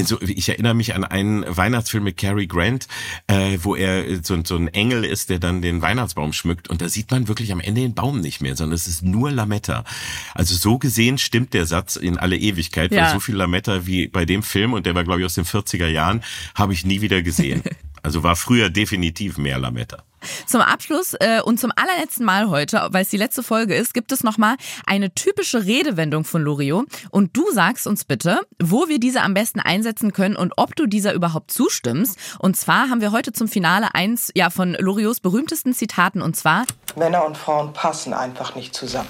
so, 0.03 0.19
ich 0.21 0.49
erinnere 0.49 0.73
mich 0.73 0.95
an 0.95 1.05
einen 1.05 1.45
Weihnachtsfilm 1.47 2.03
mit 2.03 2.17
Cary 2.17 2.47
Grant, 2.47 2.87
äh, 3.27 3.57
wo 3.61 3.75
er 3.75 4.21
so, 4.23 4.37
so 4.43 4.57
ein 4.57 4.67
Engel 4.67 5.05
ist, 5.05 5.28
der 5.29 5.39
dann 5.39 5.61
den 5.61 5.81
Weihnachtsbaum 5.81 6.33
schmückt 6.33 6.69
und 6.69 6.81
da 6.81 6.89
sieht 6.89 7.11
man 7.11 7.27
wirklich 7.27 7.51
am 7.51 7.59
Ende 7.59 7.81
den 7.81 7.93
Baum 7.93 8.19
nicht 8.19 8.41
mehr, 8.41 8.55
sondern 8.55 8.75
es 8.75 8.87
ist 8.87 9.03
nur 9.03 9.31
Lametta. 9.31 9.83
Also 10.33 10.55
so 10.55 10.77
gesehen 10.77 11.17
stimmt 11.17 11.53
der 11.53 11.65
Satz 11.65 11.95
in 11.95 12.17
alle 12.17 12.37
Ewigkeit, 12.37 12.91
ja. 12.91 13.05
weil 13.05 13.13
so 13.13 13.19
viel 13.19 13.35
Lametta 13.35 13.85
wie 13.85 14.07
bei 14.07 14.25
dem 14.25 14.43
Film 14.43 14.73
und 14.73 14.85
der 14.85 14.95
war 14.95 15.03
glaube 15.03 15.19
ich 15.21 15.25
aus 15.25 15.35
den 15.35 15.45
40er 15.45 15.87
Jahren, 15.87 16.23
habe 16.55 16.73
ich 16.73 16.85
nie 16.85 17.01
wieder 17.01 17.21
gesehen. 17.21 17.63
Also 18.01 18.23
war 18.23 18.37
früher 18.37 18.69
definitiv 18.69 19.37
mehr 19.37 19.59
Lametta. 19.59 20.05
Zum 20.45 20.61
Abschluss 20.61 21.13
äh, 21.19 21.41
und 21.43 21.59
zum 21.59 21.71
allerletzten 21.75 22.25
Mal 22.25 22.49
heute, 22.49 22.87
weil 22.91 23.03
es 23.03 23.09
die 23.09 23.17
letzte 23.17 23.43
Folge 23.43 23.75
ist, 23.75 23.93
gibt 23.93 24.11
es 24.11 24.23
nochmal 24.23 24.55
eine 24.85 25.13
typische 25.13 25.65
Redewendung 25.65 26.23
von 26.23 26.41
Loriot. 26.41 26.87
Und 27.11 27.35
du 27.35 27.49
sagst 27.51 27.87
uns 27.87 28.05
bitte, 28.05 28.41
wo 28.61 28.87
wir 28.87 28.99
diese 28.99 29.21
am 29.21 29.33
besten 29.33 29.59
einsetzen 29.59 30.13
können 30.13 30.35
und 30.35 30.53
ob 30.57 30.75
du 30.75 30.85
dieser 30.85 31.13
überhaupt 31.13 31.51
zustimmst. 31.51 32.17
Und 32.39 32.55
zwar 32.55 32.89
haben 32.89 33.01
wir 33.01 33.11
heute 33.11 33.33
zum 33.33 33.47
Finale 33.47 33.93
eins 33.95 34.31
ja, 34.35 34.49
von 34.49 34.73
Loriots 34.73 35.19
berühmtesten 35.19 35.73
Zitaten 35.73 36.21
und 36.21 36.35
zwar 36.35 36.65
Männer 36.95 37.25
und 37.25 37.37
Frauen 37.37 37.73
passen 37.73 38.13
einfach 38.13 38.55
nicht 38.55 38.75
zusammen. 38.75 39.09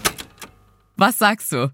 Was 0.95 1.17
sagst 1.17 1.51
du? 1.51 1.71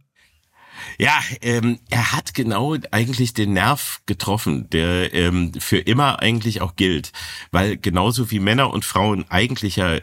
Ja, 0.98 1.20
ähm, 1.42 1.80
er 1.90 2.12
hat 2.14 2.34
genau 2.34 2.76
eigentlich 2.92 3.34
den 3.34 3.54
Nerv 3.54 4.02
getroffen, 4.06 4.70
der 4.70 5.14
ähm, 5.14 5.54
für 5.60 5.78
immer 5.78 6.20
eigentlich 6.20 6.62
auch 6.62 6.76
gilt. 6.76 7.12
Weil 7.52 7.78
genauso 7.78 8.32
wie 8.32 8.40
Männer 8.40 8.72
und 8.72 8.86
Frauen 8.86 9.26
eigentlich 9.30 9.78
ja 9.78 10.00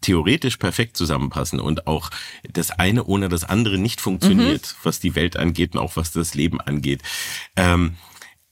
theoretisch 0.00 0.56
perfekt 0.56 0.96
zusammenpassen 0.96 1.60
und 1.60 1.86
auch 1.86 2.10
das 2.52 2.70
eine 2.70 3.04
ohne 3.04 3.28
das 3.28 3.44
andere 3.44 3.78
nicht 3.78 4.00
funktioniert, 4.00 4.62
mhm. 4.62 4.76
was 4.84 5.00
die 5.00 5.14
Welt 5.14 5.36
angeht 5.36 5.74
und 5.74 5.80
auch 5.80 5.96
was 5.96 6.12
das 6.12 6.34
Leben 6.34 6.60
angeht. 6.60 7.02
Ähm, 7.56 7.96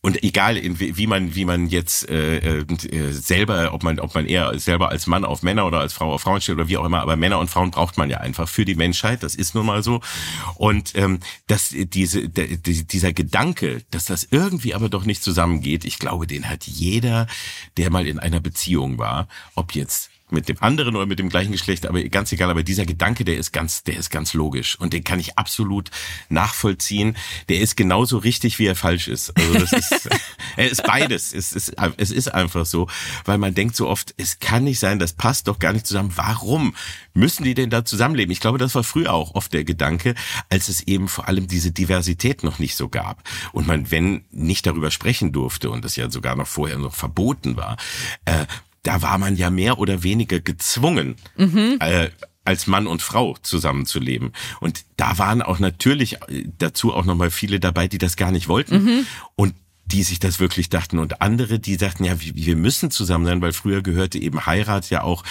und 0.02 0.22
egal 0.22 0.58
wie 0.62 1.06
man 1.06 1.34
wie 1.34 1.44
man 1.44 1.66
jetzt 1.68 2.08
äh, 2.08 2.60
äh, 2.60 3.12
selber 3.12 3.74
ob 3.74 3.82
man 3.82 4.00
ob 4.00 4.14
man 4.14 4.26
eher 4.26 4.58
selber 4.58 4.88
als 4.88 5.06
Mann 5.06 5.24
auf 5.24 5.42
Männer 5.42 5.66
oder 5.66 5.80
als 5.80 5.92
Frau 5.92 6.12
auf 6.12 6.22
Frauen 6.22 6.40
steht 6.40 6.54
oder 6.54 6.68
wie 6.68 6.78
auch 6.78 6.86
immer 6.86 7.00
aber 7.00 7.16
Männer 7.16 7.38
und 7.38 7.50
Frauen 7.50 7.70
braucht 7.70 7.98
man 7.98 8.08
ja 8.08 8.18
einfach 8.18 8.48
für 8.48 8.64
die 8.64 8.74
Menschheit 8.74 9.22
das 9.22 9.34
ist 9.34 9.54
nun 9.54 9.66
mal 9.66 9.82
so. 9.82 10.00
Und 10.56 10.96
ähm, 10.96 11.20
dass 11.46 11.74
diese 11.76 12.28
der, 12.28 12.46
dieser 12.46 13.12
Gedanke 13.12 13.82
dass 13.90 14.06
das 14.06 14.26
irgendwie 14.30 14.74
aber 14.74 14.88
doch 14.88 15.04
nicht 15.04 15.22
zusammengeht 15.22 15.84
ich 15.84 15.98
glaube 15.98 16.26
den 16.26 16.48
hat 16.48 16.64
jeder 16.66 17.26
der 17.76 17.90
mal 17.90 18.06
in 18.06 18.18
einer 18.18 18.40
Beziehung 18.40 18.98
war 18.98 19.28
ob 19.54 19.74
jetzt 19.74 20.10
mit 20.32 20.48
dem 20.48 20.56
anderen 20.60 20.96
oder 20.96 21.06
mit 21.06 21.18
dem 21.18 21.28
gleichen 21.28 21.52
Geschlecht, 21.52 21.86
aber 21.86 22.02
ganz 22.04 22.32
egal, 22.32 22.50
aber 22.50 22.62
dieser 22.62 22.86
Gedanke, 22.86 23.24
der 23.24 23.36
ist 23.36 23.52
ganz, 23.52 23.82
der 23.84 23.96
ist 23.96 24.10
ganz 24.10 24.34
logisch 24.34 24.78
und 24.78 24.92
den 24.92 25.04
kann 25.04 25.20
ich 25.20 25.38
absolut 25.38 25.90
nachvollziehen. 26.28 27.16
Der 27.48 27.60
ist 27.60 27.76
genauso 27.76 28.18
richtig, 28.18 28.58
wie 28.58 28.66
er 28.66 28.76
falsch 28.76 29.08
ist. 29.08 29.36
Also 29.36 29.54
das 29.54 29.72
ist, 29.72 30.08
er 30.56 30.70
ist 30.70 30.82
beides. 30.84 31.32
Es 31.32 31.52
ist, 31.52 31.74
es 31.96 32.10
ist 32.10 32.28
einfach 32.28 32.66
so, 32.66 32.88
weil 33.24 33.38
man 33.38 33.54
denkt 33.54 33.76
so 33.76 33.88
oft, 33.88 34.14
es 34.16 34.38
kann 34.38 34.64
nicht 34.64 34.78
sein, 34.78 34.98
das 34.98 35.12
passt 35.12 35.48
doch 35.48 35.58
gar 35.58 35.72
nicht 35.72 35.86
zusammen. 35.86 36.12
Warum 36.16 36.74
müssen 37.14 37.44
die 37.44 37.54
denn 37.54 37.70
da 37.70 37.84
zusammenleben? 37.84 38.32
Ich 38.32 38.40
glaube, 38.40 38.58
das 38.58 38.74
war 38.74 38.84
früher 38.84 39.12
auch 39.12 39.34
oft 39.34 39.52
der 39.52 39.64
Gedanke, 39.64 40.14
als 40.48 40.68
es 40.68 40.82
eben 40.82 41.08
vor 41.08 41.28
allem 41.28 41.46
diese 41.46 41.72
Diversität 41.72 42.42
noch 42.44 42.58
nicht 42.58 42.76
so 42.76 42.88
gab 42.88 43.22
und 43.52 43.66
man, 43.66 43.90
wenn 43.90 44.24
nicht 44.30 44.66
darüber 44.66 44.90
sprechen 44.90 45.32
durfte 45.32 45.70
und 45.70 45.84
das 45.84 45.96
ja 45.96 46.10
sogar 46.10 46.36
noch 46.36 46.46
vorher 46.46 46.78
noch 46.78 46.94
verboten 46.94 47.56
war, 47.56 47.76
äh, 48.24 48.46
da 48.82 49.02
war 49.02 49.18
man 49.18 49.36
ja 49.36 49.50
mehr 49.50 49.78
oder 49.78 50.02
weniger 50.02 50.40
gezwungen, 50.40 51.16
mhm. 51.36 51.76
äh, 51.80 52.10
als 52.44 52.66
Mann 52.66 52.86
und 52.86 53.02
Frau 53.02 53.36
zusammenzuleben. 53.42 54.32
Und 54.60 54.84
da 54.96 55.18
waren 55.18 55.42
auch 55.42 55.58
natürlich 55.58 56.22
äh, 56.28 56.44
dazu 56.58 56.94
auch 56.94 57.04
nochmal 57.04 57.30
viele 57.30 57.60
dabei, 57.60 57.88
die 57.88 57.98
das 57.98 58.16
gar 58.16 58.30
nicht 58.30 58.48
wollten. 58.48 58.84
Mhm. 58.84 59.06
Und 59.36 59.54
die 59.92 60.02
sich 60.02 60.18
das 60.18 60.40
wirklich 60.40 60.68
dachten 60.68 60.98
und 60.98 61.20
andere, 61.20 61.58
die 61.58 61.74
sagten, 61.74 62.04
ja, 62.04 62.14
wir 62.20 62.56
müssen 62.56 62.90
zusammen 62.90 63.24
sein, 63.24 63.42
weil 63.42 63.52
früher 63.52 63.82
gehörte 63.82 64.18
eben 64.18 64.46
Heirat 64.46 64.88
ja 64.90 65.02
auch 65.02 65.24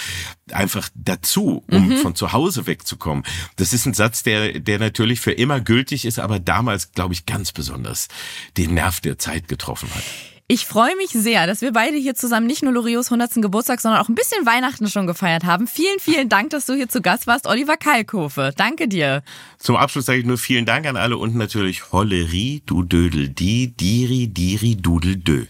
einfach 0.52 0.90
dazu, 0.94 1.64
um 1.70 1.88
mhm. 1.88 1.96
von 1.96 2.14
zu 2.14 2.32
Hause 2.32 2.66
wegzukommen. 2.66 3.24
Das 3.56 3.72
ist 3.72 3.86
ein 3.86 3.94
Satz, 3.94 4.22
der, 4.22 4.60
der 4.60 4.78
natürlich 4.78 5.20
für 5.20 5.32
immer 5.32 5.60
gültig 5.60 6.04
ist, 6.04 6.18
aber 6.18 6.38
damals, 6.38 6.92
glaube 6.92 7.14
ich, 7.14 7.26
ganz 7.26 7.52
besonders 7.52 8.08
den 8.56 8.74
Nerv 8.74 9.00
der 9.00 9.18
Zeit 9.18 9.48
getroffen 9.48 9.88
hat. 9.94 10.04
Ich 10.52 10.66
freue 10.66 10.96
mich 10.96 11.10
sehr, 11.10 11.46
dass 11.46 11.60
wir 11.60 11.70
beide 11.70 11.96
hier 11.96 12.16
zusammen 12.16 12.48
nicht 12.48 12.64
nur 12.64 12.72
Loriots 12.72 13.12
100. 13.12 13.34
Geburtstag, 13.40 13.80
sondern 13.80 14.00
auch 14.00 14.08
ein 14.08 14.16
bisschen 14.16 14.44
Weihnachten 14.46 14.88
schon 14.88 15.06
gefeiert 15.06 15.44
haben. 15.44 15.68
Vielen, 15.68 16.00
vielen 16.00 16.28
Dank, 16.28 16.50
dass 16.50 16.66
du 16.66 16.74
hier 16.74 16.88
zu 16.88 17.02
Gast 17.02 17.28
warst, 17.28 17.46
Oliver 17.46 17.76
Kalkofe. 17.76 18.52
Danke 18.56 18.88
dir. 18.88 19.22
Zum 19.58 19.76
Abschluss 19.76 20.06
sage 20.06 20.18
ich 20.18 20.26
nur 20.26 20.38
vielen 20.38 20.66
Dank 20.66 20.88
an 20.88 20.96
alle 20.96 21.18
und 21.18 21.36
natürlich 21.36 21.92
Hollerie, 21.92 22.64
du 22.66 22.82
Dödel, 22.82 23.28
die, 23.28 23.68
Diri, 23.68 24.26
Diri, 24.26 24.74
Dudel, 24.74 25.18
Dö. 25.18 25.44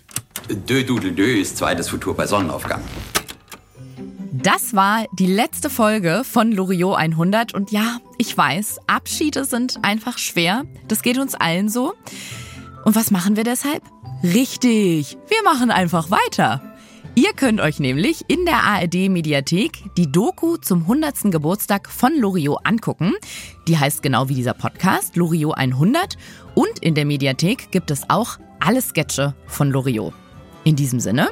Dö, 0.69 0.85
Dudel, 0.85 1.13
Dö 1.13 1.41
ist 1.41 1.57
zweites 1.57 1.89
Futur 1.89 2.15
bei 2.15 2.27
Sonnenaufgang. 2.27 2.83
Das 4.33 4.75
war 4.75 5.07
die 5.19 5.29
letzte 5.29 5.71
Folge 5.71 6.25
von 6.31 6.53
Loriot 6.53 6.99
100 6.99 7.55
und 7.55 7.73
ja, 7.73 8.01
ich 8.19 8.37
weiß, 8.37 8.81
Abschiede 8.87 9.47
sind 9.47 9.79
einfach 9.81 10.19
schwer. 10.19 10.65
Das 10.89 11.01
geht 11.01 11.17
uns 11.17 11.35
allen 11.35 11.71
so. 11.71 11.95
Und 12.85 12.97
was 12.97 13.11
machen 13.11 13.37
wir 13.37 13.45
deshalb? 13.45 13.83
Richtig, 14.23 15.17
wir 15.29 15.43
machen 15.45 15.71
einfach 15.71 16.11
weiter. 16.11 16.61
Ihr 17.15 17.33
könnt 17.33 17.61
euch 17.61 17.81
nämlich 17.81 18.25
in 18.29 18.45
der 18.45 18.63
ARD 18.63 19.09
Mediathek 19.09 19.95
die 19.97 20.13
Doku 20.13 20.59
zum 20.59 20.83
100. 20.83 21.33
Geburtstag 21.33 21.89
von 21.89 22.17
Loriot 22.19 22.61
angucken. 22.65 23.15
Die 23.67 23.79
heißt 23.79 24.03
genau 24.03 24.29
wie 24.29 24.35
dieser 24.35 24.55
Podcast, 24.55 25.17
Loriot 25.17 25.57
100. 25.57 26.17
Und 26.55 26.79
in 26.81 26.95
der 26.95 27.07
Mediathek 27.07 27.71
gibt 27.71 27.91
es 27.91 28.09
auch 28.09 28.39
alle 28.61 28.83
Sketche 28.83 29.35
von 29.47 29.71
Loriot. 29.71 30.13
In 30.65 30.77
diesem 30.77 31.01
Sinne, 31.01 31.31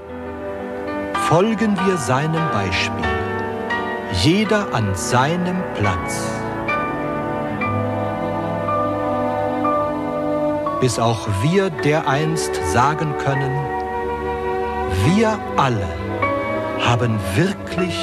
folgen 1.28 1.76
wir 1.84 1.99
seinem 1.99 2.51
Beispiel. 2.53 3.05
Jeder 4.24 4.72
an 4.74 4.95
seinem 4.95 5.62
Platz. 5.74 6.38
Bis 10.81 10.99
auch 10.99 11.26
wir 11.43 11.70
dereinst 11.70 12.55
sagen 12.72 13.16
können, 13.18 13.53
wir 15.07 15.39
alle 15.57 15.89
haben 16.81 17.18
wirklich 17.35 17.97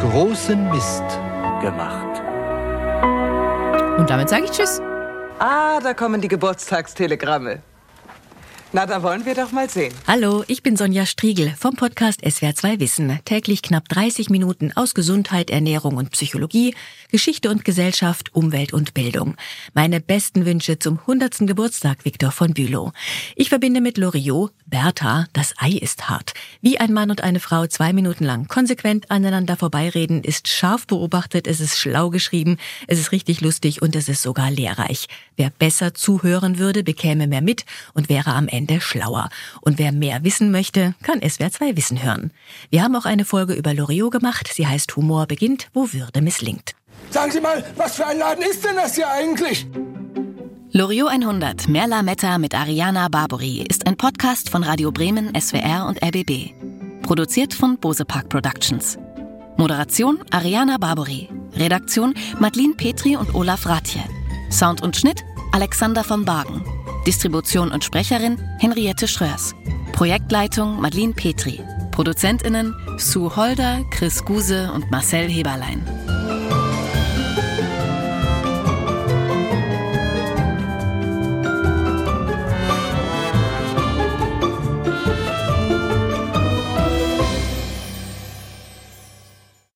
großen 0.00 0.68
Mist 0.70 1.04
gemacht. 1.60 2.22
Und 3.98 4.10
damit 4.10 4.28
sage 4.28 4.44
ich 4.44 4.50
Tschüss. 4.50 4.80
Ah, 5.38 5.78
da 5.80 5.94
kommen 5.94 6.20
die 6.20 6.28
Geburtstagstelegramme. 6.28 7.62
Na, 8.72 8.84
da 8.84 9.02
wollen 9.02 9.24
wir 9.24 9.34
doch 9.34 9.52
mal 9.52 9.70
sehen. 9.70 9.94
Hallo, 10.08 10.42
ich 10.48 10.62
bin 10.62 10.76
Sonja 10.76 11.06
Striegel 11.06 11.54
vom 11.56 11.76
Podcast 11.76 12.24
SWR2 12.24 12.80
Wissen. 12.80 13.20
Täglich 13.24 13.62
knapp 13.62 13.88
30 13.88 14.28
Minuten 14.28 14.72
aus 14.74 14.92
Gesundheit, 14.92 15.50
Ernährung 15.50 15.96
und 15.96 16.10
Psychologie, 16.10 16.74
Geschichte 17.12 17.48
und 17.48 17.64
Gesellschaft, 17.64 18.34
Umwelt 18.34 18.72
und 18.72 18.92
Bildung. 18.92 19.36
Meine 19.72 20.00
besten 20.00 20.44
Wünsche 20.46 20.80
zum 20.80 20.98
100. 20.98 21.46
Geburtstag 21.46 22.04
Viktor 22.04 22.32
von 22.32 22.54
Bülow. 22.54 22.90
Ich 23.36 23.50
verbinde 23.50 23.80
mit 23.80 23.98
Loriot, 23.98 24.52
Bertha, 24.66 25.26
das 25.32 25.54
Ei 25.58 25.70
ist 25.70 26.08
hart. 26.08 26.34
Wie 26.60 26.78
ein 26.78 26.92
Mann 26.92 27.10
und 27.10 27.22
eine 27.22 27.38
Frau 27.38 27.68
zwei 27.68 27.92
Minuten 27.92 28.24
lang 28.24 28.48
konsequent 28.48 29.12
aneinander 29.12 29.56
vorbeireden, 29.56 30.24
ist 30.24 30.48
scharf 30.48 30.88
beobachtet, 30.88 31.46
es 31.46 31.60
ist 31.60 31.78
schlau 31.78 32.10
geschrieben, 32.10 32.58
es 32.88 32.98
ist 32.98 33.12
richtig 33.12 33.40
lustig 33.40 33.80
und 33.80 33.94
es 33.94 34.08
ist 34.08 34.22
sogar 34.22 34.50
lehrreich. 34.50 35.06
Wer 35.36 35.50
besser 35.50 35.94
zuhören 35.94 36.58
würde, 36.58 36.82
bekäme 36.82 37.28
mehr 37.28 37.42
mit 37.42 37.64
und 37.94 38.08
wäre 38.08 38.34
am 38.34 38.48
Ende 38.48 38.65
schlauer. 38.80 39.28
Und 39.60 39.78
wer 39.78 39.92
mehr 39.92 40.24
wissen 40.24 40.50
möchte, 40.50 40.94
kann 41.02 41.20
SWR 41.20 41.50
2 41.50 41.76
Wissen 41.76 42.02
hören. 42.02 42.32
Wir 42.70 42.82
haben 42.82 42.96
auch 42.96 43.06
eine 43.06 43.24
Folge 43.24 43.54
über 43.54 43.74
Loriot 43.74 44.12
gemacht. 44.12 44.50
Sie 44.52 44.66
heißt 44.66 44.96
Humor 44.96 45.26
beginnt, 45.26 45.68
wo 45.72 45.92
Würde 45.92 46.20
misslingt. 46.20 46.74
Sagen 47.10 47.30
Sie 47.30 47.40
mal, 47.40 47.64
was 47.76 47.96
für 47.96 48.06
ein 48.06 48.18
Laden 48.18 48.44
ist 48.44 48.64
denn 48.64 48.76
das 48.76 48.94
hier 48.94 49.10
eigentlich? 49.10 49.66
Loriot 50.72 51.08
100, 51.08 51.68
Merla 51.68 52.02
Metta 52.02 52.38
mit 52.38 52.54
Ariana 52.54 53.08
Barbori 53.08 53.64
ist 53.68 53.86
ein 53.86 53.96
Podcast 53.96 54.50
von 54.50 54.62
Radio 54.62 54.92
Bremen, 54.92 55.32
SWR 55.40 55.86
und 55.86 56.02
RBB. 56.02 56.52
Produziert 57.02 57.54
von 57.54 57.78
Bose 57.78 58.04
Park 58.04 58.28
Productions. 58.28 58.98
Moderation 59.56 60.18
Ariana 60.32 60.76
Barbori. 60.76 61.30
Redaktion 61.54 62.12
Madeline 62.38 62.74
Petri 62.74 63.16
und 63.16 63.34
Olaf 63.34 63.66
Ratje. 63.66 64.02
Sound 64.50 64.82
und 64.82 64.96
Schnitt 64.96 65.24
Alexander 65.52 66.04
von 66.04 66.24
Bargen. 66.24 66.62
Distribution 67.06 67.70
und 67.70 67.84
Sprecherin 67.84 68.36
Henriette 68.58 69.06
Schröers. 69.06 69.54
Projektleitung 69.92 70.80
Madeline 70.80 71.12
Petri. 71.12 71.60
ProduzentInnen 71.92 72.74
Sue 72.98 73.34
Holder, 73.34 73.84
Chris 73.90 74.24
Guse 74.24 74.70
und 74.72 74.90
Marcel 74.90 75.28
Heberlein. 75.28 75.80